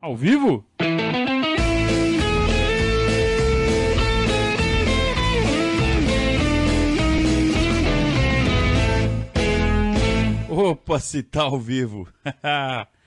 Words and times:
Ao 0.00 0.16
vivo? 0.16 0.64
Opa, 10.48 10.98
se 10.98 11.22
tá 11.22 11.42
ao 11.42 11.58
vivo. 11.58 12.08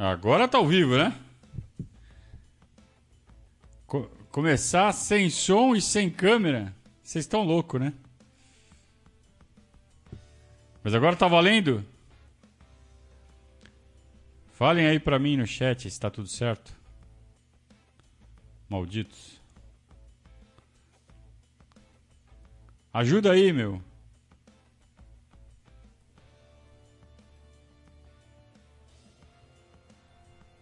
Agora 0.00 0.46
tá 0.46 0.58
ao 0.58 0.66
vivo, 0.66 0.96
né? 0.96 1.12
Co 3.84 4.08
começar 4.30 4.92
sem 4.92 5.28
som 5.28 5.74
e 5.74 5.82
sem 5.82 6.08
câmera. 6.08 6.72
Vocês 7.02 7.24
estão 7.24 7.42
loucos, 7.42 7.80
né? 7.80 7.92
Mas 10.84 10.94
agora 10.94 11.16
tá 11.16 11.26
valendo? 11.26 11.84
Falem 14.52 14.86
aí 14.86 15.00
pra 15.00 15.18
mim 15.18 15.36
no 15.36 15.48
chat 15.48 15.90
se 15.90 15.98
tá 15.98 16.08
tudo 16.08 16.28
certo. 16.28 16.72
Malditos. 18.68 19.40
Ajuda 22.92 23.32
aí, 23.32 23.52
meu. 23.52 23.82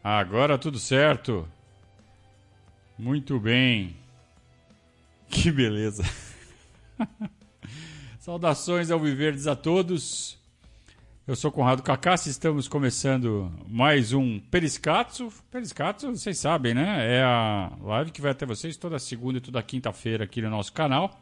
Agora 0.08 0.56
tudo 0.56 0.78
certo. 0.78 1.48
Muito 2.96 3.40
bem. 3.40 3.96
Que 5.28 5.50
beleza. 5.50 6.04
Saudações 8.20 8.92
ao 8.92 9.00
Viverdes 9.00 9.48
a 9.48 9.56
todos. 9.56 10.38
Eu 11.26 11.34
sou 11.34 11.50
Conrado 11.50 11.82
Cacassi, 11.82 12.30
estamos 12.30 12.68
começando 12.68 13.52
mais 13.66 14.12
um 14.12 14.38
Periscatso. 14.38 15.28
Periscatso, 15.50 16.08
vocês 16.12 16.38
sabem, 16.38 16.72
né? 16.72 17.16
É 17.16 17.24
a 17.24 17.72
live 17.82 18.12
que 18.12 18.20
vai 18.22 18.30
até 18.30 18.46
vocês 18.46 18.76
toda 18.76 19.00
segunda 19.00 19.38
e 19.38 19.40
toda 19.40 19.60
quinta-feira 19.60 20.22
aqui 20.22 20.40
no 20.40 20.50
nosso 20.50 20.72
canal. 20.72 21.20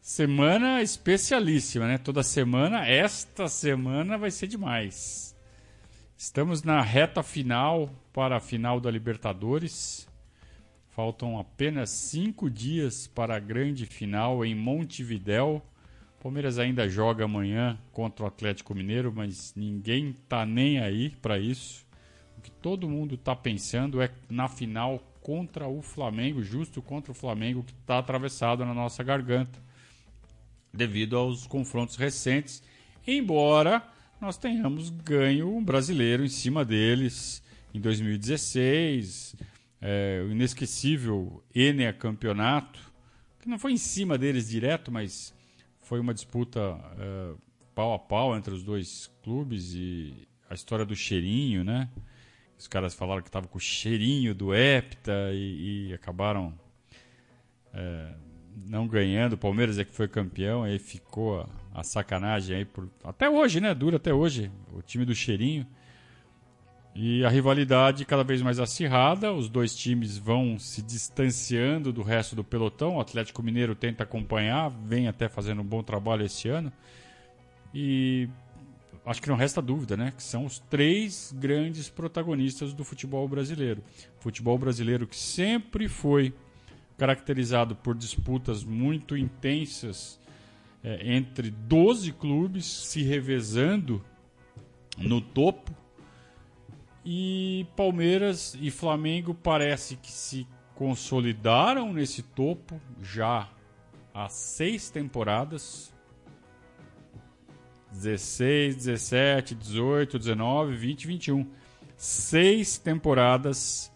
Semana 0.00 0.82
especialíssima, 0.82 1.86
né? 1.86 1.96
Toda 1.96 2.24
semana. 2.24 2.88
Esta 2.88 3.46
semana 3.46 4.18
vai 4.18 4.32
ser 4.32 4.48
demais. 4.48 5.35
Estamos 6.18 6.62
na 6.62 6.80
reta 6.80 7.22
final 7.22 7.90
para 8.10 8.38
a 8.38 8.40
final 8.40 8.80
da 8.80 8.90
Libertadores. 8.90 10.08
Faltam 10.88 11.38
apenas 11.38 11.90
cinco 11.90 12.48
dias 12.48 13.06
para 13.06 13.36
a 13.36 13.38
grande 13.38 13.84
final 13.84 14.42
em 14.42 14.54
Montevidéu. 14.54 15.62
Palmeiras 16.22 16.58
ainda 16.58 16.88
joga 16.88 17.26
amanhã 17.26 17.78
contra 17.92 18.24
o 18.24 18.28
Atlético 18.28 18.74
Mineiro, 18.74 19.12
mas 19.14 19.52
ninguém 19.54 20.14
tá 20.26 20.46
nem 20.46 20.80
aí 20.80 21.10
para 21.10 21.38
isso. 21.38 21.86
O 22.38 22.40
que 22.40 22.50
todo 22.50 22.88
mundo 22.88 23.16
está 23.16 23.36
pensando 23.36 24.00
é 24.00 24.10
na 24.30 24.48
final 24.48 25.02
contra 25.20 25.68
o 25.68 25.82
Flamengo, 25.82 26.42
justo 26.42 26.80
contra 26.80 27.12
o 27.12 27.14
Flamengo 27.14 27.62
que 27.62 27.72
está 27.72 27.98
atravessado 27.98 28.64
na 28.64 28.72
nossa 28.72 29.02
garganta, 29.02 29.58
devido 30.72 31.14
aos 31.14 31.46
confrontos 31.46 31.96
recentes. 31.96 32.62
Embora 33.06 33.95
nós 34.20 34.36
tenhamos 34.36 34.90
ganho 34.90 35.54
um 35.54 35.64
brasileiro 35.64 36.24
em 36.24 36.28
cima 36.28 36.64
deles 36.64 37.42
em 37.74 37.80
2016, 37.80 39.36
é, 39.80 40.24
o 40.26 40.30
inesquecível 40.30 41.42
Enea 41.54 41.92
Campeonato, 41.92 42.80
que 43.38 43.48
não 43.48 43.58
foi 43.58 43.72
em 43.72 43.76
cima 43.76 44.16
deles 44.16 44.48
direto, 44.48 44.90
mas 44.90 45.34
foi 45.80 46.00
uma 46.00 46.14
disputa 46.14 46.60
é, 46.98 47.34
pau 47.74 47.92
a 47.92 47.98
pau 47.98 48.36
entre 48.36 48.54
os 48.54 48.62
dois 48.62 49.10
clubes 49.22 49.74
e 49.74 50.26
a 50.48 50.54
história 50.54 50.84
do 50.84 50.96
cheirinho, 50.96 51.62
né? 51.62 51.90
Os 52.58 52.66
caras 52.66 52.94
falaram 52.94 53.20
que 53.20 53.28
estava 53.28 53.46
com 53.46 53.58
o 53.58 53.60
cheirinho 53.60 54.34
do 54.34 54.54
Hepta 54.54 55.30
e, 55.34 55.88
e 55.88 55.94
acabaram 55.94 56.58
é, 57.74 58.14
não 58.64 58.88
ganhando. 58.88 59.34
O 59.34 59.38
Palmeiras 59.38 59.78
é 59.78 59.84
que 59.84 59.92
foi 59.92 60.08
campeão, 60.08 60.62
aí 60.62 60.78
ficou 60.78 61.40
a, 61.40 61.48
a 61.76 61.82
sacanagem 61.82 62.56
aí 62.56 62.64
por 62.64 62.88
até 63.04 63.28
hoje, 63.28 63.60
né? 63.60 63.74
Dura 63.74 63.96
até 63.98 64.12
hoje 64.12 64.50
o 64.72 64.80
time 64.80 65.04
do 65.04 65.14
cheirinho. 65.14 65.66
E 66.94 67.22
a 67.22 67.28
rivalidade 67.28 68.06
cada 68.06 68.24
vez 68.24 68.40
mais 68.40 68.58
acirrada, 68.58 69.30
os 69.30 69.50
dois 69.50 69.76
times 69.76 70.16
vão 70.16 70.58
se 70.58 70.80
distanciando 70.80 71.92
do 71.92 72.02
resto 72.02 72.34
do 72.34 72.42
pelotão. 72.42 72.96
O 72.96 73.00
Atlético 73.00 73.42
Mineiro 73.42 73.74
tenta 73.74 74.04
acompanhar, 74.04 74.70
vem 74.70 75.06
até 75.06 75.28
fazendo 75.28 75.60
um 75.60 75.64
bom 75.64 75.82
trabalho 75.82 76.24
esse 76.24 76.48
ano. 76.48 76.72
E 77.74 78.26
acho 79.04 79.20
que 79.20 79.28
não 79.28 79.36
resta 79.36 79.60
dúvida, 79.60 79.94
né? 79.94 80.14
Que 80.16 80.22
são 80.22 80.46
os 80.46 80.58
três 80.58 81.34
grandes 81.38 81.90
protagonistas 81.90 82.72
do 82.72 82.82
futebol 82.82 83.28
brasileiro. 83.28 83.84
Futebol 84.18 84.56
brasileiro 84.56 85.06
que 85.06 85.16
sempre 85.16 85.88
foi 85.88 86.32
caracterizado 86.96 87.76
por 87.76 87.94
disputas 87.94 88.64
muito 88.64 89.14
intensas 89.14 90.18
é, 90.86 91.16
entre 91.16 91.50
12 91.50 92.12
clubes 92.12 92.64
se 92.64 93.02
revezando 93.02 94.04
no 94.96 95.20
topo. 95.20 95.74
E 97.04 97.66
Palmeiras 97.74 98.56
e 98.60 98.70
Flamengo 98.70 99.34
parece 99.34 99.96
que 99.96 100.12
se 100.12 100.46
consolidaram 100.76 101.92
nesse 101.92 102.22
topo 102.22 102.80
já 103.02 103.48
há 104.14 104.28
seis 104.28 104.88
temporadas. 104.88 105.92
16, 107.90 108.76
17, 108.76 109.54
18, 109.56 110.18
19, 110.20 110.76
20, 110.76 111.06
21. 111.08 111.50
Seis 111.96 112.78
temporadas 112.78 113.92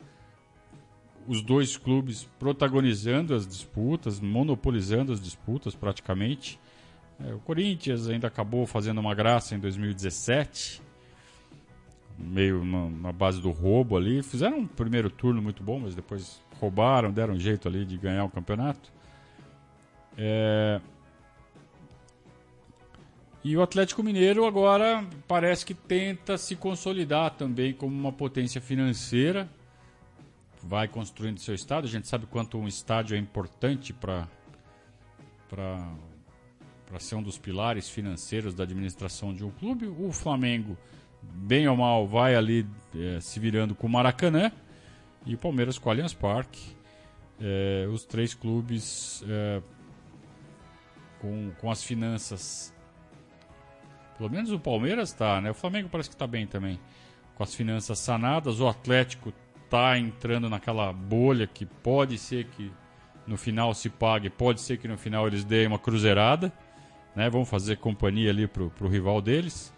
os 1.28 1.42
dois 1.42 1.76
clubes 1.76 2.28
protagonizando 2.40 3.34
as 3.34 3.46
disputas, 3.46 4.18
monopolizando 4.18 5.12
as 5.12 5.20
disputas 5.20 5.76
praticamente. 5.76 6.58
É, 7.26 7.34
o 7.34 7.38
Corinthians 7.40 8.08
ainda 8.08 8.28
acabou 8.28 8.66
fazendo 8.66 8.98
uma 8.98 9.14
graça 9.14 9.54
em 9.54 9.58
2017, 9.58 10.80
meio 12.18 12.64
na, 12.64 12.88
na, 12.88 13.12
base 13.12 13.40
do 13.40 13.50
roubo 13.50 13.96
ali. 13.96 14.22
Fizeram 14.22 14.58
um 14.58 14.66
primeiro 14.66 15.10
turno 15.10 15.42
muito 15.42 15.62
bom, 15.62 15.80
mas 15.80 15.94
depois 15.94 16.42
roubaram, 16.58 17.10
deram 17.12 17.34
um 17.34 17.38
jeito 17.38 17.68
ali 17.68 17.84
de 17.84 17.98
ganhar 17.98 18.24
o 18.24 18.30
campeonato. 18.30 18.92
É... 20.16 20.80
E 23.42 23.56
o 23.56 23.62
Atlético 23.62 24.02
Mineiro 24.02 24.44
agora 24.44 25.06
parece 25.26 25.64
que 25.64 25.72
tenta 25.72 26.36
se 26.36 26.54
consolidar 26.56 27.30
também 27.30 27.72
como 27.72 27.94
uma 27.94 28.12
potência 28.12 28.60
financeira. 28.60 29.48
Vai 30.62 30.86
construindo 30.86 31.38
seu 31.38 31.54
estádio. 31.54 31.88
A 31.88 31.90
gente 31.90 32.06
sabe 32.06 32.26
quanto 32.26 32.58
um 32.58 32.68
estádio 32.68 33.16
é 33.16 33.18
importante 33.18 33.94
para 33.94 34.28
para 35.48 35.84
ser 36.98 37.14
um 37.14 37.22
dos 37.22 37.38
pilares 37.38 37.88
financeiros 37.88 38.54
da 38.54 38.64
administração 38.64 39.32
de 39.32 39.44
um 39.44 39.50
clube. 39.50 39.86
O 39.86 40.10
Flamengo, 40.12 40.76
bem 41.22 41.68
ou 41.68 41.76
mal, 41.76 42.06
vai 42.06 42.34
ali 42.34 42.66
é, 42.96 43.20
se 43.20 43.38
virando 43.38 43.74
com 43.74 43.86
o 43.86 43.90
Maracanã 43.90 44.50
e 45.24 45.34
o 45.34 45.38
Palmeiras 45.38 45.78
com 45.78 45.88
o 45.88 45.92
Allianz 45.92 46.14
Parque. 46.14 46.74
É, 47.40 47.86
os 47.90 48.04
três 48.04 48.34
clubes 48.34 49.24
é, 49.28 49.62
com, 51.20 51.52
com 51.60 51.70
as 51.70 51.82
finanças. 51.82 52.74
Pelo 54.18 54.28
menos 54.28 54.50
o 54.50 54.58
Palmeiras 54.58 55.10
está, 55.10 55.40
né? 55.40 55.50
O 55.50 55.54
Flamengo 55.54 55.88
parece 55.88 56.08
que 56.08 56.14
está 56.14 56.26
bem 56.26 56.46
também. 56.46 56.78
Com 57.34 57.42
as 57.42 57.54
finanças 57.54 57.98
sanadas. 57.98 58.60
O 58.60 58.68
Atlético 58.68 59.32
tá 59.70 59.96
entrando 59.96 60.50
naquela 60.50 60.92
bolha 60.92 61.46
que 61.46 61.64
pode 61.64 62.18
ser 62.18 62.44
que 62.46 62.70
no 63.26 63.36
final 63.36 63.72
se 63.72 63.88
pague, 63.88 64.28
pode 64.28 64.60
ser 64.60 64.76
que 64.76 64.88
no 64.88 64.98
final 64.98 65.28
eles 65.28 65.44
deem 65.44 65.68
uma 65.68 65.78
cruzeirada, 65.78 66.52
né? 67.14 67.28
Vão 67.28 67.44
fazer 67.44 67.76
companhia 67.76 68.30
ali 68.30 68.46
pro, 68.46 68.70
pro 68.70 68.88
rival 68.88 69.20
deles. 69.20 69.72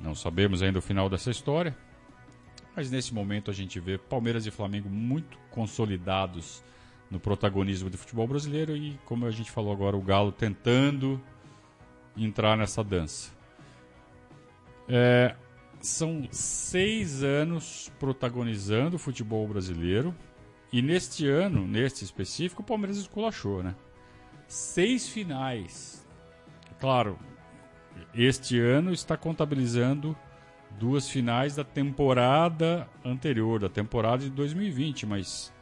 Não 0.00 0.14
sabemos 0.14 0.62
ainda 0.62 0.78
o 0.78 0.82
final 0.82 1.08
dessa 1.08 1.30
história. 1.30 1.76
Mas 2.74 2.90
nesse 2.90 3.12
momento 3.12 3.50
a 3.50 3.54
gente 3.54 3.78
vê 3.80 3.98
Palmeiras 3.98 4.46
e 4.46 4.50
Flamengo 4.50 4.88
muito 4.88 5.38
consolidados 5.50 6.62
no 7.10 7.18
protagonismo 7.18 7.90
do 7.90 7.98
futebol 7.98 8.26
brasileiro 8.26 8.76
e, 8.76 8.98
como 9.04 9.26
a 9.26 9.30
gente 9.30 9.50
falou 9.50 9.72
agora, 9.72 9.96
o 9.96 10.00
Galo 10.00 10.30
tentando 10.30 11.20
entrar 12.16 12.56
nessa 12.56 12.84
dança. 12.84 13.32
É, 14.88 15.34
são 15.80 16.28
seis 16.30 17.22
anos 17.22 17.90
protagonizando 17.98 18.96
o 18.96 18.98
futebol 18.98 19.46
brasileiro 19.48 20.14
e 20.72 20.80
neste 20.80 21.26
ano, 21.26 21.66
neste 21.66 22.04
específico, 22.04 22.62
o 22.62 22.64
Palmeiras 22.64 22.96
esculachou, 22.96 23.62
né? 23.62 23.74
Seis 24.46 25.08
finais. 25.08 25.99
Claro, 26.80 27.18
este 28.14 28.58
ano 28.58 28.92
está 28.92 29.16
contabilizando 29.16 30.16
duas 30.78 31.08
finais 31.08 31.54
da 31.54 31.64
temporada 31.64 32.88
anterior, 33.04 33.60
da 33.60 33.68
temporada 33.68 34.22
de 34.22 34.30
2020, 34.30 35.04
mas 35.04 35.52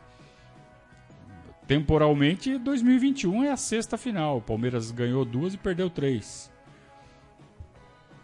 temporalmente 1.67 2.57
2021 2.57 3.45
é 3.45 3.51
a 3.51 3.57
sexta 3.57 3.99
final. 3.99 4.39
O 4.39 4.43
Palmeiras 4.43 4.91
ganhou 4.91 5.25
duas 5.25 5.55
e 5.55 5.59
perdeu 5.59 5.91
três. 5.91 6.51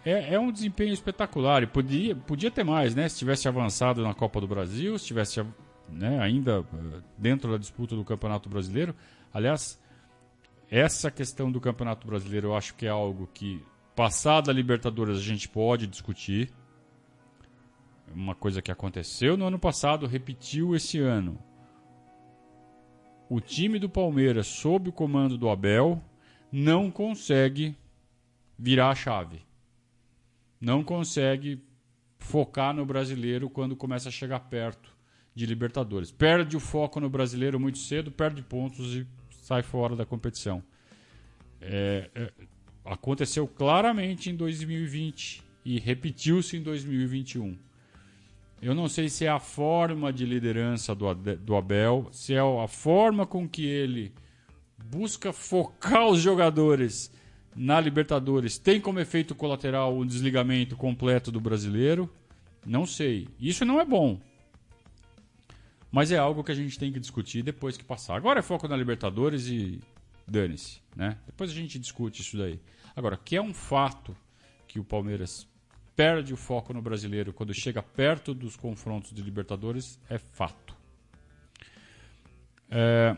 É, 0.04 0.34
é 0.34 0.38
um 0.38 0.52
desempenho 0.52 0.92
espetacular 0.92 1.62
e 1.62 1.66
podia, 1.66 2.14
podia 2.14 2.50
ter 2.50 2.62
mais, 2.62 2.94
né? 2.94 3.08
Se 3.08 3.18
tivesse 3.18 3.48
avançado 3.48 4.02
na 4.02 4.14
Copa 4.14 4.40
do 4.40 4.46
Brasil, 4.46 4.98
se 4.98 5.06
tivesse 5.06 5.42
né, 5.88 6.20
ainda 6.20 6.64
eh, 6.72 7.00
dentro 7.16 7.50
da 7.50 7.58
disputa 7.58 7.96
do 7.96 8.04
Campeonato 8.04 8.48
Brasileiro. 8.48 8.94
Aliás, 9.32 9.80
essa 10.74 11.08
questão 11.08 11.52
do 11.52 11.60
Campeonato 11.60 12.04
Brasileiro 12.04 12.48
eu 12.48 12.56
acho 12.56 12.74
que 12.74 12.84
é 12.84 12.88
algo 12.88 13.28
que, 13.32 13.64
passada 13.94 14.50
a 14.50 14.54
Libertadores, 14.54 15.18
a 15.18 15.22
gente 15.22 15.48
pode 15.48 15.86
discutir. 15.86 16.52
Uma 18.12 18.34
coisa 18.34 18.60
que 18.60 18.72
aconteceu 18.72 19.36
no 19.36 19.46
ano 19.46 19.56
passado, 19.56 20.04
repetiu 20.04 20.74
esse 20.74 20.98
ano. 20.98 21.38
O 23.30 23.40
time 23.40 23.78
do 23.78 23.88
Palmeiras, 23.88 24.48
sob 24.48 24.88
o 24.88 24.92
comando 24.92 25.38
do 25.38 25.48
Abel, 25.48 26.02
não 26.50 26.90
consegue 26.90 27.76
virar 28.58 28.90
a 28.90 28.96
chave. 28.96 29.42
Não 30.60 30.82
consegue 30.82 31.62
focar 32.18 32.74
no 32.74 32.84
brasileiro 32.84 33.48
quando 33.48 33.76
começa 33.76 34.08
a 34.08 34.12
chegar 34.12 34.40
perto 34.40 34.92
de 35.36 35.46
Libertadores. 35.46 36.10
Perde 36.10 36.56
o 36.56 36.60
foco 36.60 36.98
no 36.98 37.08
brasileiro 37.08 37.60
muito 37.60 37.78
cedo, 37.78 38.10
perde 38.10 38.42
pontos 38.42 38.96
e 38.96 39.06
sai 39.44 39.62
fora 39.62 39.94
da 39.94 40.06
competição. 40.06 40.62
É, 41.60 42.08
é, 42.14 42.32
aconteceu 42.82 43.46
claramente 43.46 44.30
em 44.30 44.34
2020 44.34 45.42
e 45.66 45.78
repetiu-se 45.78 46.56
em 46.56 46.62
2021. 46.62 47.54
Eu 48.62 48.74
não 48.74 48.88
sei 48.88 49.10
se 49.10 49.26
é 49.26 49.28
a 49.28 49.38
forma 49.38 50.10
de 50.10 50.24
liderança 50.24 50.94
do, 50.94 51.14
do 51.14 51.56
Abel, 51.56 52.08
se 52.10 52.32
é 52.32 52.40
a 52.40 52.66
forma 52.66 53.26
com 53.26 53.46
que 53.46 53.66
ele 53.66 54.14
busca 54.82 55.30
focar 55.30 56.06
os 56.06 56.20
jogadores 56.20 57.12
na 57.54 57.78
Libertadores 57.78 58.56
tem 58.56 58.80
como 58.80 58.98
efeito 58.98 59.34
colateral 59.34 59.94
o 59.96 60.06
desligamento 60.06 60.74
completo 60.74 61.30
do 61.30 61.38
brasileiro. 61.38 62.10
Não 62.64 62.86
sei. 62.86 63.28
Isso 63.38 63.62
não 63.66 63.78
é 63.78 63.84
bom. 63.84 64.18
Mas 65.94 66.10
é 66.10 66.18
algo 66.18 66.42
que 66.42 66.50
a 66.50 66.54
gente 66.56 66.76
tem 66.76 66.90
que 66.90 66.98
discutir 66.98 67.44
depois 67.44 67.76
que 67.76 67.84
passar. 67.84 68.16
Agora 68.16 68.40
é 68.40 68.42
foco 68.42 68.66
na 68.66 68.76
Libertadores 68.76 69.46
e 69.46 69.80
dane-se, 70.26 70.80
né? 70.96 71.16
Depois 71.24 71.52
a 71.52 71.54
gente 71.54 71.78
discute 71.78 72.20
isso 72.20 72.36
daí. 72.36 72.58
Agora, 72.96 73.16
que 73.16 73.36
é 73.36 73.40
um 73.40 73.54
fato 73.54 74.16
que 74.66 74.80
o 74.80 74.84
Palmeiras 74.84 75.46
perde 75.94 76.34
o 76.34 76.36
foco 76.36 76.74
no 76.74 76.82
brasileiro 76.82 77.32
quando 77.32 77.54
chega 77.54 77.80
perto 77.80 78.34
dos 78.34 78.56
confrontos 78.56 79.12
de 79.12 79.22
Libertadores 79.22 80.00
é 80.10 80.18
fato. 80.18 80.76
É... 82.68 83.16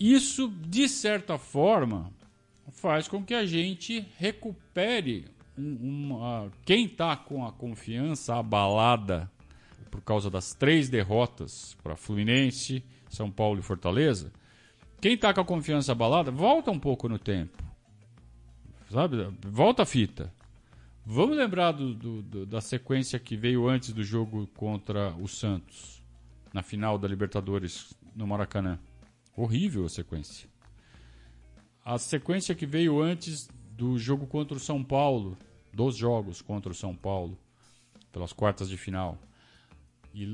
Isso, 0.00 0.48
de 0.48 0.88
certa 0.88 1.36
forma, 1.36 2.10
faz 2.70 3.06
com 3.06 3.22
que 3.22 3.34
a 3.34 3.44
gente 3.44 4.08
recupere 4.16 5.26
uma... 5.58 6.50
quem 6.64 6.86
está 6.86 7.14
com 7.18 7.44
a 7.44 7.52
confiança 7.52 8.36
abalada 8.36 9.30
por 9.90 10.00
causa 10.00 10.30
das 10.30 10.54
três 10.54 10.88
derrotas 10.88 11.76
para 11.82 11.96
Fluminense, 11.96 12.84
São 13.08 13.30
Paulo 13.30 13.58
e 13.58 13.62
Fortaleza, 13.62 14.32
quem 15.00 15.14
está 15.14 15.32
com 15.32 15.40
a 15.40 15.44
confiança 15.44 15.92
abalada, 15.92 16.30
volta 16.30 16.70
um 16.70 16.78
pouco 16.78 17.08
no 17.08 17.18
tempo. 17.18 17.62
Sabe? 18.90 19.16
Volta 19.42 19.82
a 19.82 19.86
fita. 19.86 20.32
Vamos 21.04 21.36
lembrar 21.36 21.72
do, 21.72 21.94
do, 21.94 22.22
do, 22.22 22.46
da 22.46 22.60
sequência 22.60 23.18
que 23.18 23.36
veio 23.36 23.68
antes 23.68 23.92
do 23.92 24.04
jogo 24.04 24.46
contra 24.48 25.14
o 25.16 25.26
Santos, 25.26 26.02
na 26.52 26.62
final 26.62 26.98
da 26.98 27.08
Libertadores 27.08 27.94
no 28.14 28.26
Maracanã. 28.26 28.78
Horrível 29.36 29.86
a 29.86 29.88
sequência. 29.88 30.48
A 31.84 31.98
sequência 31.98 32.54
que 32.54 32.66
veio 32.66 33.00
antes 33.00 33.48
do 33.72 33.98
jogo 33.98 34.26
contra 34.26 34.56
o 34.56 34.60
São 34.60 34.84
Paulo, 34.84 35.36
dos 35.72 35.96
jogos 35.96 36.42
contra 36.42 36.70
o 36.70 36.74
São 36.74 36.94
Paulo, 36.94 37.38
pelas 38.12 38.32
quartas 38.32 38.68
de 38.68 38.76
final. 38.76 39.18
E 40.12 40.26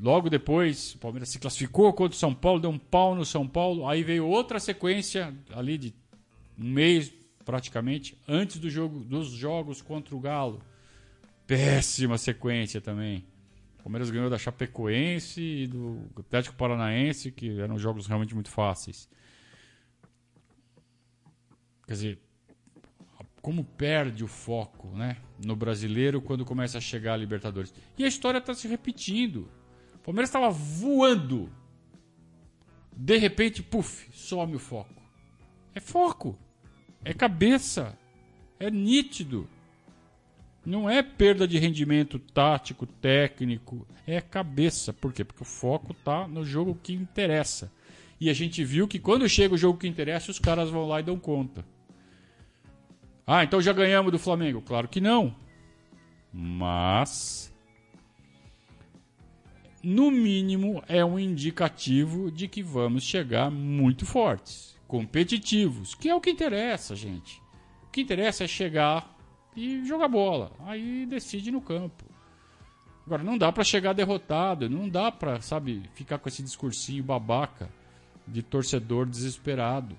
logo 0.00 0.30
depois, 0.30 0.94
o 0.94 0.98
Palmeiras 0.98 1.28
se 1.28 1.38
classificou 1.38 1.92
contra 1.92 2.14
o 2.14 2.18
São 2.18 2.34
Paulo, 2.34 2.60
deu 2.60 2.70
um 2.70 2.78
pau 2.78 3.14
no 3.14 3.24
São 3.24 3.48
Paulo. 3.48 3.88
Aí 3.88 4.02
veio 4.02 4.26
outra 4.26 4.60
sequência 4.60 5.34
ali 5.52 5.76
de 5.76 5.94
um 6.58 6.68
mês 6.68 7.12
praticamente 7.44 8.16
antes 8.28 8.58
do 8.58 8.70
jogo 8.70 9.00
dos 9.00 9.30
jogos 9.30 9.82
contra 9.82 10.14
o 10.14 10.20
Galo. 10.20 10.62
Péssima 11.46 12.16
sequência 12.16 12.80
também. 12.80 13.24
O 13.80 13.82
Palmeiras 13.82 14.10
ganhou 14.10 14.30
da 14.30 14.38
Chapecoense 14.38 15.42
e 15.42 15.66
do 15.66 16.00
Atlético 16.18 16.56
Paranaense, 16.56 17.30
que 17.30 17.60
eram 17.60 17.78
jogos 17.78 18.06
realmente 18.06 18.34
muito 18.34 18.48
fáceis. 18.48 19.08
Quer 21.86 21.92
dizer, 21.92 22.18
como 23.44 23.62
perde 23.62 24.24
o 24.24 24.26
foco 24.26 24.88
né, 24.96 25.18
no 25.44 25.54
brasileiro 25.54 26.22
quando 26.22 26.46
começa 26.46 26.78
a 26.78 26.80
chegar 26.80 27.12
a 27.12 27.16
Libertadores. 27.18 27.74
E 27.98 28.02
a 28.02 28.08
história 28.08 28.38
está 28.38 28.54
se 28.54 28.66
repetindo. 28.66 29.50
O 29.96 29.98
Palmeiras 29.98 30.30
estava 30.30 30.48
voando. 30.48 31.52
De 32.96 33.18
repente, 33.18 33.62
puf, 33.62 34.08
some 34.14 34.56
o 34.56 34.58
foco. 34.58 34.94
É 35.74 35.78
foco. 35.78 36.38
É 37.04 37.12
cabeça. 37.12 37.98
É 38.58 38.70
nítido. 38.70 39.46
Não 40.64 40.88
é 40.88 41.02
perda 41.02 41.46
de 41.46 41.58
rendimento 41.58 42.18
tático, 42.18 42.86
técnico. 42.86 43.86
É 44.06 44.22
cabeça. 44.22 44.90
Por 44.90 45.12
quê? 45.12 45.22
Porque 45.22 45.42
o 45.42 45.46
foco 45.46 45.92
está 45.92 46.26
no 46.26 46.46
jogo 46.46 46.78
que 46.82 46.94
interessa. 46.94 47.70
E 48.18 48.30
a 48.30 48.32
gente 48.32 48.64
viu 48.64 48.88
que 48.88 48.98
quando 48.98 49.28
chega 49.28 49.52
o 49.52 49.58
jogo 49.58 49.78
que 49.78 49.86
interessa, 49.86 50.30
os 50.30 50.38
caras 50.38 50.70
vão 50.70 50.88
lá 50.88 51.00
e 51.00 51.02
dão 51.02 51.18
conta. 51.18 51.62
Ah, 53.26 53.42
então 53.42 53.60
já 53.60 53.72
ganhamos 53.72 54.12
do 54.12 54.18
Flamengo? 54.18 54.60
Claro 54.60 54.88
que 54.88 55.00
não. 55.00 55.34
Mas. 56.32 57.52
No 59.82 60.10
mínimo, 60.10 60.82
é 60.88 61.04
um 61.04 61.18
indicativo 61.18 62.30
de 62.30 62.48
que 62.48 62.62
vamos 62.62 63.04
chegar 63.04 63.50
muito 63.50 64.06
fortes, 64.06 64.74
competitivos, 64.88 65.94
que 65.94 66.08
é 66.08 66.14
o 66.14 66.20
que 66.20 66.30
interessa, 66.30 66.96
gente. 66.96 67.40
O 67.86 67.90
que 67.90 68.00
interessa 68.00 68.44
é 68.44 68.48
chegar 68.48 69.14
e 69.54 69.84
jogar 69.84 70.08
bola. 70.08 70.52
Aí 70.60 71.06
decide 71.06 71.50
no 71.50 71.60
campo. 71.60 72.04
Agora, 73.06 73.22
não 73.22 73.36
dá 73.36 73.52
para 73.52 73.62
chegar 73.62 73.92
derrotado, 73.92 74.68
não 74.70 74.88
dá 74.88 75.12
para, 75.12 75.40
sabe, 75.40 75.82
ficar 75.94 76.18
com 76.18 76.28
esse 76.28 76.42
discursinho 76.42 77.04
babaca 77.04 77.68
de 78.26 78.42
torcedor 78.42 79.06
desesperado. 79.06 79.94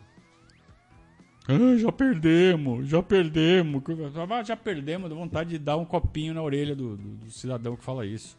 Ah, 1.47 1.77
já 1.77 1.91
perdemos, 1.91 2.87
já 2.87 3.03
perdemos. 3.03 3.83
Ah, 4.29 4.43
já 4.43 4.57
perdemos, 4.57 5.09
dá 5.09 5.15
vontade 5.15 5.51
de 5.51 5.59
dar 5.59 5.77
um 5.77 5.85
copinho 5.85 6.33
na 6.33 6.41
orelha 6.41 6.75
do, 6.75 6.97
do, 6.97 7.09
do, 7.17 7.31
cidadão 7.31 7.75
que 7.75 7.83
fala 7.83 8.05
isso. 8.05 8.37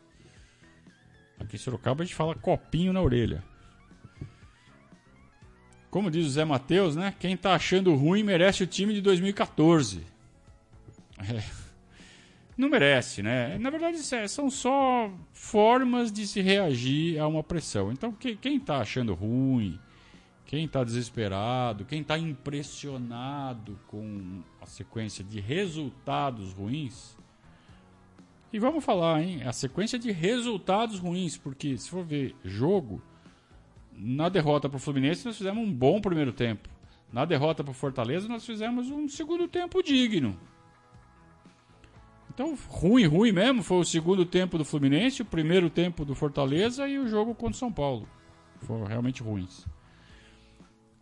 Aqui 1.38 1.56
em 1.56 1.58
Sorocaba 1.58 2.02
a 2.02 2.06
gente 2.06 2.16
fala 2.16 2.34
copinho 2.34 2.92
na 2.92 3.00
orelha. 3.00 3.44
Como 5.90 6.10
diz 6.10 6.26
o 6.26 6.30
Zé 6.30 6.44
Matheus, 6.44 6.96
né? 6.96 7.14
Quem 7.18 7.36
tá 7.36 7.54
achando 7.54 7.94
ruim 7.94 8.22
merece 8.22 8.64
o 8.64 8.66
time 8.66 8.92
de 8.92 9.00
2014. 9.00 10.02
É. 11.18 11.66
Não 12.56 12.68
merece, 12.70 13.22
né? 13.22 13.56
Na 13.58 13.70
verdade, 13.70 13.98
é, 14.14 14.26
são 14.26 14.50
só 14.50 15.10
formas 15.32 16.10
de 16.10 16.26
se 16.26 16.40
reagir 16.40 17.18
a 17.18 17.26
uma 17.28 17.42
pressão. 17.42 17.92
Então, 17.92 18.12
quem 18.12 18.58
tá 18.58 18.78
achando 18.78 19.14
ruim, 19.14 19.78
quem 20.46 20.64
está 20.64 20.84
desesperado, 20.84 21.84
quem 21.84 22.00
está 22.00 22.16
impressionado 22.16 23.78
com 23.88 24.42
a 24.60 24.66
sequência 24.66 25.24
de 25.24 25.40
resultados 25.40 26.52
ruins, 26.52 27.16
E 28.52 28.58
vamos 28.58 28.84
falar, 28.84 29.20
hein? 29.22 29.42
A 29.42 29.52
sequência 29.52 29.98
de 29.98 30.12
resultados 30.12 30.98
ruins, 30.98 31.36
porque 31.36 31.76
se 31.76 31.90
for 31.90 32.04
ver 32.04 32.34
jogo, 32.44 33.02
na 33.92 34.28
derrota 34.28 34.68
para 34.68 34.76
o 34.76 34.80
Fluminense 34.80 35.26
nós 35.26 35.36
fizemos 35.36 35.62
um 35.62 35.70
bom 35.70 36.00
primeiro 36.00 36.32
tempo. 36.32 36.68
Na 37.12 37.24
derrota 37.24 37.64
para 37.64 37.72
o 37.72 37.74
Fortaleza 37.74 38.28
nós 38.28 38.46
fizemos 38.46 38.88
um 38.88 39.08
segundo 39.08 39.48
tempo 39.48 39.82
digno. 39.82 40.38
Então, 42.32 42.56
ruim, 42.68 43.06
ruim 43.06 43.32
mesmo 43.32 43.62
foi 43.62 43.78
o 43.78 43.84
segundo 43.84 44.24
tempo 44.24 44.56
do 44.58 44.64
Fluminense, 44.64 45.22
o 45.22 45.24
primeiro 45.24 45.68
tempo 45.68 46.04
do 46.04 46.14
Fortaleza 46.14 46.86
e 46.86 46.98
o 46.98 47.08
jogo 47.08 47.34
contra 47.34 47.56
o 47.56 47.58
São 47.58 47.72
Paulo. 47.72 48.08
Foram 48.60 48.84
realmente 48.84 49.22
ruins. 49.22 49.66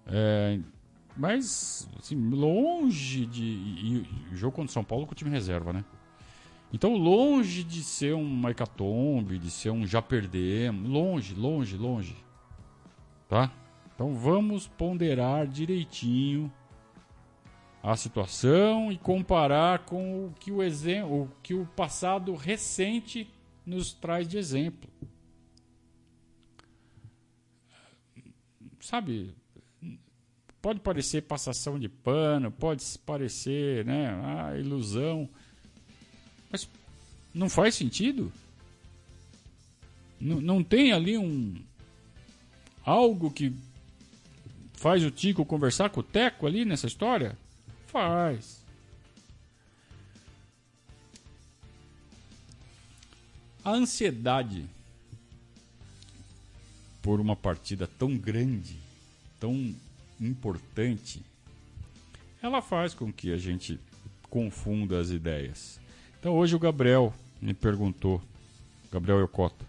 É, 0.06 0.58
mas, 1.16 1.88
assim, 1.98 2.16
longe 2.30 3.26
de. 3.26 3.44
E, 3.44 4.06
e, 4.32 4.36
jogo 4.36 4.56
contra 4.56 4.70
o 4.70 4.72
São 4.72 4.84
Paulo 4.84 5.06
com 5.06 5.12
o 5.12 5.14
time 5.14 5.30
reserva, 5.30 5.72
né? 5.72 5.84
Então, 6.72 6.96
longe 6.96 7.62
de 7.62 7.84
ser 7.84 8.14
um 8.14 8.48
hecatombe, 8.48 9.38
de 9.38 9.50
ser 9.50 9.70
um 9.70 9.86
já 9.86 10.02
perdemos. 10.02 10.90
Longe, 10.90 11.34
longe, 11.34 11.76
longe. 11.76 12.16
Tá? 13.28 13.52
Então, 13.94 14.12
vamos 14.14 14.66
ponderar 14.66 15.46
direitinho 15.46 16.52
a 17.80 17.96
situação 17.96 18.90
e 18.90 18.98
comparar 18.98 19.80
com 19.80 20.26
o 20.26 20.32
que 20.32 20.50
o, 20.50 20.62
exemplo, 20.62 21.22
o, 21.22 21.28
que 21.42 21.54
o 21.54 21.64
passado 21.64 22.34
recente 22.34 23.30
nos 23.64 23.92
traz 23.92 24.26
de 24.26 24.36
exemplo. 24.36 24.90
Sabe, 28.80 29.34
pode 30.64 30.80
parecer 30.80 31.20
passação 31.20 31.78
de 31.78 31.90
pano, 31.90 32.50
pode 32.50 32.82
parecer 33.04 33.84
né, 33.84 34.58
ilusão, 34.58 35.28
mas 36.50 36.66
não 37.34 37.50
faz 37.50 37.74
sentido. 37.74 38.32
N 40.18 40.40
não 40.40 40.64
tem 40.64 40.90
ali 40.90 41.18
um 41.18 41.62
algo 42.82 43.30
que 43.30 43.54
faz 44.72 45.04
o 45.04 45.10
Tico 45.10 45.44
conversar 45.44 45.90
com 45.90 46.00
o 46.00 46.02
Teco 46.02 46.46
ali 46.46 46.64
nessa 46.64 46.86
história? 46.86 47.36
Faz. 47.88 48.64
A 53.62 53.72
ansiedade 53.72 54.64
por 57.02 57.20
uma 57.20 57.36
partida 57.36 57.86
tão 57.86 58.16
grande, 58.16 58.78
tão 59.38 59.74
importante, 60.20 61.22
ela 62.42 62.60
faz 62.60 62.94
com 62.94 63.12
que 63.12 63.32
a 63.32 63.36
gente 63.36 63.78
confunda 64.30 65.00
as 65.00 65.10
ideias. 65.10 65.80
Então 66.18 66.34
hoje 66.34 66.54
o 66.54 66.58
Gabriel 66.58 67.12
me 67.40 67.54
perguntou, 67.54 68.20
Gabriel 68.92 69.20
Yokota, 69.20 69.64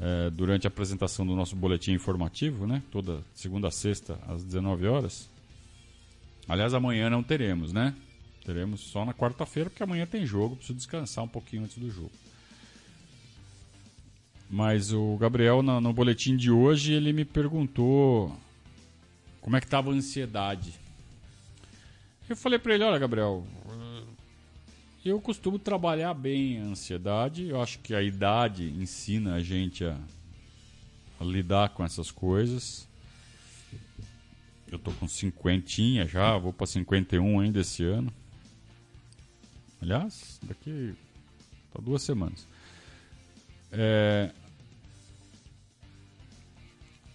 é, 0.00 0.30
durante 0.30 0.66
a 0.66 0.68
apresentação 0.68 1.26
do 1.26 1.36
nosso 1.36 1.54
boletim 1.54 1.92
informativo, 1.92 2.66
né? 2.66 2.82
Toda 2.90 3.22
segunda 3.34 3.68
a 3.68 3.70
sexta 3.70 4.18
às 4.26 4.42
19 4.42 4.86
horas, 4.86 5.30
Aliás, 6.48 6.74
amanhã 6.74 7.08
não 7.08 7.22
teremos, 7.22 7.72
né? 7.72 7.94
Teremos 8.44 8.80
só 8.80 9.04
na 9.04 9.14
quarta-feira, 9.14 9.70
porque 9.70 9.82
amanhã 9.82 10.04
tem 10.04 10.26
jogo, 10.26 10.56
preciso 10.56 10.76
descansar 10.76 11.22
um 11.24 11.28
pouquinho 11.28 11.62
antes 11.62 11.78
do 11.78 11.88
jogo. 11.88 12.10
Mas 14.50 14.92
o 14.92 15.16
Gabriel, 15.16 15.62
no, 15.62 15.80
no 15.80 15.92
boletim 15.92 16.36
de 16.36 16.50
hoje, 16.50 16.92
ele 16.92 17.12
me 17.12 17.24
perguntou 17.24 18.36
como 19.42 19.56
é 19.56 19.60
que 19.60 19.66
estava 19.66 19.90
a 19.90 19.94
ansiedade. 19.94 20.72
Eu 22.28 22.36
falei 22.36 22.58
para 22.58 22.74
ele, 22.74 22.84
olha, 22.84 22.98
Gabriel, 22.98 23.44
eu 25.04 25.20
costumo 25.20 25.58
trabalhar 25.58 26.14
bem 26.14 26.60
a 26.60 26.64
ansiedade. 26.64 27.48
Eu 27.48 27.60
acho 27.60 27.80
que 27.80 27.94
a 27.94 28.00
idade 28.00 28.68
ensina 28.70 29.34
a 29.34 29.42
gente 29.42 29.84
a, 29.84 29.98
a 31.20 31.24
lidar 31.24 31.70
com 31.70 31.84
essas 31.84 32.10
coisas. 32.10 32.88
Eu 34.70 34.78
tô 34.78 34.92
com 34.92 35.06
cinquentinha 35.06 36.06
já, 36.06 36.38
vou 36.38 36.52
para 36.52 36.66
51 36.66 37.40
ainda 37.40 37.60
esse 37.60 37.84
ano. 37.84 38.12
Aliás, 39.82 40.40
daqui 40.44 40.94
tá 41.74 41.82
duas 41.82 42.02
semanas. 42.02 42.46
É... 43.72 44.30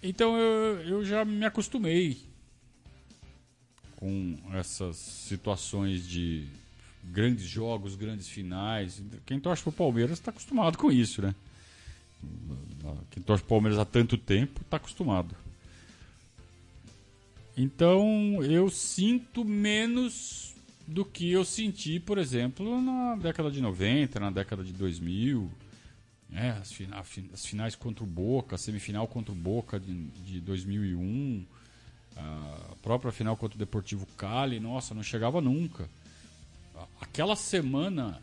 Então 0.02 0.38
eu, 0.38 0.80
eu 0.82 1.06
já 1.06 1.26
me 1.26 1.46
acostumei 1.46 2.18
com 3.96 4.38
essas 4.54 4.96
situações 4.96 6.08
de 6.08 6.46
grandes 7.04 7.46
jogos, 7.46 7.96
grandes 7.96 8.28
finais. 8.28 9.02
Quem 9.26 9.40
torce 9.40 9.64
pro 9.64 9.72
Palmeiras 9.72 10.20
está 10.20 10.32
acostumado 10.32 10.78
com 10.78 10.92
isso, 10.92 11.22
né? 11.22 11.34
Quem 13.10 13.24
torce 13.24 13.44
pro 13.44 13.56
Palmeiras 13.56 13.80
há 13.80 13.86
tanto 13.86 14.18
tempo 14.18 14.62
está 14.62 14.78
acostumado. 14.78 15.36
Então 17.58 18.44
eu 18.44 18.70
sinto 18.70 19.44
menos 19.44 20.56
do 20.86 21.04
que 21.04 21.32
eu 21.32 21.44
senti, 21.44 22.00
por 22.00 22.18
exemplo, 22.18 22.80
na 22.82 23.16
década 23.16 23.50
de 23.50 23.60
90, 23.60 24.20
na 24.20 24.30
década 24.30 24.64
de 24.64 24.72
2000. 24.74 25.50
É, 26.34 26.50
as, 26.50 26.72
fina, 26.72 27.00
as 27.34 27.46
finais 27.46 27.76
contra 27.76 28.04
o 28.04 28.08
Boca, 28.08 28.56
a 28.56 28.58
semifinal 28.58 29.08
contra 29.08 29.32
o 29.32 29.36
Boca 29.36 29.80
de, 29.80 29.94
de 30.26 30.42
2001, 30.42 31.46
a 32.16 32.76
própria 32.82 33.12
final 33.12 33.38
contra 33.38 33.56
o 33.56 33.60
Deportivo 33.60 34.06
Cali, 34.18 34.60
nossa, 34.60 34.94
não 34.94 35.04
chegava 35.04 35.40
nunca. 35.40 35.90
Aquela 37.00 37.36
semana 37.36 38.22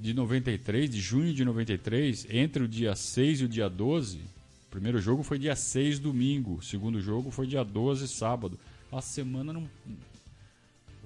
de 0.00 0.12
93, 0.14 0.90
de 0.90 1.00
junho 1.00 1.32
de 1.32 1.44
93, 1.44 2.26
entre 2.30 2.62
o 2.62 2.68
dia 2.68 2.94
6 2.94 3.40
e 3.40 3.44
o 3.44 3.48
dia 3.48 3.68
12, 3.68 4.18
o 4.18 4.70
primeiro 4.70 5.00
jogo 5.00 5.22
foi 5.22 5.38
dia 5.38 5.56
6, 5.56 5.98
domingo. 5.98 6.56
O 6.56 6.62
segundo 6.62 7.00
jogo 7.00 7.30
foi 7.30 7.46
dia 7.46 7.64
12, 7.64 8.06
sábado. 8.06 8.58
A 8.92 9.00
semana 9.00 9.52
não. 9.52 9.68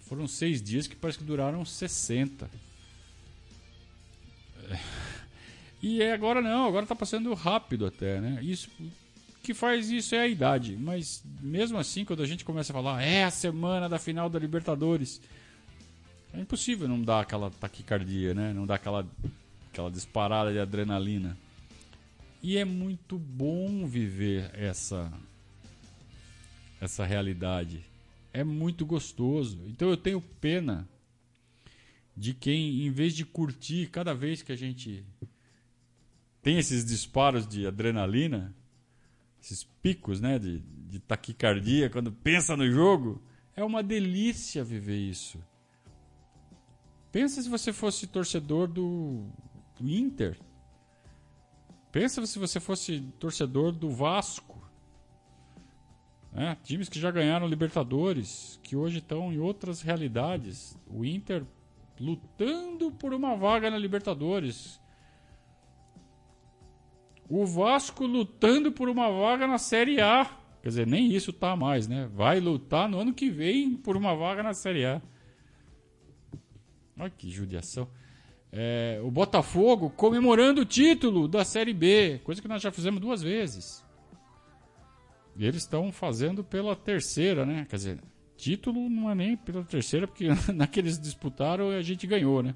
Foram 0.00 0.26
seis 0.26 0.61
dias 0.61 0.87
que 0.87 0.94
parece 0.94 1.18
que 1.18 1.25
duraram 1.25 1.64
60. 1.64 2.50
E 5.83 6.01
é 6.01 6.12
agora 6.12 6.41
não, 6.41 6.67
agora 6.67 6.87
tá 6.87 6.95
passando 6.95 7.35
rápido 7.35 7.85
até, 7.85 8.21
né? 8.21 8.39
Isso 8.41 8.71
que 9.43 9.53
faz 9.53 9.91
isso 9.91 10.15
é 10.15 10.21
a 10.21 10.29
idade. 10.29 10.77
Mas 10.77 11.25
mesmo 11.41 11.77
assim, 11.77 12.05
quando 12.05 12.23
a 12.23 12.27
gente 12.27 12.45
começa 12.45 12.73
a 12.73 12.75
falar, 12.75 13.03
é 13.03 13.25
a 13.25 13.31
semana 13.31 13.89
da 13.89 13.99
final 13.99 14.31
da 14.31 14.39
Libertadores, 14.39 15.21
é 16.33 16.41
impossível 16.41 16.87
não 16.87 17.03
dar 17.03 17.21
aquela 17.21 17.51
taquicardia, 17.51 18.33
né? 18.33 18.53
Não 18.53 18.65
dar 18.65 18.77
aquela, 18.77 19.05
aquela 19.71 19.91
disparada 19.91 20.53
de 20.53 20.61
adrenalina. 20.61 21.37
E 22.41 22.57
é 22.57 22.65
muito 22.65 23.19
bom 23.19 23.85
viver 23.87 24.51
essa 24.55 25.12
essa 26.81 27.05
realidade. 27.05 27.85
É 28.33 28.43
muito 28.43 28.85
gostoso. 28.85 29.61
Então 29.69 29.89
eu 29.89 29.97
tenho 29.97 30.21
pena 30.41 30.89
de 32.17 32.35
quem, 32.35 32.85
em 32.85 32.91
vez 32.91 33.15
de 33.15 33.25
curtir 33.25 33.89
cada 33.89 34.12
vez 34.12 34.43
que 34.43 34.51
a 34.51 34.57
gente 34.57 35.05
tem 36.42 36.58
esses 36.58 36.84
disparos 36.84 37.46
de 37.46 37.66
adrenalina, 37.66 38.54
esses 39.40 39.64
picos 39.82 40.20
né, 40.20 40.38
de, 40.38 40.58
de 40.58 40.99
taquicardia 40.99 41.88
quando 41.88 42.12
pensa 42.12 42.56
no 42.56 42.70
jogo, 42.70 43.22
é 43.56 43.64
uma 43.64 43.82
delícia 43.82 44.62
viver 44.62 44.99
isso. 44.99 45.42
Pensa 47.11 47.42
se 47.42 47.49
você 47.49 47.72
fosse 47.72 48.06
torcedor 48.06 48.68
do, 48.68 49.26
do 49.78 49.88
Inter 49.88 50.38
Pensa 51.92 52.25
se 52.25 52.38
você 52.38 52.58
fosse 52.58 53.02
torcedor 53.20 53.70
do 53.70 53.90
Vasco. 53.90 54.58
Né? 56.32 56.56
Times 56.64 56.88
que 56.88 56.99
já 56.99 57.11
ganharam 57.11 57.46
Libertadores, 57.46 58.58
que 58.62 58.75
hoje 58.75 58.99
estão 58.99 59.30
em 59.30 59.38
outras 59.38 59.82
realidades. 59.82 60.75
O 60.87 61.04
Inter 61.04 61.44
lutando 62.00 62.90
por 62.90 63.12
uma 63.12 63.37
vaga 63.37 63.70
na 63.70 63.76
Libertadores. 63.76 64.80
O 67.29 67.47
Vasco 67.47 68.07
lutando 68.07 68.73
por 68.73 68.88
uma 68.88 69.11
vaga 69.11 69.47
na 69.47 69.59
Série 69.59 70.00
A. 70.00 70.25
Quer 70.62 70.69
dizer, 70.69 70.87
nem 70.87 71.12
isso 71.12 71.33
tá 71.33 71.57
mais, 71.57 71.88
né? 71.88 72.09
Vai 72.14 72.41
lutar 72.41 72.88
no 72.88 73.00
ano 73.00 73.12
que 73.12 73.31
vem 73.31 73.75
por 73.75 73.97
uma 73.97 74.14
vaga 74.14 74.43
na 74.43 74.55
Série 74.55 74.85
A. 74.85 75.02
Olha 76.99 77.11
que 77.11 77.31
judiação 77.31 77.88
é, 78.52 79.00
o 79.02 79.11
Botafogo 79.11 79.88
comemorando 79.88 80.61
o 80.61 80.64
título 80.64 81.26
da 81.26 81.43
Série 81.43 81.73
B, 81.73 82.21
coisa 82.23 82.43
que 82.43 82.47
nós 82.47 82.61
já 82.61 82.71
fizemos 82.71 83.00
duas 83.00 83.23
vezes. 83.23 83.83
E 85.35 85.47
eles 85.47 85.62
estão 85.62 85.91
fazendo 85.91 86.45
pela 86.45 86.76
terceira, 86.76 87.47
né? 87.47 87.67
Quer 87.69 87.76
dizer, 87.76 87.99
título 88.37 88.91
não 88.91 89.11
é 89.11 89.14
nem 89.14 89.37
pela 89.38 89.64
terceira, 89.64 90.07
porque 90.07 90.29
naqueles 90.52 91.00
disputaram 91.00 91.71
a 91.71 91.81
gente 91.81 92.07
ganhou, 92.07 92.43
né? 92.43 92.55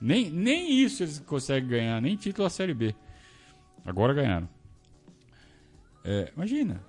Nem, 0.00 0.28
nem 0.28 0.82
isso 0.82 1.04
eles 1.04 1.20
conseguem 1.20 1.68
ganhar, 1.68 2.02
nem 2.02 2.16
título 2.16 2.44
da 2.44 2.50
Série 2.50 2.74
B. 2.74 2.92
Agora 3.84 4.14
ganharam. 4.14 4.48
É, 6.04 6.32
imagina, 6.34 6.84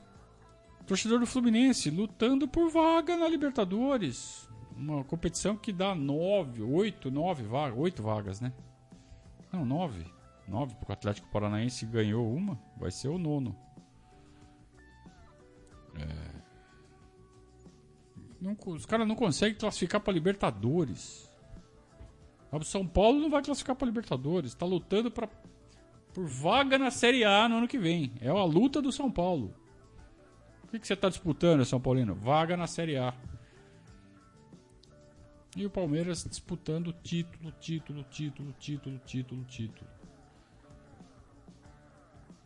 torcedor 0.88 1.20
do 1.20 1.28
Fluminense 1.28 1.90
lutando 1.90 2.48
por 2.48 2.70
vaga 2.70 3.16
na 3.16 3.28
Libertadores 3.28 4.50
uma 4.76 5.04
competição 5.04 5.56
que 5.56 5.72
dá 5.72 5.94
nove, 5.96 6.62
oito, 6.62 7.12
nove 7.12 7.44
vagas, 7.44 7.78
oito 7.78 8.04
vagas, 8.04 8.42
né? 8.42 8.52
Não, 9.52 9.66
nove. 9.66 10.06
Nove, 10.48 10.76
porque 10.76 10.92
o 10.92 10.94
Atlético 10.94 11.30
Paranaense 11.30 11.86
ganhou 11.86 12.34
uma, 12.34 12.60
vai 12.78 12.92
ser 12.92 13.08
o 13.08 13.18
nono. 13.18 13.56
É. 15.96 16.34
Não, 18.42 18.58
os 18.66 18.86
caras 18.86 19.08
não 19.08 19.16
conseguem 19.16 19.58
classificar 19.58 20.02
para 20.02 20.12
Libertadores. 20.12 21.32
O 22.52 22.64
São 22.64 22.86
Paulo 22.86 23.20
não 23.20 23.30
vai 23.30 23.42
classificar 23.42 23.76
para 23.76 23.88
Libertadores. 23.88 24.52
Está 24.52 24.66
lutando 24.66 25.10
pra, 25.10 25.30
por 26.14 26.26
vaga 26.26 26.78
na 26.78 26.92
Série 26.92 27.24
A 27.24 27.50
no 27.50 27.58
ano 27.58 27.68
que 27.68 27.78
vem. 27.78 28.12
É 28.22 28.30
a 28.30 28.44
luta 28.44 28.82
do 28.82 28.92
São 28.92 29.12
Paulo. 29.12 29.54
O 30.64 30.68
que, 30.68 30.80
que 30.80 30.88
você 30.88 30.94
está 30.94 31.10
disputando, 31.10 31.66
São 31.66 31.82
Paulino? 31.82 32.16
Vaga 32.16 32.56
na 32.56 32.68
Série 32.68 32.98
A. 32.98 33.14
E 35.56 35.66
o 35.66 35.70
Palmeiras 35.70 36.24
disputando 36.24 36.94
título, 36.94 37.52
título, 37.60 38.04
título, 38.10 38.56
título, 38.60 39.00
título, 39.06 39.44
título. 39.46 39.88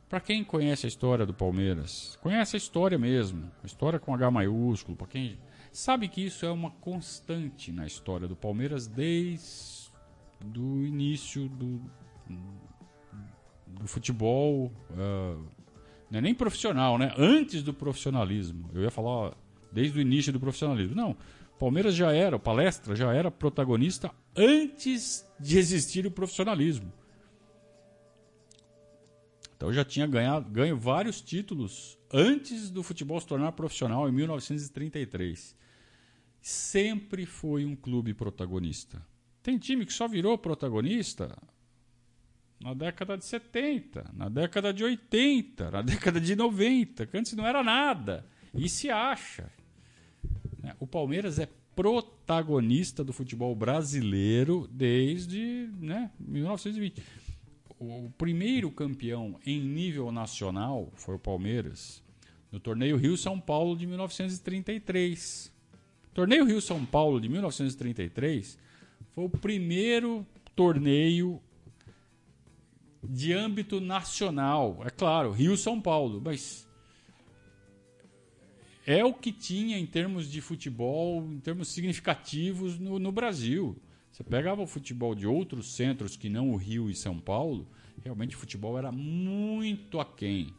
Para 0.09 0.21
quem 0.21 0.43
conhece 0.43 0.85
a 0.85 0.89
história 0.89 1.25
do 1.25 1.33
Palmeiras, 1.33 2.17
conhece 2.21 2.55
a 2.55 2.57
história 2.57 2.97
mesmo, 2.97 3.51
a 3.61 3.65
história 3.65 3.99
com 3.99 4.13
H 4.13 4.31
maiúsculo, 4.31 4.95
para 4.95 5.07
quem 5.07 5.37
sabe 5.71 6.07
que 6.07 6.25
isso 6.25 6.45
é 6.45 6.51
uma 6.51 6.71
constante 6.71 7.73
na 7.73 7.85
história 7.85 8.25
do 8.25 8.35
Palmeiras 8.35 8.87
desde 8.87 9.91
do 10.39 10.85
início 10.85 11.49
do, 11.49 11.81
do 13.79 13.87
futebol, 13.87 14.71
uh, 14.91 15.43
não 16.09 16.19
é 16.19 16.21
nem 16.21 16.33
profissional, 16.33 16.97
né? 16.97 17.13
Antes 17.17 17.61
do 17.61 17.73
profissionalismo. 17.73 18.69
Eu 18.73 18.81
ia 18.81 18.91
falar 18.91 19.33
desde 19.71 19.99
o 19.99 20.01
início 20.01 20.31
do 20.31 20.39
profissionalismo. 20.39 20.95
Não, 20.95 21.15
Palmeiras 21.59 21.95
já 21.95 22.11
era, 22.11 22.35
o 22.35 22.39
Palestra 22.39 22.95
já 22.95 23.13
era 23.13 23.31
protagonista 23.31 24.11
antes 24.35 25.27
de 25.39 25.57
existir 25.57 26.05
o 26.05 26.11
profissionalismo. 26.11 26.91
Então 29.55 29.73
já 29.73 29.83
tinha 29.83 30.05
ganhado, 30.05 30.49
ganho 30.51 30.77
vários 30.77 31.19
títulos 31.19 31.97
antes 32.13 32.69
do 32.69 32.83
futebol 32.83 33.19
se 33.19 33.25
tornar 33.25 33.51
profissional 33.53 34.07
em 34.07 34.11
1933. 34.11 35.55
Sempre 36.39 37.25
foi 37.25 37.65
um 37.65 37.75
clube 37.75 38.13
protagonista. 38.13 39.01
Tem 39.41 39.57
time 39.57 39.85
que 39.85 39.93
só 39.93 40.07
virou 40.07 40.37
protagonista 40.37 41.35
na 42.59 42.73
década 42.73 43.17
de 43.17 43.25
70, 43.25 44.11
na 44.13 44.29
década 44.29 44.73
de 44.73 44.83
80, 44.83 45.71
na 45.71 45.81
década 45.81 46.19
de 46.19 46.35
90, 46.35 47.05
que 47.05 47.17
antes 47.17 47.33
não 47.33 47.45
era 47.45 47.63
nada. 47.63 48.25
E 48.53 48.67
se 48.67 48.89
acha. 48.89 49.51
Né? 50.61 50.75
O 50.79 50.87
Palmeiras 50.87 51.39
é 51.39 51.47
protagonista 51.75 53.03
do 53.03 53.13
futebol 53.13 53.55
brasileiro 53.55 54.67
desde 54.71 55.69
né, 55.79 56.09
1920 56.19 57.03
o 57.79 58.09
primeiro 58.17 58.71
campeão 58.71 59.39
em 59.45 59.61
nível 59.61 60.11
nacional 60.11 60.91
foi 60.95 61.15
o 61.15 61.19
Palmeiras, 61.19 62.03
no 62.51 62.59
torneio 62.59 62.97
Rio-São 62.97 63.39
Paulo 63.39 63.77
de 63.77 63.85
1933. 63.85 65.51
O 66.11 66.15
torneio 66.15 66.45
Rio-São 66.45 66.83
Paulo 66.85 67.21
de 67.21 67.29
1933 67.29 68.57
foi 69.11 69.25
o 69.25 69.29
primeiro 69.29 70.25
torneio 70.55 71.39
de 73.09 73.33
âmbito 73.33 73.79
nacional. 73.79 74.81
É 74.85 74.89
claro, 74.89 75.31
Rio-São 75.31 75.81
Paulo, 75.81 76.21
mas 76.23 76.67
é 78.85 79.03
o 79.03 79.13
que 79.13 79.31
tinha 79.31 79.77
em 79.77 79.85
termos 79.85 80.31
de 80.31 80.39
futebol, 80.39 81.21
em 81.23 81.39
termos 81.39 81.67
significativos 81.67 82.79
no, 82.79 82.97
no 82.99 83.11
Brasil. 83.11 83.75
Você 84.11 84.23
pegava 84.23 84.61
o 84.61 84.67
futebol 84.67 85.13
de 85.13 85.27
outros 85.27 85.75
centros 85.75 86.15
que 86.15 86.29
não 86.29 86.51
o 86.51 86.55
Rio 86.55 86.89
e 86.89 86.95
São 86.95 87.19
Paulo, 87.19 87.67
realmente 88.03 88.35
o 88.35 88.39
futebol 88.39 88.77
era 88.77 88.91
muito 88.91 89.99
aquém. 89.99 90.53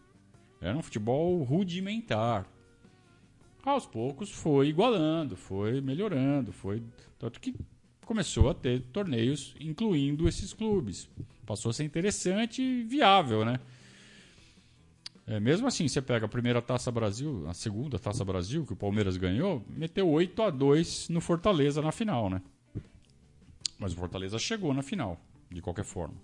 Era 0.61 0.77
um 0.77 0.83
futebol 0.83 1.43
rudimentar. 1.43 2.47
Aos 3.65 3.87
poucos 3.87 4.31
foi 4.31 4.69
igualando, 4.69 5.37
foi 5.37 5.81
melhorando, 5.81 6.53
foi 6.53 6.83
tanto 7.19 7.41
que 7.41 7.55
começou 8.05 8.49
a 8.49 8.55
ter 8.55 8.81
torneios 8.93 9.55
incluindo 9.61 10.29
esses 10.29 10.53
clubes. 10.53 11.09
Passou 11.49 11.71
a 11.71 11.73
ser 11.73 11.85
interessante 11.85 12.61
e 12.61 12.83
viável, 12.83 13.43
né? 13.43 13.59
É, 15.27 15.41
mesmo 15.41 15.67
assim, 15.67 15.89
você 15.89 16.03
pega 16.03 16.27
a 16.27 16.29
primeira 16.29 16.61
Taça 16.61 16.93
Brasil, 16.93 17.49
a 17.49 17.55
segunda 17.55 17.99
Taça 17.99 18.23
Brasil, 18.23 18.67
que 18.67 18.75
o 18.75 18.77
Palmeiras 18.77 19.17
ganhou, 19.17 19.65
meteu 19.67 20.07
8 20.11 20.43
a 20.43 20.51
2 20.51 21.09
no 21.09 21.23
Fortaleza 21.23 21.81
na 21.81 21.91
final, 21.91 22.29
né? 22.29 22.43
Mas 23.79 23.95
o 23.95 23.97
Fortaleza 23.97 24.39
chegou 24.39 24.75
na 24.75 24.83
final, 24.83 25.19
de 25.51 25.63
qualquer 25.63 25.87
forma. 25.87 26.17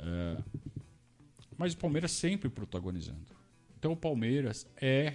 É, 0.00 0.36
mas 1.56 1.74
o 1.74 1.76
Palmeiras 1.76 2.10
sempre 2.10 2.48
protagonizando. 2.48 3.30
Então 3.78 3.92
o 3.92 3.96
Palmeiras 3.96 4.66
é 4.76 5.14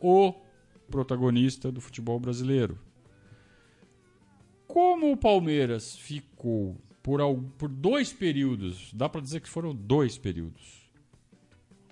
o 0.00 0.32
protagonista 0.88 1.72
do 1.72 1.80
futebol 1.80 2.20
brasileiro. 2.20 2.78
Como 4.68 5.10
o 5.10 5.16
Palmeiras 5.16 5.96
ficou 5.96 6.76
por, 7.02 7.20
por 7.58 7.68
dois 7.68 8.12
períodos, 8.12 8.92
dá 8.94 9.08
para 9.08 9.20
dizer 9.20 9.40
que 9.40 9.48
foram 9.48 9.74
dois 9.74 10.16
períodos, 10.16 10.90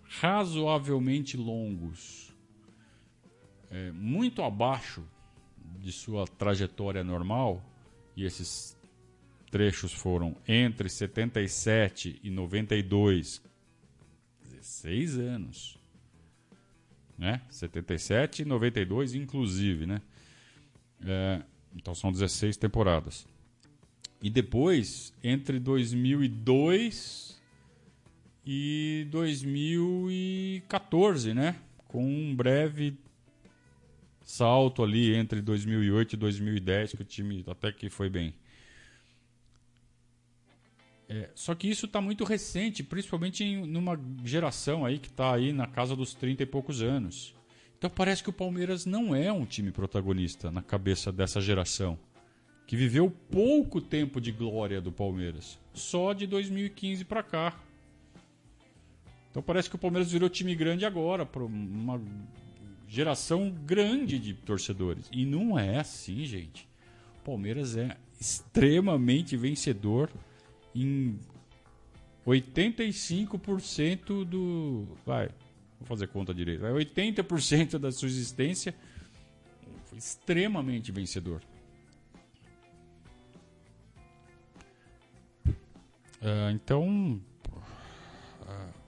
razoavelmente 0.05 1.37
longos, 1.37 2.35
é, 3.71 3.91
muito 3.93 4.43
abaixo 4.43 5.05
de 5.79 5.93
sua 5.93 6.27
trajetória 6.27 7.03
normal, 7.03 7.65
e 8.17 8.25
esses 8.25 8.77
trechos 9.51 9.93
foram 9.93 10.37
entre 10.47 10.89
77 10.89 12.21
e 12.23 12.31
92, 12.31 13.43
16 14.45 15.19
anos. 15.19 15.79
Né? 17.19 17.43
77 17.51 18.43
e 18.43 18.45
92, 18.45 19.15
inclusive, 19.15 19.87
né? 19.87 20.01
É, 21.05 21.43
então 21.75 21.95
são 21.95 22.11
16 22.11 22.57
temporadas. 22.57 23.27
E 24.23 24.29
depois, 24.29 25.15
entre 25.23 25.59
2002 25.59 27.41
e 28.45 29.07
2014, 29.11 31.33
né? 31.33 31.57
Com 31.89 32.05
um 32.05 32.35
breve 32.35 32.99
salto 34.23 34.83
ali 34.83 35.15
entre 35.15 35.41
2008 35.41 36.13
e 36.13 36.17
2010, 36.17 36.93
que 36.93 37.03
o 37.03 37.05
time 37.05 37.45
até 37.49 37.73
que 37.73 37.89
foi 37.89 38.09
bem. 38.09 38.33
É, 41.09 41.29
só 41.35 41.55
que 41.57 41.69
isso 41.69 41.87
está 41.87 42.01
muito 42.01 42.23
recente, 42.23 42.85
principalmente 42.85 43.43
em 43.43 43.67
numa 43.67 43.99
geração 44.25 44.87
aí 44.87 44.99
que 44.99 45.09
está 45.09 45.35
aí 45.35 45.53
na 45.53 45.67
casa 45.67 45.97
dos 45.97 46.15
30 46.15 46.45
e 46.45 46.47
poucos 46.47 46.83
anos. 46.83 47.35
Então 47.77 47.91
parece 47.91 48.23
que 48.23 48.31
o 48.31 48.33
Palmeiras 48.33 48.87
não 48.87 49.13
é 49.13 49.33
um 49.33 49.45
time 49.45 49.73
protagonista 49.73 50.53
na 50.53 50.63
cabeça 50.63 51.11
dessa 51.11 51.41
geração, 51.41 51.99
que 52.71 52.77
viveu 52.77 53.11
pouco 53.11 53.81
tempo 53.81 54.21
de 54.21 54.31
glória 54.31 54.81
do 54.81 54.93
Palmeiras, 54.93 55.59
só 55.75 56.13
de 56.13 56.25
2015 56.25 57.05
para 57.05 57.21
cá. 57.21 57.61
Então 59.29 59.43
parece 59.43 59.69
que 59.69 59.75
o 59.75 59.79
Palmeiras 59.79 60.13
virou 60.13 60.31
time 60.31 60.55
grande 60.55 60.87
agora, 60.87 61.27
para 61.27 61.43
uma 61.43 62.01
geração 62.87 63.51
grande 63.51 64.21
de 64.21 64.35
torcedores. 64.35 65.09
E 65.11 65.27
não 65.27 65.59
é 65.59 65.79
assim, 65.79 66.25
gente. 66.25 66.69
O 67.21 67.25
Palmeiras 67.25 67.77
é 67.77 67.97
extremamente 68.21 69.37
vencedor 69.37 70.09
em 70.73 71.19
85% 72.25 74.25
do. 74.25 74.87
Vai, 75.05 75.29
vou 75.81 75.89
fazer 75.89 76.07
conta 76.07 76.33
direito. 76.33 76.61
Vai, 76.61 76.71
80% 76.71 77.79
da 77.79 77.91
sua 77.91 78.07
existência 78.07 78.73
foi 79.87 79.99
extremamente 79.99 80.93
vencedor. 80.93 81.43
Uh, 86.21 86.51
então. 86.53 87.21
Uh, 88.43 88.81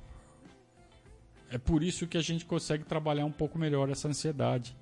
é 1.50 1.58
por 1.58 1.82
isso 1.82 2.06
que 2.06 2.16
a 2.16 2.22
gente 2.22 2.46
consegue 2.46 2.84
trabalhar 2.84 3.26
um 3.26 3.32
pouco 3.32 3.58
melhor 3.58 3.90
essa 3.90 4.08
ansiedade 4.08 4.74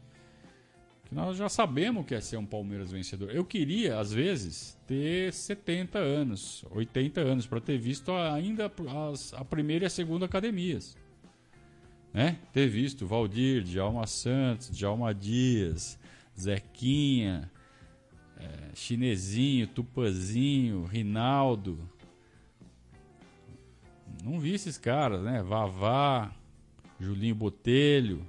que 1.11 1.15
nós 1.17 1.37
já 1.37 1.49
sabemos 1.49 2.07
que 2.07 2.15
é 2.15 2.21
ser 2.21 2.37
um 2.37 2.47
Palmeiras 2.47 2.93
vencedor. 2.93 3.33
Eu 3.33 3.45
queria, 3.45 3.99
às 3.99 4.13
vezes, 4.13 4.79
ter 4.87 5.33
70 5.33 5.99
anos, 5.99 6.65
80 6.71 7.21
anos, 7.21 7.47
para 7.49 7.61
ter 7.61 7.77
visto 7.79 8.13
ainda 8.13 8.71
as, 9.11 9.35
a 9.35 9.45
primeira 9.45 9.85
e 9.85 9.89
a 9.89 9.91
segunda 9.91 10.27
academias. 10.27 10.97
Né? 12.15 12.39
Ter 12.53 12.69
visto 12.69 13.09
Valdir, 13.09 13.65
Djalma 13.65 14.07
Santos, 14.07 14.71
Djalma 14.71 15.13
Dias, 15.13 15.99
Zequinha, 16.39 17.51
é, 18.39 18.71
Chinesinho, 18.77 19.67
Tupazinho, 19.67 20.85
Rinaldo. 20.85 21.90
Não 24.23 24.39
vi 24.39 24.55
esses 24.55 24.77
caras, 24.77 25.23
né? 25.23 25.43
Vavá, 25.43 26.31
Julinho 26.99 27.35
Botelho. 27.35 28.27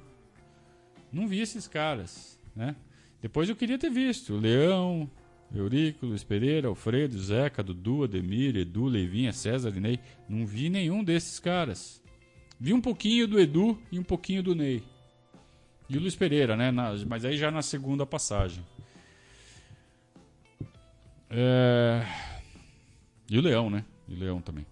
Não 1.12 1.28
vi 1.28 1.42
esses 1.42 1.68
caras. 1.68 2.40
Né? 2.56 2.76
Depois 3.22 3.50
eu 3.50 3.56
queria 3.56 3.78
ter 3.78 3.90
visto 3.90 4.36
Leão, 4.36 5.10
Eurico, 5.54 6.06
Luiz 6.06 6.24
Pereira, 6.24 6.70
Alfredo, 6.70 7.20
Zeca, 7.22 7.62
Dudu, 7.62 8.06
Ademir, 8.06 8.56
Edu, 8.56 8.86
Leivinha, 8.86 9.34
César, 9.34 9.72
Ney. 9.72 10.00
Não 10.28 10.46
vi 10.46 10.70
nenhum 10.70 11.04
desses 11.04 11.40
caras. 11.40 12.02
Vi 12.60 12.74
um 12.74 12.82
pouquinho 12.82 13.28
do 13.28 13.40
Edu 13.40 13.78
e 13.92 14.00
um 14.00 14.04
pouquinho 14.04 14.42
do 14.42 14.56
Ney. 14.56 14.84
E 15.90 15.98
o 15.98 16.00
Luiz 16.00 16.16
Pereira, 16.16 16.56
né? 16.56 16.72
Na, 16.72 16.94
mas 17.06 17.26
aí 17.26 17.38
já 17.38 17.52
na 17.52 17.62
segunda 17.62 18.06
passagem. 18.06 18.66
É... 21.30 22.06
E 23.30 23.38
o 23.38 23.42
Leão, 23.42 23.70
né? 23.70 23.84
E 24.08 24.14
o 24.14 24.18
Leão 24.18 24.42
também. 24.42 24.66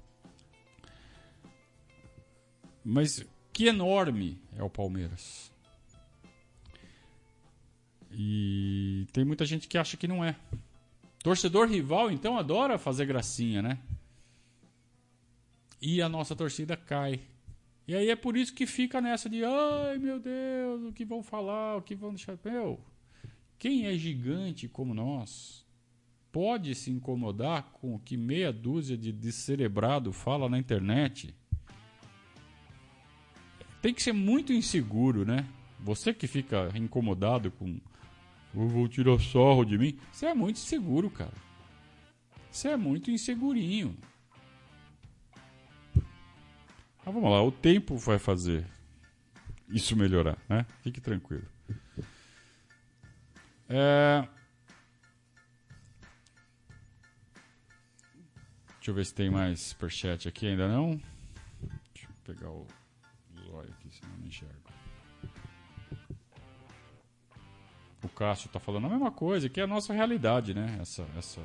Mas 2.89 3.23
que 3.53 3.67
enorme 3.67 4.41
é 4.57 4.63
o 4.63 4.69
Palmeiras. 4.69 5.51
E 8.11 9.05
tem 9.13 9.23
muita 9.23 9.45
gente 9.45 9.67
que 9.67 9.77
acha 9.77 9.95
que 9.95 10.07
não 10.07 10.25
é. 10.25 10.35
Torcedor 11.21 11.67
rival, 11.67 12.09
então, 12.09 12.35
adora 12.35 12.79
fazer 12.79 13.05
gracinha, 13.05 13.61
né? 13.61 13.77
E 15.79 16.01
a 16.01 16.09
nossa 16.09 16.35
torcida 16.35 16.75
cai. 16.75 17.21
E 17.87 17.93
aí 17.95 18.09
é 18.09 18.15
por 18.15 18.35
isso 18.35 18.55
que 18.55 18.65
fica 18.65 18.99
nessa 18.99 19.29
de 19.29 19.43
ai 19.43 19.99
meu 19.99 20.19
Deus, 20.19 20.83
o 20.85 20.91
que 20.91 21.05
vão 21.05 21.21
falar, 21.21 21.77
o 21.77 21.81
que 21.83 21.93
vão 21.93 22.09
deixar. 22.09 22.39
Meu, 22.43 22.79
quem 23.59 23.85
é 23.85 23.95
gigante 23.95 24.67
como 24.67 24.95
nós 24.95 25.63
pode 26.31 26.73
se 26.73 26.89
incomodar 26.89 27.71
com 27.71 27.93
o 27.93 27.99
que 27.99 28.17
meia 28.17 28.51
dúzia 28.51 28.97
de 28.97 29.11
descerebrado 29.11 30.11
fala 30.11 30.49
na 30.49 30.57
internet? 30.57 31.35
Tem 33.81 33.93
que 33.93 34.03
ser 34.03 34.13
muito 34.13 34.51
inseguro, 34.51 35.25
né? 35.25 35.47
Você 35.79 36.13
que 36.13 36.27
fica 36.27 36.69
incomodado 36.75 37.49
com 37.51 37.79
eu 38.53 38.67
vou 38.67 38.87
tirar 38.87 39.19
sorro 39.19 39.63
de 39.63 39.77
mim. 39.77 39.97
Você 40.11 40.25
é 40.25 40.33
muito 40.33 40.57
inseguro, 40.57 41.09
cara. 41.09 41.33
Você 42.51 42.69
é 42.69 42.77
muito 42.77 43.11
insegurinho. 43.11 43.95
Mas 47.05 47.13
vamos 47.13 47.29
lá, 47.29 47.41
o 47.43 47.51
tempo 47.51 47.95
vai 47.95 48.17
fazer 48.17 48.65
isso 49.69 49.95
melhorar, 49.95 50.37
né? 50.49 50.65
Fique 50.81 50.99
tranquilo. 50.99 51.47
É... 53.67 54.27
Deixa 58.77 58.91
eu 58.91 58.95
ver 58.95 59.05
se 59.05 59.13
tem 59.13 59.29
mais 59.29 59.59
superchat 59.59 60.27
aqui, 60.27 60.47
ainda 60.47 60.67
não. 60.67 60.99
Deixa 61.93 62.07
eu 62.07 62.33
pegar 62.33 62.49
o 62.49 62.65
o 68.03 68.09
Cássio 68.09 68.47
está 68.47 68.59
falando 68.59 68.85
a 68.85 68.89
mesma 68.89 69.11
coisa, 69.11 69.49
que 69.49 69.59
é 69.59 69.63
a 69.63 69.67
nossa 69.67 69.93
realidade, 69.93 70.53
né? 70.53 70.77
Essa, 70.81 71.05
essa, 71.17 71.41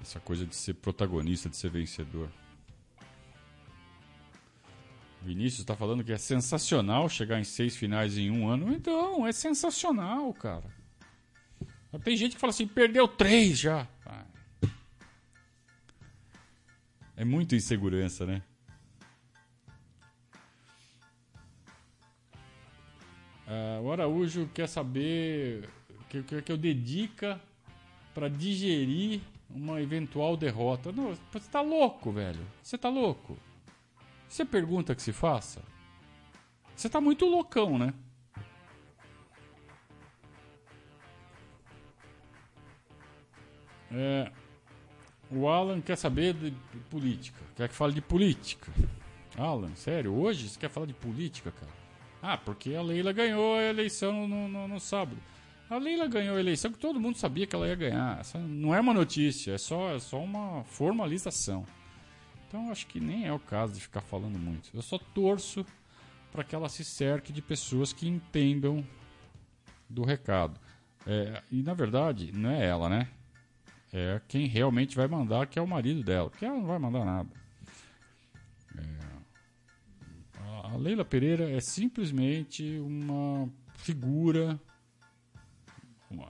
essa 0.00 0.20
coisa 0.20 0.46
de 0.46 0.54
ser 0.54 0.74
protagonista, 0.74 1.48
de 1.48 1.56
ser 1.56 1.70
vencedor. 1.70 2.28
Vinícius 5.22 5.60
está 5.60 5.74
falando 5.74 6.04
que 6.04 6.12
é 6.12 6.18
sensacional 6.18 7.08
chegar 7.08 7.40
em 7.40 7.44
seis 7.44 7.74
finais 7.74 8.18
em 8.18 8.30
um 8.30 8.46
ano. 8.46 8.72
Então, 8.72 9.26
é 9.26 9.32
sensacional, 9.32 10.32
cara. 10.34 10.70
Tem 12.02 12.16
gente 12.16 12.34
que 12.34 12.40
fala 12.40 12.50
assim, 12.50 12.66
perdeu 12.66 13.08
três 13.08 13.58
já. 13.58 13.88
É 17.16 17.24
muita 17.24 17.54
insegurança, 17.54 18.26
né? 18.26 18.42
Uh, 23.46 23.82
o 23.82 23.92
Araújo 23.92 24.48
quer 24.54 24.68
saber 24.68 25.68
que, 26.08 26.22
que, 26.22 26.42
que 26.42 26.52
eu 26.52 26.56
dedica 26.56 27.40
para 28.14 28.28
digerir 28.28 29.20
uma 29.50 29.80
eventual 29.80 30.36
derrota. 30.36 30.92
Não, 30.92 31.14
você 31.32 31.50
tá 31.50 31.60
louco, 31.60 32.10
velho. 32.12 32.44
Você 32.62 32.78
tá 32.78 32.88
louco. 32.88 33.36
Você 34.28 34.44
pergunta 34.44 34.94
que 34.94 35.02
se 35.02 35.12
faça. 35.12 35.62
Você 36.74 36.88
tá 36.88 37.00
muito 37.00 37.26
loucão, 37.26 37.78
né? 37.78 37.92
É, 43.92 44.32
o 45.30 45.46
Alan 45.46 45.80
quer 45.80 45.96
saber 45.96 46.34
de 46.34 46.50
política. 46.90 47.38
Quer 47.54 47.68
que 47.68 47.74
fale 47.74 47.92
de 47.92 48.00
política. 48.00 48.72
Alan, 49.36 49.74
sério? 49.76 50.12
Hoje 50.14 50.48
você 50.48 50.58
quer 50.58 50.68
falar 50.68 50.86
de 50.86 50.94
política, 50.94 51.52
cara? 51.52 51.83
Ah, 52.26 52.38
porque 52.38 52.74
a 52.74 52.80
Leila 52.80 53.12
ganhou 53.12 53.58
a 53.58 53.62
eleição 53.64 54.26
no, 54.26 54.48
no, 54.48 54.66
no 54.66 54.80
sábado. 54.80 55.18
A 55.68 55.76
Leila 55.76 56.06
ganhou 56.06 56.38
a 56.38 56.40
eleição 56.40 56.72
que 56.72 56.78
todo 56.78 56.98
mundo 56.98 57.18
sabia 57.18 57.46
que 57.46 57.54
ela 57.54 57.68
ia 57.68 57.74
ganhar. 57.74 58.18
Essa 58.18 58.38
não 58.38 58.74
é 58.74 58.80
uma 58.80 58.94
notícia, 58.94 59.52
é 59.52 59.58
só, 59.58 59.94
é 59.94 59.98
só 59.98 60.24
uma 60.24 60.64
formalização. 60.64 61.66
Então 62.48 62.70
acho 62.70 62.86
que 62.86 62.98
nem 62.98 63.26
é 63.26 63.32
o 63.32 63.38
caso 63.38 63.74
de 63.74 63.80
ficar 63.82 64.00
falando 64.00 64.38
muito. 64.38 64.70
Eu 64.72 64.80
só 64.80 64.96
torço 64.96 65.66
para 66.32 66.42
que 66.42 66.54
ela 66.54 66.70
se 66.70 66.82
cerque 66.82 67.30
de 67.30 67.42
pessoas 67.42 67.92
que 67.92 68.08
entendam 68.08 68.82
do 69.86 70.02
recado. 70.02 70.58
É, 71.06 71.42
e 71.52 71.62
na 71.62 71.74
verdade, 71.74 72.32
não 72.32 72.50
é 72.50 72.64
ela, 72.64 72.88
né? 72.88 73.08
É 73.92 74.18
quem 74.26 74.46
realmente 74.46 74.96
vai 74.96 75.06
mandar, 75.06 75.46
que 75.46 75.58
é 75.58 75.62
o 75.62 75.68
marido 75.68 76.02
dela. 76.02 76.30
Porque 76.30 76.46
ela 76.46 76.56
não 76.56 76.64
vai 76.64 76.78
mandar 76.78 77.04
nada. 77.04 77.28
Leila 80.76 81.04
Pereira 81.04 81.50
é 81.50 81.60
simplesmente 81.60 82.78
uma 82.78 83.48
figura, 83.76 84.60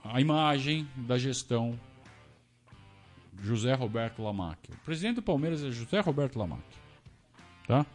a 0.03 0.19
imagem 0.19 0.87
da 0.95 1.17
gestão 1.17 1.79
José 3.41 3.73
Roberto 3.73 4.21
Lamac. 4.21 4.71
O 4.71 4.77
presidente 4.77 5.15
do 5.15 5.21
Palmeiras 5.21 5.63
é 5.63 5.71
José 5.71 5.99
Roberto 5.99 6.37
Lamac. 6.37 6.63
Tá? 7.67 7.85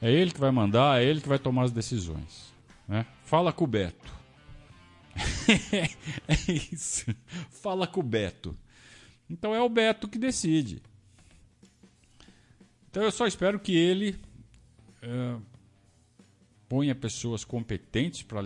É 0.00 0.10
ele 0.10 0.30
que 0.30 0.40
vai 0.40 0.50
mandar, 0.50 1.00
é 1.00 1.04
ele 1.04 1.20
que 1.20 1.28
vai 1.28 1.38
tomar 1.38 1.64
as 1.64 1.72
decisões. 1.72 2.52
Né? 2.86 3.06
Fala 3.24 3.52
com 3.52 3.64
o 3.64 3.66
Beto. 3.66 4.14
é 6.28 6.52
isso. 6.52 7.14
Fala 7.50 7.86
com 7.86 8.00
o 8.00 8.02
Beto. 8.02 8.56
Então 9.28 9.54
é 9.54 9.60
o 9.60 9.68
Beto 9.68 10.08
que 10.08 10.18
decide. 10.18 10.82
Então 12.90 13.02
eu 13.02 13.10
só 13.10 13.26
espero 13.26 13.58
que 13.58 13.74
ele 13.76 14.18
é, 15.02 15.36
ponha 16.68 16.94
pessoas 16.94 17.44
competentes 17.44 18.22
para 18.22 18.42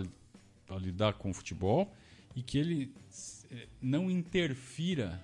lidar 0.77 1.13
com 1.13 1.31
o 1.31 1.33
futebol 1.33 1.93
e 2.35 2.41
que 2.41 2.57
ele 2.57 2.93
eh, 3.51 3.67
não 3.81 4.09
interfira 4.09 5.23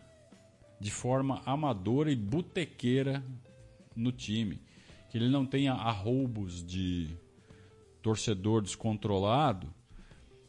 de 0.79 0.91
forma 0.91 1.41
amadora 1.45 2.11
e 2.11 2.15
botequeira 2.15 3.23
no 3.95 4.11
time. 4.11 4.61
Que 5.09 5.17
ele 5.17 5.29
não 5.29 5.45
tenha 5.45 5.73
arroubos 5.73 6.63
de 6.65 7.09
torcedor 8.01 8.61
descontrolado 8.61 9.73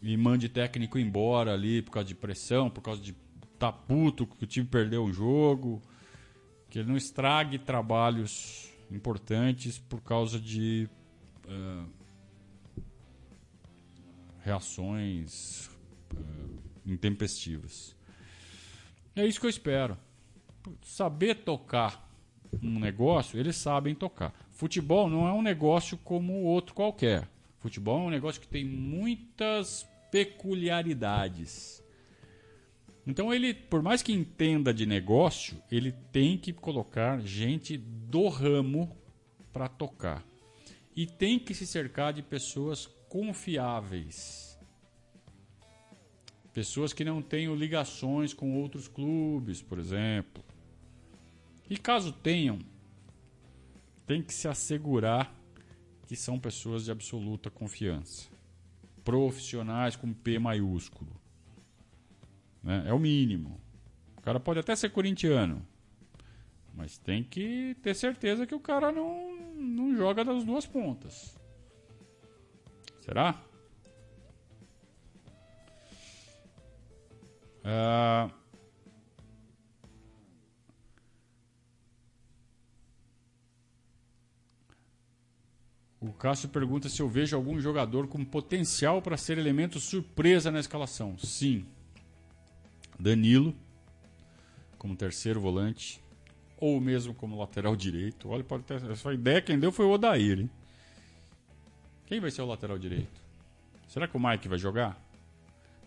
e 0.03 0.17
mande 0.17 0.49
técnico 0.49 0.99
embora 0.99 1.55
ali 1.55 1.83
por 1.83 1.93
causa 1.93 2.09
de 2.09 2.15
pressão, 2.15 2.69
por 2.69 2.83
causa 2.83 3.01
de 3.01 3.15
tá 3.59 3.73
puto 3.73 4.27
que 4.27 4.45
o 4.45 4.47
time 4.47 4.67
perdeu 4.67 5.05
o 5.05 5.13
jogo. 5.13 5.83
Que 6.69 6.81
ele 6.81 6.89
não 6.89 6.97
estrague 6.97 7.59
trabalhos 7.59 8.71
importantes 8.91 9.79
por 9.79 10.03
causa 10.03 10.39
de 10.39 10.89
uh, 11.47 11.98
reações 14.49 15.67
uh, 16.15 16.63
intempestivas. 16.87 17.95
É 19.15 19.27
isso 19.27 19.39
que 19.39 19.47
eu 19.47 19.51
espero. 19.51 19.97
Saber 20.83 21.37
tocar 21.37 22.09
um 22.63 22.79
negócio, 22.79 23.39
eles 23.39 23.57
sabem 23.57 23.95
tocar. 23.95 24.35
Futebol 24.51 25.09
não 25.09 25.29
é 25.29 25.33
um 25.33 25.43
negócio 25.43 25.99
como 25.99 26.45
outro 26.45 26.75
qualquer. 26.75 27.29
Futebol 27.61 27.99
é 27.99 28.07
um 28.07 28.11
negócio 28.11 28.41
que 28.41 28.49
tem 28.49 28.65
muitas 28.65 29.87
peculiaridades. 30.11 31.83
Então 33.07 33.33
ele, 33.33 33.55
por 33.55 33.83
mais 33.83 34.03
que 34.03 34.13
entenda 34.13 34.73
de 34.73 34.87
negócio, 34.87 35.63
ele 35.71 35.93
tem 36.13 36.39
que 36.39 36.53
colocar 36.53 37.21
gente 37.21 37.77
do 37.77 38.29
ramo 38.29 38.97
para 39.53 39.69
tocar. 39.69 40.25
E 40.95 41.07
tem 41.07 41.39
que 41.39 41.55
se 41.55 41.67
cercar 41.67 42.13
de 42.13 42.23
pessoas 42.23 42.89
confiáveis. 43.09 44.59
Pessoas 46.53 46.93
que 46.93 47.05
não 47.05 47.23
tenham 47.23 47.55
ligações 47.55 48.35
com 48.35 48.61
outros 48.61 48.89
clubes, 48.89 49.63
por 49.63 49.79
exemplo. 49.79 50.43
E 51.71 51.77
caso 51.77 52.13
tenham, 52.13 52.59
tem 54.07 54.23
que 54.23 54.33
se 54.33 54.49
assegurar 54.49 55.33
que 56.07 56.17
são 56.17 56.39
pessoas 56.39 56.87
de 56.87 56.91
absoluta 56.91 57.51
confiança. 57.51 58.29
Profissionais 59.05 59.95
com 59.95 60.13
P 60.13 60.39
maiúsculo. 60.39 61.13
Né? 62.63 62.85
É 62.87 62.93
o 62.93 62.99
mínimo. 62.99 63.61
O 64.17 64.21
cara 64.23 64.41
pode 64.41 64.59
até 64.59 64.75
ser 64.75 64.91
corintiano, 64.91 65.65
mas 66.75 66.99
tem 66.99 67.23
que 67.23 67.77
ter 67.83 67.95
certeza 67.95 68.47
que 68.47 68.55
o 68.55 68.61
cara 68.61 68.91
não, 68.91 69.55
não 69.55 69.97
joga 69.97 70.25
das 70.25 70.45
duas 70.45 70.67
pontas. 70.67 71.38
Será? 73.09 73.35
Uh, 77.65 78.31
o 85.99 86.13
Cássio 86.13 86.51
pergunta 86.51 86.91
se 86.91 87.01
eu 87.01 87.09
vejo 87.09 87.35
algum 87.35 87.59
jogador 87.59 88.09
com 88.09 88.23
potencial 88.23 89.01
para 89.01 89.17
ser 89.17 89.39
elemento 89.39 89.81
surpresa 89.81 90.51
na 90.51 90.61
escalação. 90.61 91.17
Sim. 91.17 91.65
Danilo, 93.01 93.57
como 94.77 94.95
terceiro 94.95 95.41
volante, 95.41 95.99
ou 96.59 96.79
mesmo 96.79 97.15
como 97.15 97.39
lateral 97.39 97.75
direito. 97.75 98.29
Olha, 98.29 98.45
pode 98.45 98.65
ter, 98.65 98.85
essa 98.91 99.15
ideia 99.15 99.41
quem 99.41 99.59
deu 99.59 99.73
foi 99.73 99.87
o 99.87 99.93
Odair. 99.93 100.41
Hein? 100.41 100.51
Quem 102.09 102.21
vai 102.21 102.31
ser 102.31 102.41
o 102.41 102.47
lateral 102.47 102.79
direito? 102.79 103.21
Será 103.87 104.09
que 104.09 104.17
o 104.17 104.21
Mike 104.21 104.49
vai 104.49 104.57
jogar? 104.57 104.99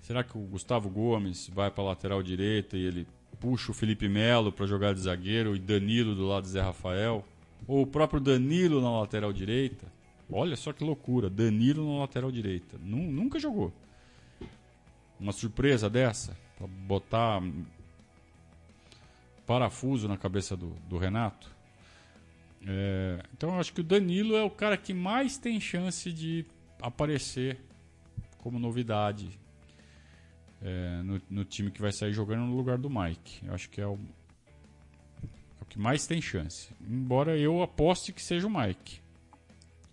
Será 0.02 0.24
que 0.24 0.38
o 0.38 0.42
Gustavo 0.42 0.88
Gomes 0.88 1.50
vai 1.52 1.72
para 1.72 1.84
a 1.84 1.88
lateral 1.88 2.22
direita 2.22 2.78
e 2.78 2.86
ele 2.86 3.08
puxa 3.40 3.72
o 3.72 3.74
Felipe 3.74 4.08
Melo 4.08 4.52
para 4.52 4.68
jogar 4.68 4.94
de 4.94 5.00
zagueiro 5.00 5.56
e 5.56 5.60
Danilo 5.60 6.14
do 6.14 6.28
lado 6.28 6.44
de 6.44 6.50
Zé 6.50 6.62
Rafael? 6.62 7.26
Ou 7.68 7.82
o 7.82 7.88
próprio 7.88 8.22
Danilo 8.22 8.80
na 8.80 9.00
lateral 9.00 9.34
direita? 9.34 9.88
Olha 10.32 10.56
só 10.56 10.72
que 10.72 10.84
loucura, 10.84 11.28
Danilo 11.28 11.92
na 11.92 12.02
lateral 12.02 12.32
direita. 12.32 12.78
Nunca 12.80 13.40
jogou. 13.40 13.74
Uma 15.20 15.32
surpresa 15.32 15.90
dessa, 15.90 16.38
para 16.56 16.68
botar 16.68 17.42
parafuso 19.48 20.08
na 20.08 20.18
cabeça 20.18 20.56
do, 20.56 20.76
do 20.88 21.00
Renato. 21.00 21.50
É, 22.68 23.24
então 23.34 23.50
eu 23.54 23.60
acho 23.60 23.74
que 23.74 23.82
o 23.82 23.84
Danilo 23.84 24.36
é 24.36 24.44
o 24.44 24.50
cara 24.50 24.78
que 24.78 24.94
mais 24.94 25.38
tem 25.38 25.60
chance 25.60 26.12
de 26.12 26.46
aparecer 26.82 27.60
como 28.38 28.60
novidade 28.60 29.40
é, 30.62 31.02
no, 31.04 31.22
no, 31.30 31.46
time 31.46 31.72
que 31.72 31.82
vai 31.82 31.92
sair 31.92 32.14
jogando 32.14 32.46
no 32.46 32.56
lugar 32.56 32.78
do 32.78 32.90
Mike. 32.90 33.46
Eu 33.46 33.54
acho 33.54 33.70
que 33.70 33.82
é 33.82 33.88
o, 33.88 33.98
é 35.24 35.62
o 35.62 35.66
que 35.66 35.80
mais 35.80 36.06
tem 36.06 36.22
chance. 36.22 36.70
Embora 36.88 37.38
eu 37.38 37.62
aposte 37.62 38.14
que 38.14 38.22
seja 38.22 38.48
o 38.48 38.50
Mike. 38.50 39.02